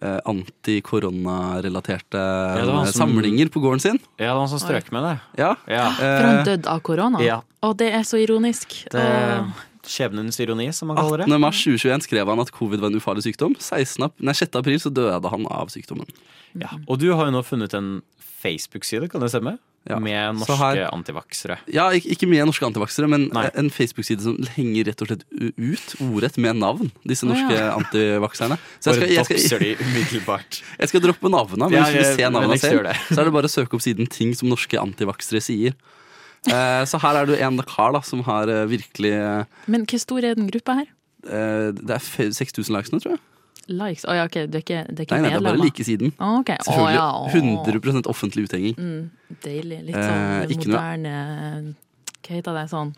eh, 0.02 0.20
anti-korona-relaterte 0.30 2.22
eh, 2.60 2.66
som- 2.66 2.86
samlinger 3.10 3.50
på 3.50 3.60
gården 3.64 3.80
sin. 3.82 4.00
ja, 4.18 4.26
det 4.26 4.34
var 4.34 4.40
han 4.46 4.50
som 4.50 4.60
strøk 4.60 4.92
med 4.92 5.04
det. 5.04 5.18
Ja. 5.38 5.56
Ja. 5.68 5.90
For 5.98 6.24
han 6.28 6.38
Eh, 6.40 6.44
døde 6.46 6.68
av 6.70 6.80
korona? 6.82 7.22
Ja. 7.24 7.42
Og 7.64 7.78
det 7.78 7.92
er 7.94 8.04
så 8.04 8.18
ironisk. 8.22 8.86
Det 8.92 9.00
Åh. 9.02 9.48
Skjebnens 9.90 10.40
ironi, 10.40 10.70
som 10.74 10.88
man 10.92 10.98
kaller 11.00 11.26
18. 11.26 11.40
mars 11.42 11.60
2021 11.66 12.06
skrev 12.08 12.32
han 12.32 12.40
at 12.44 12.52
covid 12.56 12.80
var 12.84 12.92
en 12.92 13.00
ufarlig 13.02 13.26
sykdom. 13.26 13.56
16. 13.60 14.06
ap- 14.08 14.20
Nei, 14.24 14.34
6. 14.38 14.56
april 14.60 14.80
så 14.80 14.94
døde 14.94 15.30
han 15.30 15.48
av 15.52 15.72
sykdommen. 15.74 16.08
Ja. 16.56 16.72
Og 16.88 17.00
du 17.02 17.10
har 17.14 17.28
jo 17.28 17.36
nå 17.36 17.44
funnet 17.46 17.74
en 17.78 18.02
Facebook-side, 18.44 19.10
kan 19.12 19.22
det 19.24 19.32
stemme? 19.34 19.58
Ja. 19.84 19.98
med 20.00 20.38
norske 20.40 20.56
her- 20.56 20.88
antivaksere. 20.94 21.58
Ja, 21.68 21.90
ikke, 21.92 22.26
med 22.26 22.46
norske 22.48 22.64
antivaksere, 22.66 23.08
men 23.10 23.28
Nei. 23.34 23.50
en 23.54 23.70
Facebook-side 23.70 24.22
som 24.24 24.38
henger 24.56 24.86
rett 24.88 25.02
og 25.04 25.10
slett 25.10 25.26
ut, 25.60 25.96
ordrett 26.00 26.38
med 26.38 26.56
navn. 26.56 26.92
Disse 27.04 27.28
norske 27.28 27.52
ja. 27.52 27.74
antivakserne. 27.76 28.58
Så 28.80 28.94
jeg 28.96 29.26
skal, 29.26 29.36
jeg, 29.36 29.44
skal, 29.44 30.40
jeg 30.80 30.88
skal 30.88 31.04
droppe 31.04 31.28
navnene, 31.28 31.68
men 31.68 31.84
hvis 31.84 31.92
du 31.92 32.00
vil 32.00 32.16
se 32.16 32.30
navnene 32.32 32.60
selv, 32.62 32.88
så 33.12 33.20
er 33.20 33.28
det 33.28 33.36
bare 33.36 33.52
å 33.52 33.56
søke 33.60 33.76
opp 33.76 33.84
siden 33.84 34.08
ting 34.08 34.32
som 34.40 34.48
norske 34.48 34.80
antivaksere 34.80 35.44
sier. 35.44 35.76
Eh, 36.52 36.84
så 36.90 37.00
her 37.00 37.16
er 37.22 37.26
du 37.30 37.36
en 37.38 37.58
kar 37.64 37.94
da, 37.96 38.02
som 38.04 38.24
har 38.28 38.50
eh, 38.52 38.66
virkelig 38.68 39.14
eh, 39.16 39.46
Men 39.72 39.86
hvor 39.88 40.00
stor 40.04 40.20
er 40.28 40.36
den 40.36 40.50
gruppa 40.52 40.74
her? 40.82 40.90
Det 41.24 41.88
er 41.96 42.04
6000 42.36 42.76
likes 42.76 42.92
nå, 42.92 43.00
tror 43.00 43.14
jeg. 43.16 43.22
Likes? 43.72 44.02
Å 44.04 44.12
ja, 44.18 44.26
ok, 44.28 44.34
det 44.52 44.58
er 44.60 44.64
ikke, 44.66 44.80
det 44.92 45.00
er 45.00 45.06
ikke 45.06 45.16
Nei, 45.16 45.22
nei, 45.24 45.30
det 45.32 45.38
er 45.40 45.46
bare 45.46 45.62
likesiden. 45.62 46.10
like 46.12 46.58
siden. 46.60 46.66
Selvfølgelig. 46.68 46.84
Oh, 46.84 46.92
ja, 46.92 47.06
oh. 47.16 47.94
100 47.96 48.10
offentlig 48.12 48.44
uthenging. 48.50 48.76
Mm, 48.76 49.38
deilig. 49.46 49.78
Litt 49.88 49.96
Eh, 49.96 50.04
sånn 50.04 50.52
noe- 50.52 50.58
moderne 50.68 51.14
Hva 52.24 52.36
heter 52.36 52.58
det 52.60 52.66
sånn 52.74 52.92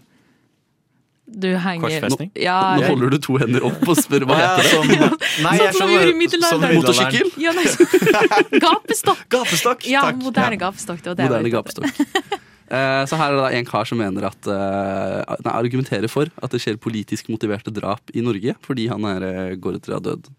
Du 1.27 1.47
henger 1.57 1.81
Korsfesting? 1.85 2.31
Ja, 2.37 2.57
Nå 2.81 2.87
holder 2.89 3.09
du 3.13 3.17
to 3.27 3.37
hender 3.41 3.63
opp 3.69 3.85
og 3.89 3.97
spør 3.97 4.25
hva 4.29 4.39
ja, 4.41 4.49
heter 4.57 4.65
det. 4.65 4.73
sånn- 4.73 5.45
Nei, 5.45 5.53
Sånn 5.61 5.73
som 5.77 5.87
vi 5.89 5.95
gjorde 5.99 6.09
i 6.09 6.17
middelalderen. 6.17 6.65
Sånn 6.65 6.75
Motorsykkel? 6.81 7.31
Ja, 7.45 7.53
nei, 7.53 7.65
så- 7.69 7.87
gapestokk! 8.65 9.23
Gapestokk, 9.29 9.85
Ja, 9.89 10.03
moderne 10.17 10.57
gapestokk. 10.61 11.01
Det 11.05 11.13
var 11.13 11.15
det 11.15 11.25
jeg 11.25 11.29
Moderne 11.29 11.51
var 11.53 11.61
ute 11.61 11.69
etter. 11.69 11.93
gapestokk. 11.93 12.41
Eh, 12.65 13.03
Så 13.05 13.17
her 13.19 13.29
er 13.33 13.37
det 13.43 13.59
en 13.59 13.67
kar 13.69 13.85
som 13.85 13.99
mener 14.01 14.25
at 14.25 14.47
eh, 14.49 15.35
Nei, 15.45 15.53
argumenterer 15.53 16.09
for 16.09 16.31
at 16.41 16.53
det 16.53 16.61
skjer 16.63 16.79
politisk 16.81 17.29
motiverte 17.29 17.69
drap 17.73 18.09
i 18.17 18.23
Norge 18.25 18.55
fordi 18.65 18.87
han 18.89 19.05
er, 19.05 19.21
eh, 19.27 19.55
går 19.61 19.77
etter 19.77 19.93
å 19.93 19.99
ha 19.99 20.05
dødd 20.07 20.29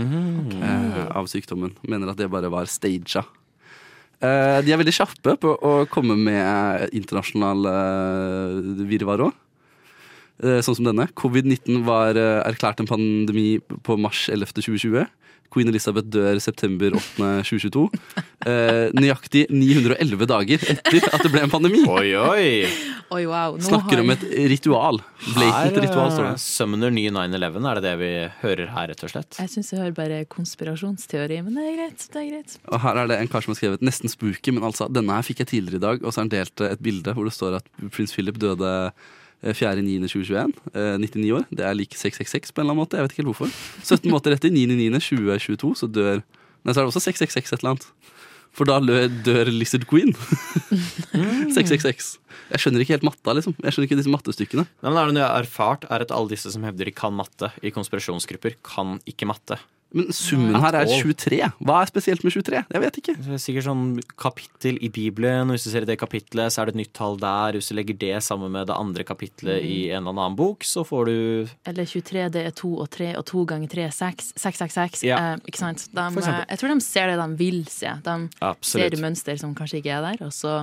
eh, 0.00 1.06
av 1.16 1.28
sykdommen. 1.28 1.72
Mener 1.88 2.12
at 2.12 2.20
det 2.20 2.28
bare 2.32 2.50
var 2.52 2.68
staged. 2.68 3.24
De 4.20 4.68
er 4.72 4.76
veldig 4.76 4.92
kjappe 4.92 5.32
på 5.40 5.54
å 5.64 5.86
komme 5.88 6.12
med 6.16 6.90
internasjonal 6.92 7.64
virvar 8.88 9.22
òg. 9.24 9.32
Sånn 10.60 10.76
som 10.76 10.84
denne. 10.84 11.06
Covid-19 11.16 11.82
var 11.84 12.16
erklært 12.16 12.80
en 12.80 12.88
pandemi 12.88 13.58
på 13.60 13.96
mars 14.00 14.28
11. 14.28 15.08
2020. 15.50 15.54
Queen 15.54 15.68
Elizabeth 15.68 16.06
dør 16.14 16.38
september 16.40 16.94
8. 16.94 17.42
2022. 17.42 17.88
Eh, 18.46 18.90
nøyaktig 18.96 19.46
911 19.50 20.26
dager 20.30 20.62
etter 20.72 21.08
at 21.10 21.24
det 21.26 21.30
ble 21.34 21.42
en 21.44 21.50
pandemi. 21.52 21.82
Oi, 21.90 22.14
oi. 22.16 22.46
Oi, 23.10 23.24
wow. 23.26 23.56
Nå 23.58 23.66
Snakker 23.66 23.98
har- 23.98 24.04
om 24.04 24.10
et 24.14 24.22
ritual. 24.52 25.00
Blatant 25.34 25.74
Her, 25.74 25.82
ritual, 25.82 26.10
står 26.14 26.28
det. 26.30 26.40
Summoner 26.40 26.90
ny 26.94 27.08
9-11, 27.10 27.66
er 27.66 27.74
det 27.80 27.82
det 27.88 27.94
vi 27.98 28.10
hører 28.44 28.70
her, 28.70 28.86
rett 28.92 29.02
og 29.02 29.10
slett? 29.10 29.36
Jeg 29.42 29.50
syns 29.50 29.72
jeg 29.74 29.80
hører 29.82 29.96
bare 29.98 30.20
konspirasjonsteori, 30.30 31.40
men 31.44 31.54
det 31.58 31.64
er 31.66 31.76
greit. 31.80 32.06
det 32.14 32.20
er 32.22 32.28
greit. 32.30 32.56
Og 32.70 32.80
her 32.84 32.96
er 33.02 33.10
det 33.10 33.18
en 33.20 33.28
kar 33.32 33.42
som 33.42 33.52
har 33.54 33.58
skrevet 33.60 33.82
nesten 33.82 34.08
spooky, 34.12 34.52
men 34.54 34.62
altså, 34.62 34.86
denne 34.92 35.10
her 35.18 35.26
fikk 35.26 35.42
jeg 35.42 35.50
tidligere 35.56 35.80
i 35.82 35.86
dag, 35.88 36.04
og 36.04 36.12
så 36.14 36.20
har 36.22 36.28
han 36.28 36.34
delt 36.36 36.60
eh, 36.60 36.72
et 36.76 36.82
bilde 36.86 37.14
hvor 37.16 37.26
det 37.26 37.34
står 37.34 37.58
at 37.58 37.66
prins 37.90 38.14
Philip 38.14 38.38
døde 38.38 38.92
4.9.2021, 39.42 40.52
eh, 40.74 40.96
99 41.00 41.32
år. 41.38 41.46
Det 41.50 41.64
er 41.64 41.76
lik 41.78 41.96
666 41.96 42.52
på 42.52 42.60
en 42.60 42.66
eller 42.66 42.74
annen 42.74 42.82
måte, 42.84 42.98
jeg 42.98 43.06
vet 43.06 43.14
ikke 43.14 43.22
helt 43.24 43.32
hvorfor. 43.32 43.54
17 43.82 44.10
måter 44.14 44.36
etter, 44.36 44.52
9.9.2022, 44.52 45.74
så 45.82 45.90
dør 45.90 46.22
Nei, 46.60 46.74
så 46.74 46.82
er 46.82 46.84
det 46.84 46.90
også 46.90 47.00
666 47.06 47.54
et 47.54 47.62
eller 47.62 47.70
annet. 47.70 47.86
For 48.52 48.68
da 48.68 48.76
dør 49.24 49.48
Lizard 49.48 49.86
Queen. 49.88 50.10
666. 51.56 52.10
Jeg 52.50 52.60
skjønner 52.60 52.84
ikke 52.84 52.96
helt 52.98 53.06
matta, 53.06 53.32
liksom. 53.38 53.54
Jeg 53.62 53.72
skjønner 53.72 53.88
ikke 53.88 53.96
disse 54.02 54.12
mattestykkene. 54.12 54.66
Nei, 54.68 54.90
men 54.90 54.98
er 55.00 55.08
det 55.08 55.16
noe 55.16 55.22
jeg 55.22 55.32
har 55.32 55.46
erfart, 55.46 55.86
er 55.88 56.04
at 56.04 56.12
alle 56.12 56.34
disse 56.34 56.52
som 56.52 56.66
hevder 56.68 56.90
de 56.90 56.92
kan 56.92 57.16
matte 57.16 57.48
i 57.64 57.72
konspirasjonsgrupper, 57.72 58.58
kan 58.66 58.98
ikke 59.08 59.28
matte. 59.30 59.56
Men 59.96 60.12
summen 60.14 60.54
her 60.62 60.76
er 60.78 60.86
23. 60.86 61.40
Hva 61.66 61.80
er 61.82 61.90
spesielt 61.90 62.22
med 62.22 62.34
23? 62.34 62.62
Jeg 62.70 62.82
vet 62.84 62.98
ikke. 63.00 63.14
Det 63.18 63.34
er 63.34 63.42
sikkert 63.42 63.66
sånn 63.66 63.84
kapittel 64.20 64.78
i 64.78 64.90
Bibelen, 64.92 65.50
og 65.50 65.56
hvis 65.56 65.66
du 65.66 65.70
ser 65.72 65.86
i 65.86 65.90
det 65.90 65.98
kapitlet, 66.00 66.54
så 66.54 66.62
er 66.62 66.70
det 66.70 66.76
et 66.76 66.80
nytt 66.84 66.92
tall 66.96 67.18
der. 67.20 67.58
Hvis 67.58 67.70
du 67.72 67.76
legger 67.78 67.98
det 67.98 68.14
sammen 68.26 68.54
med 68.54 68.70
det 68.70 68.76
andre 68.76 69.06
kapitlet 69.06 69.64
i 69.66 69.78
en 69.90 70.04
eller 70.04 70.14
annen 70.14 70.38
bok, 70.38 70.66
så 70.66 70.84
får 70.86 71.10
du 71.10 71.16
Eller 71.66 71.90
23, 71.90 72.28
det 72.36 72.46
er 72.46 72.56
2 72.62 72.72
og 72.84 72.90
3, 72.94 73.12
og 73.18 73.26
2 73.26 73.44
ganger 73.50 73.74
3 73.74 73.86
er 73.88 73.94
6. 73.96 74.32
666. 74.38 75.06
Ja. 75.10 75.18
Eh, 75.34 75.46
ikke 75.50 75.62
sant? 75.64 75.88
De, 75.90 76.06
eh, 76.06 76.42
jeg 76.48 76.62
tror 76.62 76.74
de 76.74 76.80
ser 76.86 77.10
det 77.10 77.18
de 77.20 77.40
vil 77.40 77.64
se. 77.70 77.96
De 78.06 78.18
Absolutt. 78.40 78.94
ser 78.94 79.02
mønster 79.02 79.40
som 79.42 79.56
kanskje 79.58 79.82
ikke 79.82 79.96
er 79.98 80.06
der, 80.06 80.26
og 80.26 80.32
så 80.34 80.60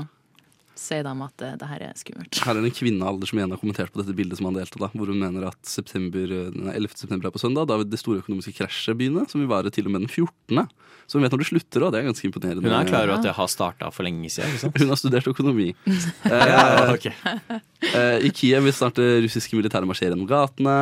sier 0.79 1.05
de 1.05 1.13
at 1.25 1.35
det, 1.41 1.51
det 1.61 1.69
her 1.71 1.85
er 1.89 1.99
skummelt. 1.99 2.41
Her 2.45 2.55
er 2.55 2.63
det 2.63 2.71
en 2.71 2.77
kvinnealder 2.79 3.29
som 3.29 3.39
igjen 3.39 3.53
har 3.53 3.61
kommentert 3.61 3.93
på 3.93 4.01
dette 4.01 4.15
bildet 4.17 4.39
som 4.39 4.49
han 4.49 4.57
delte, 4.59 4.81
da, 4.81 4.89
hvor 4.93 5.11
hun 5.11 5.21
mener 5.21 5.49
at 5.49 5.59
september, 5.67 6.33
11. 6.53 6.97
september 6.97 7.29
er 7.29 7.35
på 7.35 7.41
søndag. 7.41 7.69
Da 7.69 7.79
vil 7.81 7.89
det 7.89 8.01
store 8.01 8.23
økonomiske 8.23 8.55
krasjet 8.59 8.97
begynne, 8.99 9.25
som 9.31 9.41
vil 9.43 9.49
vare 9.51 9.73
til 9.73 9.89
og 9.89 9.95
med 9.95 10.05
den 10.05 10.11
14. 10.11 10.67
Så 11.07 11.15
hun 11.15 11.23
vet 11.23 11.31
når 11.31 11.39
det 11.39 11.47
slutter, 11.47 11.83
og 11.87 11.93
det 11.93 12.01
er 12.01 12.07
ganske 12.09 12.27
imponerende. 12.27 12.63
Hun 12.65 12.73
er 12.75 12.89
klar 12.89 13.05
over 13.07 13.15
at 13.15 13.23
det 13.23 13.33
har 13.37 13.47
starta 13.47 13.87
for 13.95 14.03
lenge 14.03 14.27
siden. 14.27 14.51
ikke 14.51 14.65
sant? 14.65 14.79
Hun 14.81 14.91
har 14.91 14.99
studert 14.99 15.29
økonomi. 15.31 15.69
Eh, 16.27 16.89
okay. 16.91 17.13
eh, 17.95 18.25
I 18.27 18.29
Kiev 18.35 18.65
vil 18.65 18.73
starte 18.75 19.03
russiske 19.23 19.55
militære 19.55 19.87
marsjere 19.87 20.11
gjennom 20.11 20.27
gatene. 20.29 20.73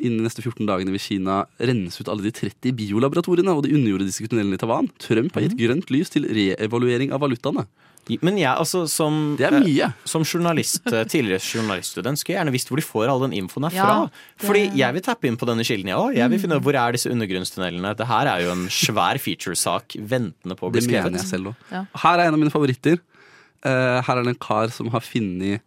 Innen 0.00 0.18
de 0.18 0.26
neste 0.26 0.42
14 0.42 0.66
dagene 0.66 0.92
vil 0.94 1.02
Kina 1.02 1.42
rense 1.60 2.02
ut 2.02 2.10
alle 2.10 2.24
de 2.26 2.32
30 2.34 2.74
biolaboratoriene 2.78 3.54
og 3.54 3.62
de 3.66 3.74
underjordiske 3.76 4.26
tunnelene 4.30 4.58
i 4.58 4.60
Tavan. 4.60 4.90
Trump 5.02 5.36
har 5.36 5.46
gitt 5.46 5.58
grønt 5.60 5.92
lys 5.94 6.10
til 6.14 6.26
reevaluering 6.26 7.14
av 7.14 7.22
valutaene. 7.22 7.68
Men 8.24 8.38
jeg, 8.40 8.50
altså, 8.50 8.84
som, 8.88 9.36
Det 9.38 9.46
er 9.48 9.58
mye. 9.60 9.88
eh, 9.90 10.06
som 10.08 10.24
journalist, 10.24 10.86
eh, 10.86 11.04
tidligere 11.04 11.42
journaliststudent 11.44 12.18
skulle 12.18 12.36
jeg 12.36 12.40
gjerne 12.40 12.54
visst 12.54 12.72
hvor 12.72 12.80
de 12.80 12.86
får 12.86 13.12
all 13.12 13.20
den 13.26 13.36
infoen 13.36 13.68
er 13.68 13.74
Ja, 13.76 13.84
fra. 13.84 14.10
det- 14.10 14.46
Fordi 14.46 14.62
jeg 14.76 14.94
vil 14.94 15.02
tappe 15.02 15.24
inn 15.28 15.36
på 15.36 15.46
denne 15.46 15.64
kilden, 15.64 15.88
jeg 15.92 15.96
òg. 15.96 16.14
Jeg 16.16 16.30
vil 16.30 16.38
finne 16.38 16.56
ut 16.56 16.62
hvor 16.62 16.74
er 16.74 16.92
disse 16.92 17.10
undergrunnstunnelene. 17.10 17.96
Det 17.96 18.06
her 18.06 18.26
er 18.26 18.40
jo 18.44 18.50
en 18.52 18.66
svær 18.68 19.18
featuresak 19.20 19.96
ventende 20.00 20.56
på 20.56 20.68
å 20.68 20.72
bli 20.72 20.80
Det 20.80 20.88
skrevet. 20.88 21.04
mener 21.12 21.18
jeg 21.18 21.28
selv 21.28 21.46
òg. 21.52 21.56
Ja. 21.70 21.84
Her 21.94 22.18
er 22.18 22.26
en 22.28 22.34
av 22.34 22.40
mine 22.40 22.50
favoritter. 22.50 22.98
Uh, 23.64 24.00
her 24.00 24.18
er 24.18 24.22
det 24.22 24.28
en 24.28 24.34
kar 24.36 24.70
som 24.70 24.88
har 24.88 25.00
funnet 25.00 25.60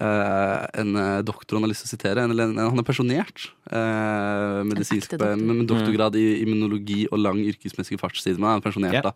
Uh, 0.00 0.64
en 0.72 0.96
eh, 0.96 1.18
doktor 1.20 1.58
han 1.58 1.66
har 1.66 1.68
lyst 1.68 1.84
til 1.84 1.90
å 1.90 1.94
sitere. 1.98 2.22
En, 2.24 2.32
en, 2.32 2.56
han 2.56 2.80
er 2.80 2.86
pensjonert. 2.86 3.50
Uh, 3.68 4.64
medisinsk 4.64 5.12
med, 5.20 5.42
med 5.44 5.66
doktorgrad 5.68 6.16
i 6.16 6.40
immunologi 6.40 7.02
og 7.12 7.20
lang 7.20 7.36
yrkesmessig 7.44 8.00
fartstid. 8.00 8.40
Men 8.40 8.54
han 8.54 8.62
er 8.62 8.64
pensjonert, 8.64 8.96
yeah. 8.96 9.10
da. 9.10 9.12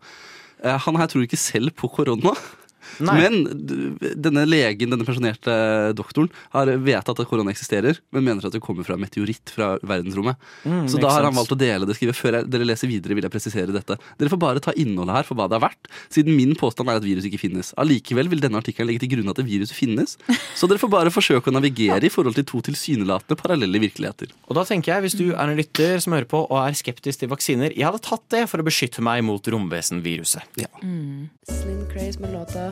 Eh, 0.63 0.79
han 0.85 0.97
her 0.97 1.09
tror 1.09 1.25
ikke 1.25 1.39
selv 1.39 1.71
på 1.77 1.89
korona. 1.93 2.33
Nei. 3.03 3.15
Men 3.21 3.37
denne 4.21 4.45
legen, 4.47 4.91
denne 4.93 5.05
pensjonerte 5.07 5.53
doktoren, 5.97 6.29
har 6.53 6.71
vedtatt 6.81 7.21
at 7.21 7.29
korona 7.29 7.51
eksisterer, 7.53 7.99
men 8.15 8.25
mener 8.25 8.47
at 8.47 8.55
det 8.55 8.61
kommer 8.63 8.87
fra 8.87 8.97
en 8.97 9.03
meteoritt 9.03 9.53
fra 9.53 9.73
verdensrommet. 9.81 10.37
Mm, 10.65 10.85
Så 10.91 11.01
da 11.01 11.11
har 11.13 11.27
han 11.27 11.35
valgt 11.37 11.53
å 11.53 11.59
dele 11.59 11.87
det. 11.87 11.97
Skrive 11.97 12.15
før 12.17 12.39
jeg, 12.39 12.49
dere 12.53 12.67
leser 12.67 12.89
videre, 12.91 13.17
vil 13.17 13.27
jeg 13.27 13.33
presisere 13.33 13.75
dette. 13.75 13.97
Dere 14.19 14.31
får 14.33 14.41
bare 14.41 14.63
ta 14.63 14.73
innholdet 14.77 15.17
her 15.19 15.27
for 15.27 15.39
hva 15.39 15.47
det 15.49 15.57
er 15.59 15.65
verdt, 15.67 15.91
siden 16.13 16.37
min 16.37 16.55
påstand 16.57 16.89
er 16.91 16.99
at 17.01 17.05
virus 17.07 17.27
ikke 17.29 17.41
finnes. 17.41 17.73
Allikevel 17.77 18.29
vil 18.31 18.43
denne 18.43 18.59
artikkelen 18.61 18.91
legge 18.91 19.05
til 19.05 19.13
grunn 19.15 19.31
at 19.33 19.39
det 19.41 19.47
viruset 19.47 19.75
finnes, 19.77 20.17
så 20.59 20.69
dere 20.69 20.81
får 20.81 20.93
bare 20.93 21.13
forsøke 21.13 21.51
å 21.51 21.55
navigere 21.57 22.07
i 22.07 22.13
forhold 22.13 22.37
til 22.39 22.47
to 22.47 22.63
tilsynelatende 22.69 23.39
parallelle 23.39 23.81
virkeligheter. 23.83 24.33
Og 24.47 24.57
da 24.57 24.65
tenker 24.67 24.95
jeg, 24.95 25.05
Hvis 25.07 25.17
du 25.19 25.25
er 25.31 25.47
en 25.47 25.57
lytter 25.57 25.99
som 26.03 26.13
hører 26.15 26.27
på 26.27 26.39
og 26.47 26.57
er 26.59 26.75
skeptisk 26.77 27.21
til 27.21 27.29
vaksiner, 27.31 27.71
jeg 27.75 27.85
hadde 27.85 28.01
tatt 28.03 28.23
det 28.33 28.43
for 28.49 28.59
å 28.59 28.65
beskytte 28.67 29.03
meg 29.05 29.23
mot 29.23 29.43
romvesenviruset. 29.53 30.41
Slim 31.47 31.83
Craze 31.91 32.19
med 32.19 32.33
låta 32.33 32.71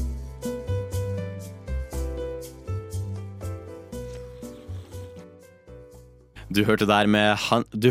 Du 6.51 6.65
hørte 6.67 6.83
der, 6.83 7.07
med, 7.07 7.39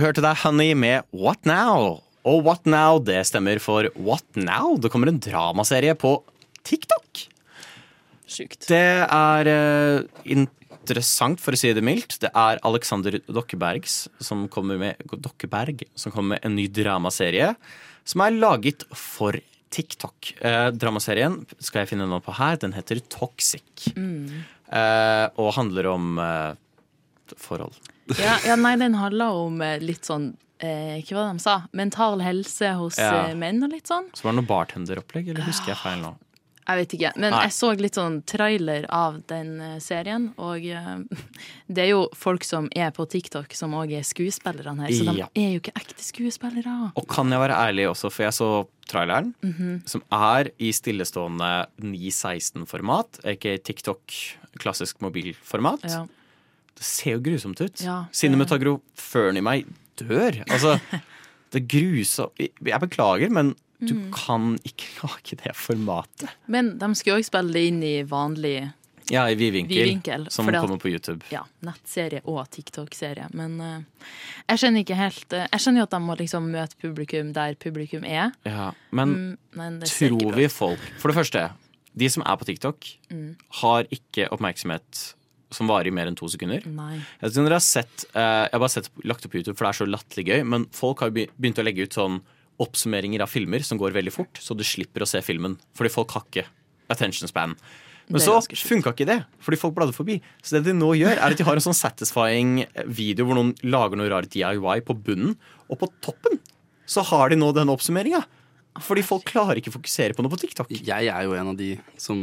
hørte 0.03 0.21
der 0.21 0.37
Honey 0.43 0.75
med 0.77 1.07
What 1.17 1.47
Now? 1.49 2.03
Og 2.29 2.43
What 2.45 2.67
Now, 2.69 2.99
det 3.01 3.23
stemmer 3.31 3.57
for 3.63 3.89
What 3.97 4.27
Now? 4.37 4.75
Det 4.77 4.91
kommer 4.93 5.09
en 5.09 5.21
dramaserie 5.23 5.95
på 5.97 6.19
TikTok. 6.69 7.23
Sykt. 8.29 8.67
Det 8.69 9.07
er 9.07 9.49
uh, 9.49 10.05
interessant, 10.29 11.41
for 11.41 11.57
å 11.57 11.61
si 11.61 11.73
det 11.73 11.85
mildt. 11.87 12.19
Det 12.21 12.29
er 12.37 12.61
Alexander 12.69 13.17
Dokkebergs 13.33 14.03
som 14.21 14.45
kommer 14.53 14.81
med, 14.83 15.01
Dokkeberg 15.09 15.87
som 15.97 16.13
kommer 16.13 16.37
med 16.37 16.45
en 16.45 16.59
ny 16.59 16.69
dramaserie 16.69 17.55
som 18.05 18.25
er 18.27 18.37
laget 18.37 18.85
for 18.93 19.39
TikTok. 19.71 20.35
Eh, 20.43 20.69
dramaserien 20.75 21.37
skal 21.63 21.85
jeg 21.85 21.93
finne 21.93 22.09
noe 22.11 22.23
på 22.25 22.35
her. 22.35 22.59
Den 22.61 22.75
heter 22.75 22.99
Toxic. 23.13 23.87
Mm. 23.95 24.43
Eh, 24.67 25.27
og 25.39 25.55
handler 25.55 25.93
om 25.93 26.19
eh, 26.19 26.59
forhold. 27.39 27.79
Ja, 28.19 28.39
ja, 28.47 28.57
nei, 28.57 28.77
den 28.77 28.95
handler 28.95 29.37
om 29.45 29.61
eh, 29.63 29.79
litt 29.81 30.05
sånn 30.09 30.33
eh, 30.61 31.01
Hva 31.07 31.17
var 31.17 31.29
det 31.31 31.37
de 31.39 31.45
sa? 31.45 31.59
Mental 31.73 32.21
helse 32.21 32.75
hos 32.81 32.99
Ja. 32.99 33.29
eh, 33.29 33.35
menn 33.39 33.63
og 33.63 33.71
litt 33.73 33.87
sånn. 33.89 34.11
Så 34.15 34.25
var 34.27 34.33
det 34.35 34.43
noe 34.43 34.51
bartenderopplegg, 34.51 35.29
eller 35.31 35.47
husker 35.47 35.75
jeg 35.75 35.81
feil 35.85 36.03
nå? 36.03 36.17
Jeg 36.71 36.77
vet 36.79 36.93
ikke, 36.95 37.11
men 37.17 37.33
Nei. 37.33 37.39
jeg 37.49 37.55
så 37.57 37.69
litt 37.81 37.97
sånn 37.99 38.21
trailer 38.31 38.85
av 38.95 39.17
den 39.27 39.57
eh, 39.61 39.79
serien, 39.83 40.29
og 40.39 40.63
eh, 40.63 40.99
det 41.75 41.83
er 41.83 41.89
jo 41.97 42.05
folk 42.15 42.45
som 42.47 42.69
er 42.77 42.93
på 42.95 43.09
TikTok 43.11 43.57
som 43.59 43.73
òg 43.75 43.91
er 43.99 44.05
skuespillerne 44.07 44.85
her, 44.85 44.93
så 44.95 45.09
de 45.17 45.25
er 45.25 45.49
jo 45.57 45.63
ikke 45.65 45.75
ekte 45.81 46.05
skuespillere. 46.05 46.93
Og 46.95 47.09
kan 47.11 47.33
jeg 47.33 47.41
være 47.43 47.57
ærlig 47.59 47.89
også, 47.91 48.13
for 48.15 48.23
jeg 48.29 48.37
så 48.39 48.51
traileren, 48.87 49.33
Mhm. 49.43 49.81
som 49.89 50.03
er 50.13 50.51
i 50.61 50.71
stillestående 50.75 51.67
916-format, 51.83 53.21
ikke 53.35 53.57
TikTok, 53.67 54.15
klassisk 54.61 55.01
mobilformat. 55.03 55.85
Ja. 55.91 56.05
Det 56.79 56.87
ser 56.87 57.17
jo 57.19 57.23
grusomt 57.25 57.61
ut. 57.61 57.81
Ja, 57.85 58.05
Cinematograføren 58.13 59.37
i 59.37 59.45
meg 59.45 59.67
dør. 60.01 60.43
Altså, 60.49 60.79
det 61.53 61.63
er 61.63 61.67
grusomt 61.69 62.41
Jeg 62.41 62.81
beklager, 62.81 63.31
men 63.31 63.55
du 63.81 63.95
mm. 63.97 64.11
kan 64.13 64.59
ikke 64.65 64.91
lage 65.07 65.37
det 65.41 65.55
formatet. 65.57 66.29
Men 66.47 66.75
de 66.81 66.91
skulle 66.95 67.21
òg 67.21 67.27
spille 67.29 67.53
det 67.57 67.65
inn 67.71 67.83
i 67.87 67.97
vanlig 68.09 68.59
Ja, 69.11 69.25
i 69.27 69.35
vidvinkel, 69.35 70.29
som 70.31 70.47
fordi 70.47 70.61
kommer 70.63 70.79
på 70.79 70.89
YouTube. 70.93 71.25
Ja, 71.35 71.41
nettserie 71.67 72.21
og 72.31 72.45
TikTok-serie. 72.55 73.27
Men 73.35 73.57
uh, 73.59 74.05
jeg 74.47 74.61
skjønner 74.63 74.85
ikke 74.85 74.99
helt 75.01 75.35
uh, 75.35 75.47
Jeg 75.49 75.65
skjønner 75.65 75.83
jo 75.83 75.87
at 75.89 75.97
de 75.97 76.01
må 76.05 76.15
liksom 76.21 76.47
møte 76.53 76.79
publikum 76.79 77.33
der 77.35 77.57
publikum 77.59 78.05
er. 78.07 78.31
Ja, 78.47 78.71
men 78.95 79.17
Mm, 79.17 79.33
men 79.59 79.81
det 79.81 79.89
tror 79.91 80.37
vi 80.37 80.47
folk 80.49 80.79
For 81.03 81.11
det 81.11 81.17
første, 81.19 81.49
de 81.99 82.09
som 82.13 82.23
er 82.23 82.37
på 82.39 82.47
TikTok, 82.47 82.87
Mm. 83.11 83.35
har 83.63 83.89
ikke 83.91 84.29
oppmerksomhet 84.31 85.15
som 85.55 85.71
varer 85.71 85.91
i 85.91 85.95
mer 85.95 86.11
enn 86.11 86.19
to 86.19 86.29
sekunder. 86.31 86.65
Nei. 86.71 86.99
Jeg, 86.99 87.25
vet 87.25 87.39
dere 87.41 87.59
har 87.59 87.65
sett, 87.65 88.07
eh, 88.13 88.45
jeg 88.47 88.55
har 88.55 88.63
bare 88.63 88.75
sett 88.77 88.91
lagt 89.05 89.27
opp 89.27 89.35
på 89.35 89.41
YouTube, 89.41 89.57
for 89.59 89.67
det 89.67 89.73
er 89.73 89.81
så 89.81 89.89
latterlig 89.91 90.27
gøy. 90.31 90.45
Men 90.55 90.67
folk 90.77 91.03
har 91.05 91.13
begynt 91.15 91.61
å 91.61 91.67
legge 91.67 91.87
ut 91.87 91.99
sånn 91.99 92.21
oppsummeringer 92.61 93.25
av 93.25 93.31
filmer 93.33 93.65
som 93.65 93.81
går 93.81 93.95
veldig 93.97 94.13
fort, 94.15 94.41
så 94.43 94.57
du 94.57 94.65
slipper 94.67 95.05
å 95.05 95.09
se 95.09 95.23
filmen. 95.25 95.57
Fordi 95.79 95.93
folk 95.93 96.13
har 96.17 96.27
ikke 96.29 96.47
attention 96.93 97.31
span. 97.31 97.57
Men 98.11 98.23
så 98.23 98.41
funka 98.43 98.91
ikke 98.91 99.07
det, 99.07 99.21
fordi 99.45 99.59
folk 99.61 99.77
bladde 99.77 99.95
forbi. 99.95 100.19
Så 100.43 100.59
det 100.59 100.65
de 100.67 100.75
nå 100.75 100.91
gjør, 100.99 101.15
er 101.15 101.31
at 101.31 101.39
de 101.39 101.47
har 101.47 101.59
en 101.59 101.63
sånn 101.63 101.79
satisfying 101.79 102.65
video 102.91 103.29
hvor 103.29 103.39
noen 103.39 103.53
lager 103.63 104.01
noe 104.01 104.11
rart 104.11 104.33
DIY 104.35 104.83
på 104.87 104.97
bunnen, 104.99 105.37
og 105.71 105.79
på 105.83 105.89
toppen 106.03 106.41
så 106.91 107.05
har 107.07 107.31
de 107.31 107.39
nå 107.39 107.53
denne 107.55 107.71
oppsummeringa. 107.71 108.25
Fordi 108.79 109.03
folk 109.03 109.25
klarer 109.27 109.59
ikke 109.59 109.73
å 109.73 109.75
fokusere 109.75 110.15
på 110.15 110.23
noe 110.23 110.31
på 110.31 110.39
TikTok. 110.39 110.69
Jeg 110.71 111.09
er 111.11 111.25
jo 111.27 111.33
en 111.35 111.49
av 111.51 111.57
de 111.59 111.73
som 111.99 112.21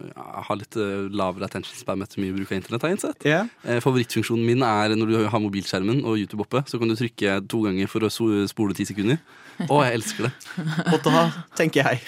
eh, 0.00 0.24
har 0.48 0.58
litt 0.58 0.74
eh, 0.80 1.04
lavere 1.14 1.46
attention 1.46 1.78
spam 1.78 2.02
etter 2.02 2.18
mye 2.20 2.34
bruk 2.34 2.50
av 2.50 2.56
internett. 2.58 2.82
har 2.82 2.94
innsett. 2.96 3.26
Eh, 3.28 3.78
Favorittfunksjonen 3.84 4.42
min 4.48 4.64
er 4.66 4.96
når 4.98 5.12
du 5.12 5.16
har 5.30 5.44
mobilskjermen 5.44 6.02
og 6.02 6.18
YouTube 6.18 6.42
oppe, 6.42 6.64
så 6.66 6.80
kan 6.82 6.90
du 6.90 6.96
trykke 6.98 7.36
to 7.46 7.62
ganger 7.68 7.90
for 7.92 8.02
å 8.02 8.10
spole 8.10 8.74
ti 8.74 8.88
sekunder. 8.90 9.22
Å, 9.68 9.78
jeg 9.86 10.00
elsker 10.00 10.26
det. 10.26 10.32
Og 10.96 10.98
da 11.06 11.20
tenker 11.54 11.84
jeg 11.86 12.00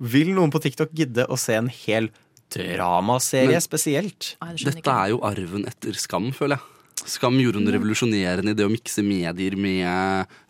Vil 0.00 0.30
noen 0.32 0.48
på 0.48 0.62
TikTok 0.64 0.94
gidde 0.96 1.26
å 1.28 1.36
se 1.36 1.58
en 1.60 1.68
hel 1.68 2.08
dramaserie 2.50 3.58
Men- 3.58 3.64
spesielt? 3.66 4.34
Dette 4.64 4.94
er 4.94 5.12
jo 5.12 5.20
arven 5.26 5.68
etter 5.68 5.92
Skam, 6.00 6.30
føler 6.32 6.56
jeg. 6.56 6.76
Skam 7.12 7.36
gjorde 7.40 7.60
noe 7.60 7.76
revolusjonerende 7.76 8.52
i 8.52 8.56
det 8.56 8.64
å 8.64 8.72
mikse 8.72 9.04
medier 9.04 9.54
med 9.56 9.84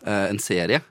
uh, 0.07 0.25
en 0.29 0.39
serie. 0.39 0.81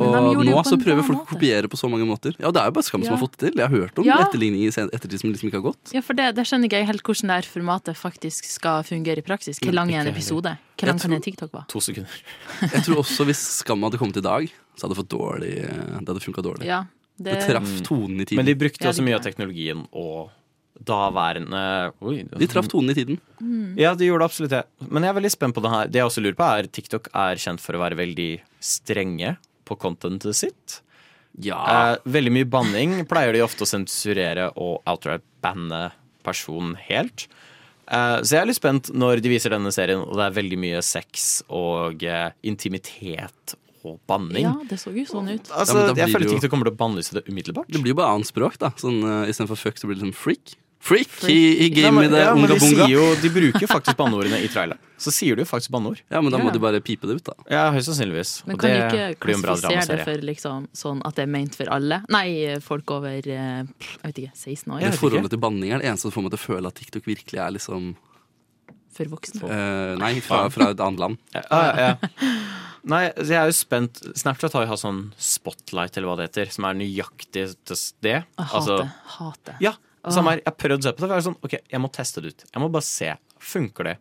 Og 0.00 0.40
nå 0.42 0.56
så 0.66 0.74
prøver 0.80 1.04
folk 1.06 1.20
å 1.22 1.26
kopiere 1.36 1.68
på 1.70 1.78
så 1.78 1.86
mange 1.90 2.06
måter. 2.08 2.34
Ja, 2.42 2.50
det 2.50 2.60
er 2.62 2.70
jo 2.70 2.74
bare 2.74 2.86
Skam 2.86 3.04
som 3.04 3.14
har 3.14 3.20
fått 3.22 3.36
det 3.38 3.52
til. 3.52 3.60
Jeg 3.60 3.68
har 3.68 3.74
hørt 3.76 3.98
om 4.00 4.04
Ja. 4.08 4.16
etterligning 4.24 4.64
i 4.64 4.68
ettertid 4.68 5.20
som 5.20 5.30
liksom 5.30 5.48
ikke 5.50 5.60
har 5.62 5.66
gått. 5.70 5.92
Ja, 5.94 6.00
for 6.00 6.14
det, 6.18 6.34
det 6.34 6.44
skjønner 6.48 6.66
ikke 6.66 6.80
jeg 6.82 6.86
helt 6.90 7.02
hvordan 7.06 7.30
det 7.30 7.36
her 7.38 7.48
formatet 7.54 7.96
faktisk 7.96 8.44
skal 8.50 8.82
fungere 8.82 9.18
i 9.22 9.26
praksis. 9.26 9.60
Hvor 9.62 9.72
lang 9.72 9.92
er 9.94 10.00
en 10.02 10.10
episode? 10.10 10.56
Hvor 10.76 10.86
lang 10.90 10.98
kan 10.98 11.12
en 11.12 11.22
TikTok 11.22 11.52
være? 11.52 11.68
To 11.68 11.78
sekunder. 11.80 12.10
Jeg 12.74 12.82
tror 12.84 12.96
også 13.04 13.24
hvis 13.28 13.38
Skam 13.62 13.82
hadde 13.86 13.98
kommet 13.98 14.16
i 14.18 14.24
dag, 14.24 14.50
så 14.74 14.86
hadde 14.88 14.96
det 14.96 15.02
fått 15.04 15.12
dårlig 15.14 15.52
Det 15.62 16.08
hadde 16.08 16.24
funka 16.26 16.42
dårlig. 16.42 16.66
Ja, 16.66 16.84
det, 17.16 17.38
det- 17.38 17.46
traff 17.46 17.70
tonen 17.86 18.20
i 18.20 18.24
tiden. 18.26 18.36
Men 18.42 18.46
de 18.50 18.54
brukte 18.58 18.88
også 18.90 19.04
mye 19.06 19.14
av 19.14 19.22
teknologien 19.22 19.86
og 19.92 20.30
daværende 20.84 21.92
Oi. 22.02 22.24
De 22.34 22.46
traff 22.50 22.66
tonen 22.68 22.90
i 22.90 22.94
tiden. 22.98 23.20
Mm. 23.40 23.76
Ja, 23.78 23.94
de 23.94 24.08
gjorde 24.08 24.26
absolutt 24.26 24.50
det. 24.50 24.64
Men 24.90 25.04
jeg 25.06 25.14
er 25.14 25.18
veldig 25.20 25.30
spent 25.30 25.54
på 25.54 25.62
det 25.62 25.70
her. 25.70 25.86
Det 25.86 26.00
jeg 26.02 26.08
også 26.08 26.22
lurer 26.24 26.34
på, 26.38 26.48
er 26.58 26.66
TikTok 26.66 27.08
er 27.14 27.36
kjent 27.40 27.62
for 27.62 27.78
å 27.78 27.82
være 27.84 27.94
veldig 28.00 28.30
strenge 28.60 29.36
på 29.66 29.78
contentet 29.80 30.36
sitt. 30.38 30.80
Ja. 31.42 31.60
Eh, 31.94 31.96
veldig 32.04 32.32
mye 32.34 32.48
banning 32.48 33.00
pleier 33.10 33.34
de 33.34 33.42
ofte 33.44 33.66
å 33.66 33.68
sensurere 33.68 34.50
og 34.54 34.84
outright 34.86 35.24
banne 35.44 35.88
personen 36.24 36.76
helt. 36.86 37.26
Eh, 37.90 38.18
så 38.22 38.36
jeg 38.36 38.40
er 38.40 38.48
litt 38.48 38.60
spent 38.60 38.92
når 38.94 39.20
de 39.24 39.32
viser 39.34 39.54
denne 39.54 39.72
serien, 39.74 40.00
og 40.00 40.16
det 40.18 40.28
er 40.28 40.38
veldig 40.38 40.60
mye 40.62 40.80
sex 40.84 41.42
og 41.52 42.04
eh, 42.06 42.30
intimitet 42.46 43.56
og 43.84 43.98
banning. 44.08 44.46
Ja, 44.46 44.54
det 44.68 44.78
så 44.80 44.92
jo 44.94 45.04
sånn 45.08 45.28
ut. 45.28 45.50
Altså, 45.52 45.76
Ja, 45.76 45.92
jeg 45.92 46.12
føler 46.14 46.30
føler 46.30 46.44
det 46.46 46.50
kommer 46.52 46.70
til 46.70 46.76
å 46.76 46.80
bannlyse 46.80 47.18
det 47.18 47.26
umiddelbart. 47.28 47.68
Det 47.68 47.82
blir 47.84 47.92
jo 47.92 47.98
bare 47.98 48.14
annet 48.16 48.30
språk, 48.30 48.56
da. 48.62 48.70
Sånn, 48.80 49.02
uh, 49.04 49.28
Istedenfor 49.28 49.60
fuck, 49.60 49.80
så 49.80 49.90
blir 49.90 49.98
det 49.98 50.06
liksom 50.06 50.16
freak. 50.16 50.54
Freak! 50.84 51.08
Freak. 51.08 51.32
i, 51.32 51.66
i 51.66 51.68
gamet 51.72 52.12
Ja, 52.12 52.32
ja, 52.32 52.56
de, 52.60 52.88
jo, 52.92 53.04
de 53.20 53.30
bruker 53.32 53.68
faktisk 53.68 53.96
banneordene 53.96 54.40
i 54.44 54.48
traileren. 54.52 54.80
Så 55.04 55.12
sier 55.12 55.36
du 55.36 55.42
jo 55.42 55.48
faktisk 55.48 55.72
banneord. 55.74 56.00
Ja, 56.08 56.22
men 56.24 56.32
da 56.32 56.38
må 56.40 56.48
Ja. 56.48 56.54
du 56.56 56.60
bare 56.62 56.80
pipe 56.80 57.04
det 57.10 57.18
ut, 57.18 57.24
da. 57.28 57.34
Ja, 57.52 57.64
høyst 57.74 57.90
sannsynligvis. 57.90 58.32
Men 58.46 58.56
Og 58.56 58.60
kan 58.62 58.70
det 58.70 58.78
du 58.78 58.84
ikke 58.96 59.20
blir 59.20 59.34
jo 59.34 59.38
en 59.38 59.44
bra 59.44 59.54
klassifisere 59.58 59.98
det 60.00 60.06
for 60.08 60.24
liksom, 60.30 60.68
sånn 60.72 61.02
at 61.04 61.14
det 61.18 61.22
er 61.26 61.30
ment 61.34 61.54
for 61.58 61.68
alle? 61.76 62.00
Nei, 62.08 62.26
folk 62.64 62.90
over 62.96 63.20
eh, 63.20 63.62
jeg 63.68 64.02
vet 64.08 64.22
ikke, 64.24 64.32
16 64.34 64.72
år? 64.72 64.80
Det 64.80 64.98
forholdet 64.98 65.30
til 65.36 65.42
banning 65.44 65.72
er 65.76 65.84
det 65.84 65.90
eneste 65.92 66.08
som 66.08 66.14
får 66.16 66.24
meg 66.26 66.34
til 66.34 66.40
å 66.40 66.46
føle 66.48 66.66
at 66.72 66.74
TikTok 66.80 67.04
virkelig 67.12 67.40
er 67.44 67.54
liksom 67.58 67.94
For 68.94 69.04
voksne? 69.10 69.42
Uh, 69.42 69.96
Nei, 69.98 70.20
fra, 70.22 70.48
fra 70.54 70.70
et 70.70 70.80
annet 70.80 71.00
land. 71.02 71.18
Ja, 71.34 71.42
ja, 71.50 71.88
ja. 71.90 71.94
Nei, 72.84 73.00
jeg 73.16 73.32
er 73.40 73.48
jo 73.48 73.54
spent. 73.56 73.98
Snapchat 74.14 74.52
har 74.54 74.66
jo 74.66 74.70
hatt 74.70 74.82
sånn 74.82 75.00
spotlight, 75.18 75.96
eller 75.96 76.10
hva 76.10 76.16
det 76.20 76.26
heter, 76.28 76.52
som 76.52 76.66
er 76.68 76.76
nøyaktig 76.78 77.46
til 77.64 77.76
det. 78.04 78.18
Jeg 78.22 78.46
hater, 78.52 78.90
hater. 79.16 79.56
ja, 79.64 79.72
samme 80.06 80.34
her. 80.36 80.42
Jeg 80.44 80.50
har 80.52 80.58
prøvd 80.60 80.78
å 80.78 80.86
se 80.86 80.92
på 80.92 81.00
det. 81.00 81.08
for 81.08 81.14
Jeg 81.16 81.22
er 81.22 81.26
sånn, 81.30 81.38
ok, 81.48 81.54
jeg 81.72 81.80
må 81.80 81.90
teste 81.96 82.22
det 82.22 82.34
ut. 82.34 82.44
Jeg 82.52 82.62
må 82.62 82.68
bare 82.70 82.86
se. 82.86 83.10
Funker 83.40 83.84
det? 83.90 83.96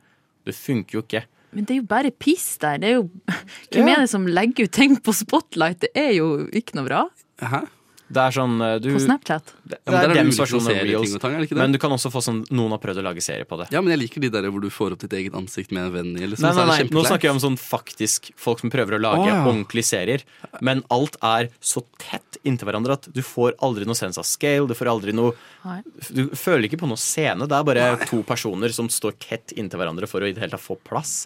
Det 0.48 0.56
funker 0.58 1.00
jo 1.00 1.04
ikke. 1.06 1.24
Men 1.54 1.68
det 1.70 1.76
er 1.76 1.80
jo 1.84 1.88
bare 1.90 2.12
piss 2.12 2.58
der. 2.62 2.80
Det 2.82 2.90
er 2.90 2.98
jo 2.98 3.10
Ja. 3.74 3.86
Er 3.86 4.04
det 4.04 4.10
som 4.12 4.26
legger 4.30 4.68
ut 4.68 4.74
ting 4.76 4.98
på 5.02 5.14
Spotlight? 5.16 5.82
Det 5.86 5.92
er 5.98 6.12
jo 6.18 6.48
ikke 6.54 6.78
noe 6.78 6.88
bra. 6.88 7.04
Hæ? 7.42 7.64
Det 8.14 8.20
er 8.20 8.34
sånn 8.36 8.56
eh, 8.62 8.76
du, 8.84 8.90
På 8.94 9.02
Snapchat. 9.02 9.54
Det, 9.64 9.78
Ja, 9.80 9.92
men 9.92 9.96
der 9.96 10.04
er 10.04 10.12
det 10.12 10.16
det 10.18 10.34
er 10.34 10.40
versjon 10.42 10.68
av 10.68 10.80
Reels. 10.88 11.14
og 11.16 11.24
tang, 11.24 11.36
er 11.38 11.46
det? 11.48 11.58
Men 11.58 11.76
du 11.76 11.80
kan 11.82 11.94
også 11.96 12.12
få 12.14 12.22
sånn 12.24 12.42
Noen 12.54 12.76
har 12.76 12.82
prøvd 12.84 13.02
å 13.02 13.06
lage 13.08 13.24
serie 13.24 13.48
på 13.50 13.58
det. 13.62 13.70
Ja, 13.74 13.82
men 13.84 13.94
jeg 13.96 14.02
liker 14.04 14.24
de 14.24 14.32
der 14.34 14.50
hvor 14.52 14.64
du 14.64 14.70
får 14.74 14.96
opp 14.96 15.04
ditt 15.06 15.16
eget 15.18 15.38
ansikt 15.38 15.74
med 15.76 15.88
en 15.88 15.94
venn 15.96 16.12
i. 16.18 16.28
Liksom, 16.28 16.46
Nei, 16.46 16.54
så 16.58 16.66
nei, 16.68 16.78
nei, 16.84 16.90
Nå 16.94 17.06
snakker 17.08 17.30
jeg 17.30 17.38
om 17.38 17.42
sånn 17.44 17.58
faktisk 17.62 18.30
folk 18.40 18.64
som 18.64 18.74
prøver 18.74 18.98
å 18.98 19.02
lage 19.02 19.24
oh, 19.24 19.30
ja. 19.32 19.40
ordentlige 19.46 19.88
serier. 19.88 20.26
Men 20.62 20.84
alt 20.94 21.18
er 21.24 21.50
så 21.64 21.86
tett 22.02 22.42
inntil 22.44 22.70
hverandre 22.70 23.00
at 23.00 23.10
du 23.14 23.24
får 23.26 23.58
aldri 23.64 23.88
noe 23.90 23.98
sense 23.98 24.22
av 24.22 24.28
scale. 24.28 24.68
Du 24.70 24.76
får 24.78 24.92
aldri 24.92 25.16
noe 25.16 25.34
Nei. 25.64 25.80
Du 26.12 26.26
føler 26.36 26.68
ikke 26.68 26.82
på 26.82 26.90
noe 26.92 27.00
scene. 27.00 27.48
Det 27.48 27.56
er 27.56 27.68
bare 27.68 27.88
to 28.10 28.20
personer 28.28 28.74
som 28.76 28.90
står 28.92 29.16
tett 29.22 29.56
inntil 29.56 29.80
hverandre 29.80 30.10
for 30.12 30.20
å 30.20 30.28
i 30.28 30.36
det 30.36 30.44
hele 30.44 30.58
tatt 30.58 30.66
få 30.66 30.76
plass. 30.84 31.24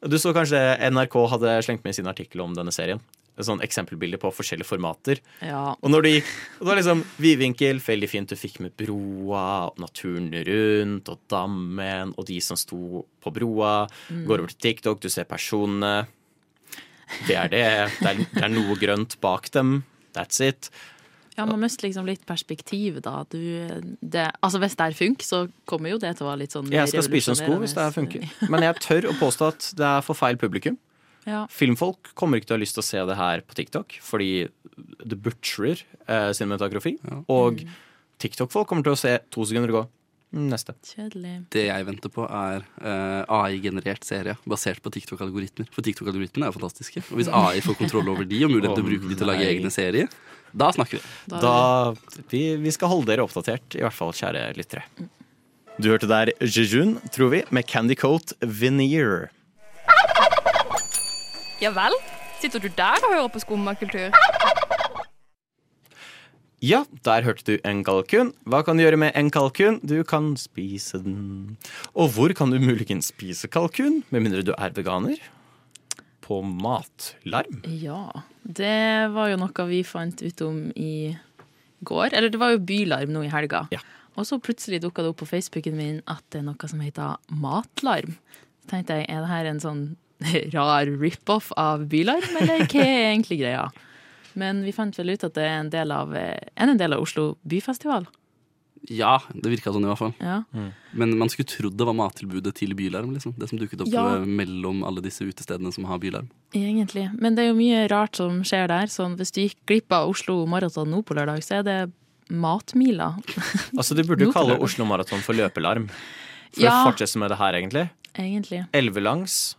Du 0.00 0.16
så 0.16 0.32
kanskje 0.32 0.60
NRK 0.94 1.16
hadde 1.34 1.56
slengt 1.66 1.82
med 1.84 1.96
sin 1.96 2.08
artikkel 2.08 2.40
om 2.44 2.54
denne 2.56 2.72
serien. 2.72 3.02
Sånn 3.46 3.62
eksempelbilder 3.64 4.20
på 4.20 4.32
forskjellige 4.34 4.68
formater. 4.68 5.20
Ja. 5.44 5.74
Og 5.80 5.92
når 5.92 6.06
de 6.06 6.14
og 6.20 6.64
det 6.64 6.68
var 6.68 6.80
liksom 6.80 7.02
vidvinkel, 7.22 7.80
veldig 7.84 8.10
fint. 8.10 8.30
Du 8.30 8.38
fikk 8.38 8.60
med 8.64 8.74
broa, 8.78 9.70
og 9.70 9.80
naturen 9.82 10.30
rundt, 10.46 11.08
og 11.08 11.20
dammen, 11.32 12.14
og 12.16 12.28
de 12.28 12.38
som 12.44 12.58
sto 12.60 13.04
på 13.22 13.34
broa. 13.34 13.74
Mm. 14.10 14.24
Går 14.28 14.44
over 14.44 14.54
til 14.54 14.62
TikTok, 14.68 15.02
du 15.02 15.08
ser 15.12 15.28
personene. 15.30 16.06
Det 17.26 17.36
er 17.36 17.50
det. 17.52 17.66
Det 17.98 18.08
er, 18.12 18.24
det 18.30 18.46
er 18.46 18.52
noe 18.52 18.78
grønt 18.80 19.18
bak 19.24 19.50
dem. 19.54 19.80
That's 20.14 20.42
it. 20.44 20.70
Ja, 21.36 21.46
man 21.46 21.60
mister 21.62 21.86
liksom 21.86 22.04
litt 22.04 22.26
perspektiv, 22.28 22.98
da. 23.04 23.22
Du, 23.30 23.40
det, 24.00 24.26
altså 24.44 24.60
Hvis 24.60 24.76
det 24.76 24.90
her 24.90 24.96
funker, 24.98 25.24
så 25.26 25.38
kommer 25.64 25.94
jo 25.94 26.00
det 26.02 26.12
til 26.18 26.26
å 26.26 26.30
være 26.32 26.42
litt 26.42 26.56
sånn 26.56 26.68
Jeg 26.74 26.90
skal 26.90 27.06
spise 27.06 27.32
en 27.32 27.38
sko 27.38 27.56
hvis 27.62 27.74
det 27.76 27.86
her 27.86 27.94
funker. 27.94 28.26
Men 28.52 28.66
jeg 28.66 28.82
tør 28.84 29.10
å 29.12 29.16
påstå 29.20 29.50
at 29.54 29.68
det 29.78 29.86
er 29.88 30.04
for 30.04 30.18
feil 30.18 30.40
publikum. 30.40 30.76
Ja. 31.28 31.44
Filmfolk 31.52 32.12
kommer 32.18 32.40
ikke 32.40 32.50
til 32.50 32.56
å 32.56 32.58
ha 32.58 32.64
lyst 32.64 32.76
til 32.78 32.84
å 32.84 32.88
se 32.88 33.04
det 33.10 33.16
her 33.18 33.44
på 33.44 33.56
TikTok, 33.58 33.98
fordi 34.04 34.32
det 35.04 35.18
butcherer 35.20 35.82
eh, 36.06 36.30
cinematografi. 36.36 36.96
Og 37.32 37.64
TikTok-folk 38.20 38.68
kommer 38.70 38.86
til 38.86 38.96
å 38.96 39.00
se 39.00 39.16
to 39.32 39.44
sekunder 39.48 39.74
gå. 39.74 39.84
Mm, 40.30 40.46
Neste. 40.52 40.76
Kjedelig. 40.86 41.32
Det 41.50 41.64
jeg 41.66 41.86
venter 41.88 42.12
på, 42.14 42.22
er 42.22 42.62
uh, 42.84 43.40
AI-generert 43.40 44.04
serie 44.06 44.36
basert 44.48 44.78
på 44.84 44.92
TikTok-algoritmer. 44.94 45.66
For 45.74 45.82
TikTok-algoritmene 45.82 46.46
er 46.46 46.54
fantastiske. 46.54 47.02
Og 47.10 47.18
hvis 47.18 47.30
AI 47.34 47.62
får 47.64 47.78
kontroll 47.80 48.12
over 48.12 48.28
de 48.28 48.44
og 48.46 48.52
mulighet 48.52 48.76
til 48.78 48.84
å 48.84 48.86
Å, 48.86 48.90
bruke 48.92 49.10
de 49.10 49.18
til 49.18 49.26
å 49.26 49.30
lage 49.32 49.48
egne 49.48 49.72
serier, 49.74 50.12
da 50.54 50.70
snakker 50.74 51.00
vi. 51.00 51.10
Da, 51.30 51.56
vi, 52.30 52.44
vi 52.62 52.74
skal 52.74 52.92
holde 52.92 53.10
dere 53.10 53.26
oppdatert, 53.26 53.74
i 53.78 53.82
hvert 53.82 53.96
fall, 53.96 54.14
kjære 54.14 54.46
lyttere. 54.58 54.86
Du 55.80 55.90
hørte 55.90 56.10
der 56.10 56.30
Jejun, 56.44 56.98
tror 57.14 57.30
vi, 57.34 57.42
med 57.50 57.66
Candy 57.70 57.96
Coat 57.98 58.34
Veneer. 58.44 59.30
Ja 61.60 61.68
vel? 61.76 61.92
Sitter 62.40 62.62
du 62.62 62.70
der 62.72 63.02
og 63.04 63.10
hører 63.12 63.26
på 63.28 63.40
skummakultur? 63.42 64.14
Ja, 66.64 66.78
der 67.04 67.26
hørte 67.26 67.44
du 67.44 67.68
en 67.68 67.82
kalkun. 67.84 68.30
Hva 68.48 68.62
kan 68.64 68.80
du 68.80 68.84
gjøre 68.86 68.96
med 69.00 69.12
en 69.16 69.28
kalkun? 69.32 69.76
Du 69.84 69.98
kan 70.08 70.32
spise 70.40 71.02
den. 71.04 71.58
Og 71.92 72.14
hvor 72.16 72.32
kan 72.36 72.48
du 72.52 72.56
muligens 72.64 73.12
spise 73.12 73.48
kalkun, 73.52 74.00
med 74.08 74.24
mindre 74.24 74.44
du 74.44 74.54
er 74.56 74.72
veganer? 74.72 75.20
På 76.24 76.40
Matlarm. 76.40 77.60
Ja. 77.68 78.08
Det 78.40 79.12
var 79.12 79.28
jo 79.28 79.40
noe 79.44 79.68
vi 79.68 79.84
fant 79.84 80.24
ut 80.24 80.44
om 80.48 80.66
i 80.72 81.12
går. 81.84 82.14
Eller 82.16 82.32
det 82.32 82.40
var 82.40 82.56
jo 82.56 82.64
bylarm 82.64 83.12
nå 83.12 83.28
i 83.28 83.32
helga. 83.36 83.66
Og 84.16 84.24
så 84.24 84.40
plutselig 84.40 84.80
dukka 84.80 85.04
det 85.04 85.12
opp 85.12 85.20
på 85.20 85.28
Facebooken 85.28 85.76
min 85.76 86.04
at 86.08 86.24
det 86.32 86.40
er 86.40 86.48
noe 86.48 86.72
som 86.72 86.80
heter 86.80 87.20
matlarm. 87.28 88.16
Så 88.64 88.72
tenkte 88.72 89.02
jeg, 89.02 89.12
er 89.12 89.26
det 89.26 89.36
her 89.36 89.52
en 89.52 89.60
sånn 89.60 89.90
rar 90.54 90.86
rip-off 91.00 91.52
av 91.56 91.86
bylarm, 91.90 92.22
eller 92.40 92.66
hva 92.66 92.84
er 92.84 93.12
egentlig 93.14 93.40
greia? 93.42 93.70
Men 94.38 94.62
vi 94.64 94.72
fant 94.72 94.94
vel 94.98 95.10
ut 95.16 95.24
at 95.26 95.34
det 95.34 95.42
er 95.44 95.58
en 95.60 95.70
del 95.72 95.90
av, 95.92 96.14
eh, 96.16 96.38
en 96.56 96.76
del 96.78 96.92
av 96.94 97.02
Oslo 97.02 97.36
byfestival. 97.42 98.06
Ja, 98.88 99.18
det 99.34 99.50
virka 99.52 99.72
sånn 99.74 99.84
i 99.84 99.88
hvert 99.90 99.98
fall. 100.00 100.12
Ja. 100.24 100.38
Men 100.96 101.10
man 101.20 101.28
skulle 101.28 101.50
trodd 101.50 101.74
det 101.76 101.84
var 101.84 101.92
mattilbudet 101.98 102.54
til 102.56 102.72
Bylarm. 102.74 103.10
liksom 103.12 103.34
Det 103.36 103.48
som 103.50 103.58
dukket 103.60 103.82
opp 103.84 103.90
Ja. 103.92 104.04
eh, 104.16 104.24
mellom 104.24 104.82
alle 104.88 105.02
disse 105.04 105.20
utestedene 105.20 105.70
som 105.74 105.84
har 105.84 105.98
Bylarm. 105.98 106.30
Egentlig. 106.56 107.10
Men 107.20 107.34
det 107.34 107.44
er 107.44 107.48
jo 107.52 107.58
mye 107.58 107.82
rart 107.90 108.16
som 108.16 108.40
skjer 108.42 108.68
der. 108.68 108.86
Sånn, 108.88 109.18
hvis 109.18 109.32
du 109.32 109.42
gikk 109.42 109.56
glipp 109.66 109.92
av 109.92 110.08
Oslo 110.08 110.46
Maraton 110.46 110.88
nå 110.88 111.02
på 111.04 111.14
lørdag, 111.14 111.42
så 111.44 111.58
er 111.58 111.62
det 111.62 111.92
matmila. 112.30 113.18
Altså, 113.76 113.94
Du 113.94 114.02
burde 114.04 114.24
jo 114.24 114.32
kalle. 114.32 114.56
Oslo 114.58 114.86
Maraton 114.86 115.20
for 115.20 115.34
løpelarm. 115.34 115.90
For 116.54 116.62
Ja. 116.62 116.70
å 116.84 116.90
fortsette 116.92 117.18
med 117.18 117.30
det 117.30 117.36
her, 117.38 117.52
egentlig. 117.52 117.90
Egentlig. 118.16 118.66
Elvelangs 118.72 119.56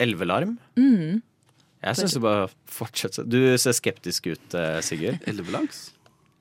elvelarm. 0.00 0.56
Mm. 0.80 1.20
Jeg 1.80 1.96
syns 1.96 2.14
du 2.16 2.20
bare 2.24 2.48
fortsetter. 2.68 3.24
Du 3.24 3.38
ser 3.60 3.72
skeptisk 3.76 4.26
ut, 4.34 4.54
eh, 4.58 4.80
Sigurd. 4.84 5.22
Elvelangs? 5.30 5.90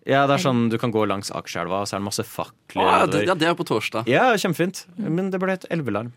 Ja, 0.09 0.23
det 0.27 0.39
er 0.39 0.41
sånn 0.41 0.65
du 0.71 0.77
kan 0.81 0.91
gå 0.95 1.03
langs 1.07 1.29
Akerselva, 1.35 1.83
og 1.83 1.87
så 1.87 1.95
er 1.97 2.01
det 2.01 2.07
masse 2.09 2.25
fakler. 2.25 2.81
Ah, 2.83 2.97
ja, 3.03 3.05
det, 3.13 3.21
ja, 3.29 3.35
det 3.37 3.47
er 3.51 3.55
på 3.59 3.65
torsdag. 3.67 4.07
Ja, 4.09 4.31
kjempefint. 4.41 4.85
Men 4.97 5.29
det 5.31 5.39
burde 5.39 5.57
hett 5.59 5.67
elvelarm. 5.71 6.09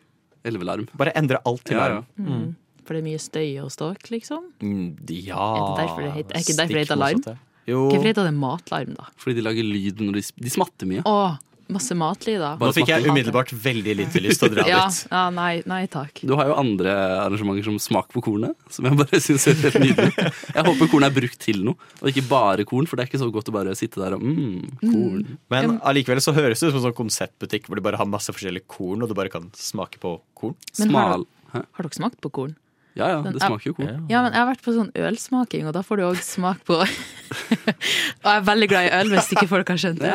Elvelarm. 0.48 0.88
Bare 0.98 1.12
endre 1.18 1.38
alt 1.46 1.62
til 1.68 1.76
Ja, 1.76 1.84
larm. 1.86 2.06
ja. 2.18 2.24
Mm. 2.24 2.48
For 2.82 2.96
det 2.96 3.02
er 3.04 3.06
mye 3.12 3.20
støy 3.22 3.50
og 3.62 3.68
ståk, 3.70 4.08
liksom. 4.10 4.48
Mm, 4.58 4.86
Ja 5.22 5.38
Er 5.38 5.60
det 5.62 5.84
derfor 5.84 6.02
det 6.02 6.12
heter, 6.16 6.34
er 6.34 6.42
ikke 6.42 6.56
derfor 6.58 6.74
det 6.74 6.82
heter 6.82 6.98
larm? 6.98 7.22
Hvorfor 7.68 8.08
heter 8.08 8.26
det 8.26 8.32
matlarm, 8.34 8.94
da? 8.98 9.04
Fordi 9.22 9.36
de 9.38 9.44
lager 9.46 9.62
lyd 9.68 10.00
når 10.02 10.16
de, 10.18 10.22
de 10.48 10.50
smatter 10.50 10.88
mye. 10.90 11.04
Å, 11.06 11.36
masse 11.74 11.96
matlyder. 11.98 12.58
Nå 12.60 12.70
fikk 12.76 12.90
jeg 12.92 13.08
umiddelbart 13.08 13.52
veldig 13.64 13.96
lite 14.02 14.22
lyst 14.24 14.42
til 14.42 14.50
å 14.50 14.54
dra 14.54 14.66
ja, 14.68 14.82
dit. 14.86 15.00
ja, 15.10 15.24
nei, 15.34 15.52
nei 15.68 15.82
takk. 15.92 16.22
Du 16.26 16.34
har 16.38 16.50
jo 16.50 16.56
andre 16.60 16.94
arrangementer 17.24 17.66
som 17.68 17.80
Smak 17.82 18.12
på 18.14 18.22
kornet, 18.24 18.56
som 18.72 18.88
jeg 18.88 18.98
bare 19.00 19.20
syns 19.26 19.48
er 19.50 19.58
helt 19.64 19.80
nydelig. 19.82 20.12
Jeg 20.52 20.66
håper 20.68 20.92
kornet 20.92 21.10
er 21.10 21.16
brukt 21.18 21.40
til 21.42 21.62
noe, 21.66 21.92
og 22.00 22.12
ikke 22.12 22.26
bare 22.30 22.66
korn, 22.68 22.88
for 22.90 22.98
det 22.98 23.06
er 23.06 23.12
ikke 23.12 23.22
så 23.24 23.30
godt 23.34 23.52
å 23.52 23.56
bare 23.56 23.76
sitte 23.78 24.02
der 24.02 24.16
og 24.18 24.24
mm, 24.24 24.80
korn. 24.84 25.26
Men 25.52 25.78
allikevel 25.80 26.22
så 26.24 26.36
høres 26.36 26.62
det 26.62 26.70
ut 26.70 26.76
som 26.76 26.82
en 26.82 26.88
sånn 26.88 26.98
konseptbutikk 27.02 27.68
hvor 27.68 27.80
du 27.80 27.84
bare 27.84 28.00
har 28.00 28.08
masse 28.08 28.32
forskjellige 28.34 28.68
korn, 28.70 29.04
og 29.04 29.10
du 29.10 29.16
bare 29.18 29.32
kan 29.32 29.50
smake 29.58 30.02
på 30.02 30.16
korn. 30.38 30.58
Men 30.80 30.96
har, 30.96 31.16
Smal. 31.16 31.28
dere, 31.52 31.64
har 31.64 31.88
dere 31.88 32.00
smakt 32.02 32.20
på 32.24 32.32
korn? 32.40 32.56
Ja, 32.98 33.08
ja, 33.08 33.20
det 33.24 33.40
smaker 33.40 33.70
jo 33.70 33.74
korn. 33.76 34.04
Ja, 34.10 34.20
men 34.20 34.34
jeg 34.34 34.40
har 34.40 34.48
vært 34.50 34.64
på 34.64 34.74
sånn 34.76 34.90
ølsmaking, 34.98 35.64
og 35.68 35.72
da 35.76 35.80
får 35.86 36.00
du 36.00 36.04
òg 36.10 36.20
smak 36.24 36.60
på 36.68 36.76
Og 36.82 38.28
jeg 38.28 38.34
er 38.34 38.44
veldig 38.44 38.68
glad 38.68 38.86
i 38.88 38.92
øl, 38.98 39.12
hvis 39.14 39.30
ikke 39.32 39.48
folk 39.50 39.72
har 39.72 39.80
skjønt 39.80 40.02
det. 40.02 40.12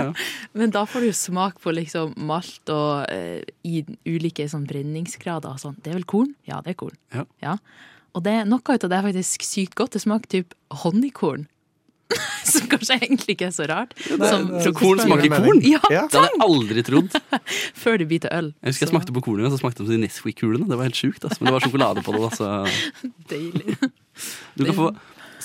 Men 0.58 0.74
da 0.76 0.84
får 0.88 1.04
du 1.04 1.10
jo 1.10 1.18
smak 1.18 1.58
på 1.64 1.74
liksom 1.74 2.14
malt 2.30 2.74
og 2.74 3.10
uh, 3.10 3.42
i 3.66 3.82
ulike 4.06 4.46
sånn 4.52 4.68
brenningsgrader 4.70 5.58
og 5.58 5.62
sånn. 5.64 5.78
Det 5.82 5.92
er 5.92 5.98
vel 5.98 6.08
korn? 6.10 6.34
Ja, 6.50 6.62
det 6.66 6.76
er 6.76 6.80
korn. 6.86 6.98
Ja. 7.42 7.58
Og 8.14 8.24
det, 8.26 8.38
noe 8.50 8.62
av 8.62 8.86
det 8.86 8.98
er 8.98 9.06
faktisk 9.10 9.46
sykt 9.46 9.78
godt. 9.78 9.98
Det 9.98 10.04
smaker 10.06 10.32
typ 10.38 10.56
honningkorn. 10.84 11.48
Som 12.52 12.68
kanskje 12.72 12.96
egentlig 13.02 13.36
ikke 13.36 13.50
er 13.50 13.56
så 13.56 13.68
rart. 13.70 13.92
Som 14.08 14.48
Så 14.64 14.72
korn 14.76 15.02
smaker 15.04 15.34
korn? 15.34 15.60
Ja, 15.66 15.82
Det 15.84 16.00
hadde 16.08 16.22
jeg 16.24 16.40
aldri 16.46 16.84
trodd. 16.88 17.18
Før 17.84 18.00
du 18.00 18.06
biter 18.10 18.32
øl. 18.36 18.54
Jeg 18.62 18.74
husker 18.74 18.88
jeg 18.88 18.94
smakte 18.94 19.16
på 19.16 19.24
kornet, 19.26 19.50
og 19.50 19.56
så 19.56 19.60
smakte 19.62 19.84
det 19.84 19.90
som 19.90 19.98
de 19.98 20.02
Nesquik-kulene. 20.06 20.70
Det 20.70 20.80
var 20.80 20.88
helt 20.90 21.00
sjukt, 21.00 21.28
altså. 21.28 21.42
men 21.42 21.52
det 21.52 21.58
var 21.58 21.68
sjokolade 21.68 22.04
på 22.06 22.16
det. 22.16 22.24
Altså. 22.30 22.50
Deilig. 23.34 23.78
du 24.56 24.66
kan 24.70 24.78
få 24.78 24.90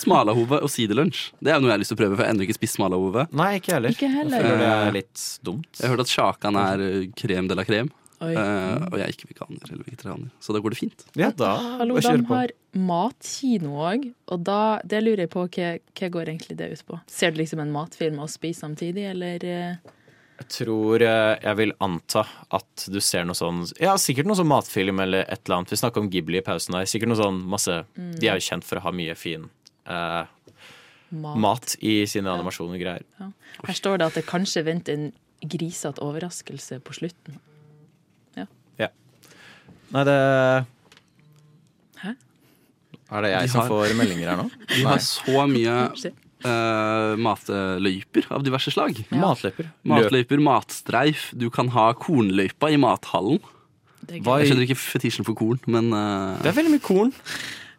smalahove 0.03 0.63
og 0.65 0.71
siderlunsj. 0.73 1.25
Det 1.43 1.53
er 1.53 1.59
jo 1.59 1.65
noe 1.65 1.73
jeg 1.73 1.77
har 1.77 1.83
lyst 1.83 1.93
til 1.93 1.99
å 1.99 2.03
prøve, 2.03 2.15
for 2.17 2.25
jeg 2.25 2.31
har 2.31 2.37
ennå 2.37 2.47
ikke 2.47 2.59
spist 2.59 2.79
smalahove. 2.79 3.27
Nei, 3.39 3.51
ikke 3.59 3.75
heller. 3.77 3.97
Ikke 3.97 4.13
heller. 4.13 4.39
Jeg 4.39 4.53
føler 4.55 4.63
det 4.63 4.71
er 4.77 4.97
litt 4.97 5.25
dumt. 5.47 5.69
Jeg 5.79 5.85
har 5.89 5.95
hørt 5.97 6.05
at 6.07 6.15
sjakan 6.15 6.61
er 6.63 6.87
eh, 6.87 7.03
krem 7.19 7.51
de 7.51 7.59
la 7.59 7.67
crème. 7.69 7.93
Oi. 8.23 8.33
Eh, 8.39 8.85
og 8.87 8.99
jeg 9.01 9.07
er 9.09 9.15
ikke 9.17 9.31
veganer 9.33 9.71
eller 9.73 9.87
vegetarianer, 9.87 10.29
så 10.39 10.55
da 10.55 10.61
går 10.63 10.75
det 10.75 10.79
fint. 10.79 11.07
Ja, 11.19 11.33
da 11.35 11.55
Hallo, 11.81 11.97
de 11.99 12.13
har 12.29 12.53
matkino 12.79 13.81
òg, 13.83 14.05
og 14.31 14.45
da, 14.47 14.59
det 14.87 15.01
lurer 15.03 15.25
jeg 15.25 15.33
på 15.33 15.43
hva, 15.49 15.73
hva 15.99 16.11
går 16.17 16.31
egentlig 16.31 16.57
det 16.61 16.71
ut 16.73 16.85
på? 16.87 17.01
Ser 17.11 17.35
du 17.35 17.41
liksom 17.43 17.63
en 17.65 17.75
matfilm 17.75 18.21
og 18.23 18.31
spiser 18.31 18.69
samtidig, 18.69 19.09
eller 19.11 19.43
eh? 19.49 19.99
Jeg 20.43 20.49
tror 20.57 21.03
eh, 21.07 21.37
jeg 21.43 21.59
vil 21.61 21.75
anta 21.85 22.25
at 22.57 22.87
du 22.91 22.99
ser 23.05 23.27
noe 23.29 23.39
sånn 23.39 23.61
Ja, 23.79 23.93
sikkert 24.01 24.27
noe 24.27 24.39
sånn 24.39 24.51
matfilm 24.51 25.03
eller 25.05 25.27
et 25.29 25.45
eller 25.45 25.61
annet. 25.61 25.71
Vi 25.75 25.79
snakka 25.79 26.03
om 26.03 26.09
Ghibli 26.11 26.41
i 26.41 26.45
pausen 26.47 26.75
her. 26.75 26.89
Sikkert 26.91 27.13
noe 27.13 27.21
sånn 27.21 27.43
masse 27.47 27.83
Mm. 27.93 28.15
De 28.19 28.29
er 28.31 28.39
jo 28.41 28.47
kjent 28.49 28.65
for 28.67 28.81
å 28.81 28.83
ha 28.87 28.91
mye 28.97 29.15
fin 29.19 29.45
eh, 29.87 30.25
Mat. 31.13 31.39
mat. 31.39 31.75
i 31.85 32.07
sine 32.09 32.33
animasjoner 32.33 32.79
og 32.79 32.83
greier. 32.83 33.05
Ja. 33.21 33.29
Her 33.69 33.77
står 33.77 34.01
det 34.01 34.07
at 34.09 34.19
det 34.19 34.25
kanskje 34.27 34.65
venter 34.67 34.97
en 34.97 35.13
grisete 35.43 36.03
overraskelse 36.03 36.81
på 36.83 36.97
slutten. 36.97 37.39
Nei, 39.93 40.03
det 40.09 40.17
Hæ? 42.03 42.13
Er 43.13 43.23
det 43.23 43.31
De 43.31 43.39
jeg 43.41 43.51
som 43.53 43.61
har- 43.61 43.69
får 43.73 43.95
meldinger 43.99 44.29
her 44.33 44.37
nå? 44.43 44.47
De 44.69 44.83
Nei. 44.83 44.91
har 44.91 44.99
så 45.05 45.47
mye 45.51 45.75
uh, 46.43 47.17
matløyper 47.23 48.29
av 48.33 48.43
diverse 48.47 48.73
slag. 48.75 49.03
Matløyper. 49.13 49.69
Matløyper, 49.87 50.41
matstreif. 50.43 51.29
Du 51.39 51.51
kan 51.55 51.69
ha 51.77 51.91
kornløypa 51.95 52.71
i 52.73 52.79
mathallen. 52.81 53.39
Jeg 54.11 54.23
skjønner 54.25 54.65
ikke 54.67 54.81
fetisjen 54.81 55.25
for 55.29 55.37
korn, 55.39 55.61
men 55.71 55.93
uh... 55.95 56.35
Det 56.43 56.51
er 56.51 56.57
veldig 56.57 56.73
mye 56.75 56.83
korn. 56.83 57.13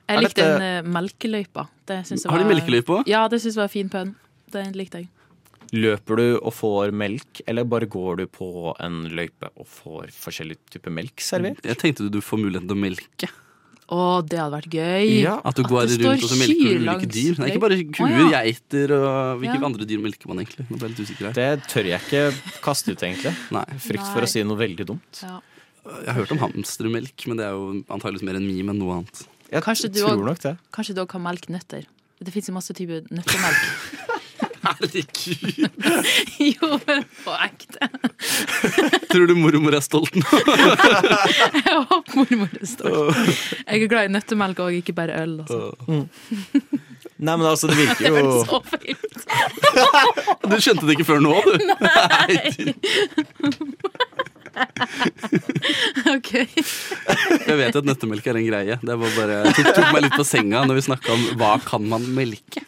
Jeg 0.08 0.22
likte 0.24 0.40
dette- 0.46 0.60
den 0.62 0.86
uh, 0.86 0.92
melkeløypa. 0.96 1.66
Det 1.90 1.98
jeg 2.08 2.30
Har 2.30 2.38
de 2.40 2.46
var- 2.88 3.04
Ja, 3.10 3.26
det 3.28 3.42
syns 3.44 3.58
jeg 3.58 3.64
var 3.66 3.74
fin 3.74 3.90
pønn. 3.92 4.14
Det 4.54 4.64
likte 4.78 5.02
jeg. 5.02 5.10
Løper 5.74 6.20
du 6.20 6.26
og 6.38 6.52
får 6.54 6.92
melk, 6.94 7.42
eller 7.50 7.66
bare 7.66 7.88
går 7.90 8.18
du 8.22 8.28
på 8.30 8.76
en 8.80 9.08
løype 9.10 9.50
og 9.58 9.66
får 9.66 10.12
forskjellig 10.14 10.60
type 10.70 10.92
melk 10.94 11.24
servert? 11.26 11.64
jeg 11.66 11.80
tenkte 11.82 12.12
du 12.14 12.20
får 12.22 12.38
muligheten 12.44 12.68
til 12.70 12.78
å 12.78 12.84
melke. 12.84 13.30
Å, 13.94 14.22
det 14.26 14.38
hadde 14.40 14.54
vært 14.56 14.70
gøy. 14.74 15.08
Ja, 15.26 15.34
At 15.44 15.58
du 15.60 15.64
går 15.68 15.90
det 15.90 15.98
rundt 16.02 16.24
og 16.24 16.30
så 16.32 16.38
melker 16.40 16.62
du 16.80 16.86
ulike 16.86 17.10
dyr. 17.10 17.36
Nei, 17.38 17.48
er 17.50 17.52
ikke 17.52 17.64
bare 17.66 17.78
kuer, 17.98 18.14
ja. 18.32 18.44
geiter 18.44 18.94
og 18.96 19.42
Hvilke 19.42 19.58
Ja. 19.60 19.66
andre 19.68 19.86
dyr 19.90 20.00
melker 20.06 20.30
man 20.32 20.40
egentlig? 20.40 20.66
Nå 20.70 20.78
ble 20.80 20.88
jeg 20.88 20.94
litt 20.96 21.02
usikker 21.10 21.28
her. 21.28 21.34
Det 21.34 21.68
tør 21.74 21.90
jeg 21.90 22.00
ikke 22.06 22.62
kaste 22.64 22.94
ut, 22.96 23.04
egentlig. 23.04 23.34
Nei. 23.52 23.66
Frykt 23.84 24.08
for 24.08 24.22
Nei. 24.24 24.30
å 24.30 24.32
si 24.32 24.44
noe 24.48 24.58
veldig 24.62 24.88
dumt. 24.94 25.22
Ja. 25.22 25.42
Jeg 25.84 26.08
har 26.08 26.20
hørt 26.22 26.32
om 26.32 26.42
hamstermelk, 26.46 27.28
men 27.28 27.38
det 27.42 27.46
er 27.50 27.58
jo 27.60 27.84
antakeligvis 27.92 28.24
mer 28.30 28.40
en 28.40 28.48
meme 28.48 28.72
enn 28.72 28.80
noe 28.80 28.96
annet. 29.02 29.26
Jeg 29.52 29.62
Kanskje 29.68 29.92
du 29.92 30.00
tror 30.00 30.16
også- 30.16 30.26
nok 30.32 30.40
det. 30.48 30.58
Kanskje 30.72 30.96
du 30.96 31.02
òg 31.04 31.10
kan 31.10 31.22
melke 31.22 31.50
nøtter. 31.52 31.84
Det 32.24 32.32
fins 32.34 32.48
jo 32.48 32.54
masse 32.56 32.72
typer 32.74 33.04
nøttemelk. 33.12 33.64
Herregud! 34.64 35.70
jo, 36.54 36.68
men 36.88 37.04
på 37.24 37.36
ekte. 37.44 37.90
Tror 39.12 39.28
du 39.28 39.36
mormor 39.36 39.76
er 39.76 39.84
stolt 39.84 40.16
nå? 40.16 40.26
Jeg 41.60 41.76
håper 41.90 42.20
mormor 42.22 42.54
er 42.60 42.68
stolt. 42.70 43.18
Jeg 43.68 43.84
er 43.84 43.92
glad 43.92 44.08
i 44.08 44.14
nøttemelk 44.16 44.64
og 44.64 44.80
ikke 44.80 44.96
bare 44.96 45.20
øl. 45.24 45.36
Altså. 45.44 45.74
Nei, 47.24 47.36
men 47.36 47.46
altså, 47.48 47.68
det 47.72 47.78
virker 47.78 48.00
Det 48.00 48.10
jo 48.10 48.16
høres 48.18 48.48
så 48.48 48.58
feil. 48.72 48.98
Du 50.48 50.58
skjønte 50.60 50.88
det 50.88 50.98
ikke 50.98 51.10
før 51.12 51.20
nå, 51.24 51.36
du? 51.44 51.54
Nei. 51.84 52.36
OK. 56.16 56.32
Jeg 56.34 57.58
vet 57.60 57.78
at 57.80 57.88
nøttemelk 57.88 58.28
er 58.30 58.40
en 58.40 58.48
greie. 58.48 58.78
Det 58.82 58.98
var 59.02 59.16
bare, 59.18 59.38
tok, 59.56 59.70
tok 59.78 59.90
meg 59.96 60.06
litt 60.08 60.18
på 60.20 60.26
senga 60.28 60.64
når 60.68 60.80
vi 60.80 60.86
snakka 60.90 61.14
om 61.16 61.24
hva 61.42 61.54
kan 61.66 61.86
man 61.90 62.06
melke. 62.16 62.64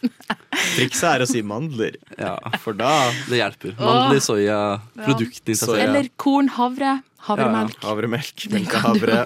Trikset 0.76 1.08
er 1.10 1.24
å 1.24 1.28
si 1.28 1.42
mandler, 1.46 1.98
Ja, 2.18 2.34
for 2.62 2.76
da 2.76 2.92
det 3.30 3.40
hjelper. 3.42 3.76
Mandler, 3.80 4.22
soya, 4.24 4.60
produktene 4.98 5.54
i 5.54 5.58
seg 5.58 5.68
selv. 5.72 5.82
Eller 5.84 6.10
korn, 6.20 6.50
havre. 6.56 6.98
Havremelk. 7.26 7.74
Ja, 7.80 7.88
havremelk, 7.90 8.44
du 8.44 8.54
melkehavre. 8.54 9.16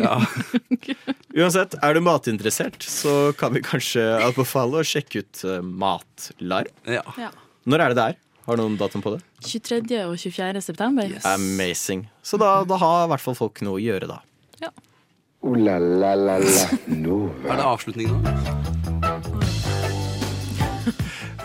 Uansett, 1.36 1.76
er 1.84 1.94
du 1.96 2.00
matinteressert, 2.04 2.80
så 2.82 3.30
kan 3.38 3.52
vi 3.54 3.60
kanskje 3.64 4.06
anbefale 4.24 4.80
å 4.80 4.86
sjekke 4.86 5.20
ut 5.22 5.42
eh, 5.44 5.60
Matlarm. 5.60 6.70
Ja. 6.88 7.04
Ja. 7.20 7.28
Når 7.68 7.84
er 7.84 7.92
det 7.94 7.98
der? 8.00 8.16
Har 8.46 8.56
du 8.56 8.62
noen 8.64 8.76
datum 8.80 9.02
på 9.04 9.12
det? 9.14 9.20
23. 9.46 10.00
og 10.06 10.16
24. 10.18 10.60
september. 10.64 11.12
Amazing. 11.28 12.06
Så 12.24 12.38
da, 12.40 12.64
da 12.64 12.76
har 12.80 13.04
i 13.04 13.10
hvert 13.12 13.22
fall 13.24 13.36
folk 13.38 13.60
noe 13.66 13.78
å 13.78 13.82
gjøre, 13.82 14.08
da. 14.10 14.20
Ooh 15.40 15.54
la 15.56 15.78
la 15.80 16.10
la 16.20 16.34
la 16.36 16.64
Er 16.84 17.56
det 17.56 17.64
avslutning 17.64 18.10
nå? 18.12 18.18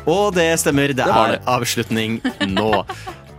Og 0.06 0.34
det 0.36 0.50
stemmer, 0.60 0.92
det, 0.92 0.98
Det 1.00 1.08
er 1.08 1.32
det. 1.38 1.40
avslutning 1.48 2.18
nå. 2.52 2.84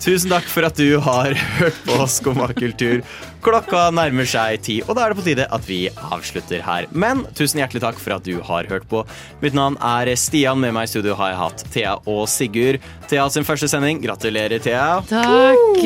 Tusen 0.07 0.30
takk 0.30 0.44
for 0.46 0.62
at 0.62 0.76
du 0.78 1.00
har 1.02 1.34
hørt 1.59 1.78
på 1.82 1.96
Skumma 2.07 2.46
kultur. 2.54 3.00
Klokka 3.42 3.88
nærmer 3.94 4.26
seg 4.30 4.61
ti, 4.62 4.76
og 4.86 4.94
da 4.94 5.02
er 5.02 5.11
det 5.12 5.18
på 5.18 5.24
tide 5.26 5.46
at 5.50 5.66
vi 5.66 5.80
avslutter 6.14 6.62
her. 6.62 6.86
Men 6.94 7.24
tusen 7.34 7.59
hjertelig 7.59 7.82
takk 7.82 7.98
for 7.98 8.14
at 8.14 8.26
du 8.26 8.36
har 8.46 8.68
hørt 8.70 8.86
på. 8.90 9.02
Mitt 9.42 9.57
navn 9.59 9.74
er 9.82 10.12
Stian. 10.18 10.62
Med 10.62 10.76
meg 10.76 10.86
i 10.86 10.92
studio 10.94 11.16
har 11.18 11.32
jeg 11.32 11.40
hatt 11.42 11.64
Thea 11.74 11.96
og 12.07 12.22
Sigurd. 12.30 12.78
Thea 13.11 13.26
sin 13.34 13.46
første 13.46 13.66
sending. 13.70 13.98
Gratulerer, 14.04 14.62
Thea. 14.62 15.02
Takk. 15.11 15.82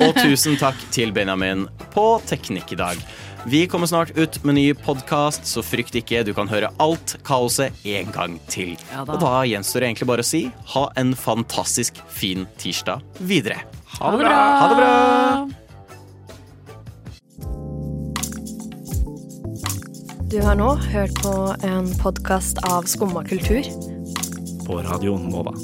Og 0.00 0.16
tusen 0.22 0.56
takk 0.60 0.80
til 0.96 1.12
Benjamin 1.16 1.68
på 1.92 2.08
teknikk 2.28 2.72
i 2.72 2.80
dag. 2.80 3.04
Vi 3.48 3.66
kommer 3.66 3.86
snart 3.86 4.18
ut 4.18 4.44
med 4.44 4.54
ny 4.54 4.74
podkast, 4.74 5.46
så 5.46 5.62
frykt 5.62 5.94
ikke. 5.94 6.24
Du 6.26 6.32
kan 6.34 6.48
høre 6.50 6.66
alt 6.82 7.12
kaoset 7.22 7.70
en 7.86 8.10
gang 8.10 8.40
til. 8.50 8.72
Ja 8.90 9.04
da. 9.06 9.14
Og 9.14 9.20
da 9.22 9.44
gjenstår 9.46 9.84
det 9.84 9.86
egentlig 9.92 10.08
bare 10.10 10.24
å 10.24 10.26
si 10.26 10.50
ha 10.72 10.82
en 10.98 11.14
fantastisk 11.14 11.94
fin 12.10 12.42
tirsdag 12.58 13.06
videre. 13.22 13.62
Ha 14.00 14.10
det 14.10 14.18
bra. 14.24 14.34
Ha 14.34 14.66
det 14.72 14.76
bra. 14.82 14.90
Du 20.26 20.42
har 20.42 20.58
nå 20.58 20.74
hørt 20.90 21.14
på 21.22 21.54
en 21.62 21.94
podkast 22.02 22.58
av 22.66 22.90
Skumma 22.90 23.22
kultur. 23.30 23.62
På 24.66 24.82
radioen 24.82 25.30
Nova. 25.30 25.54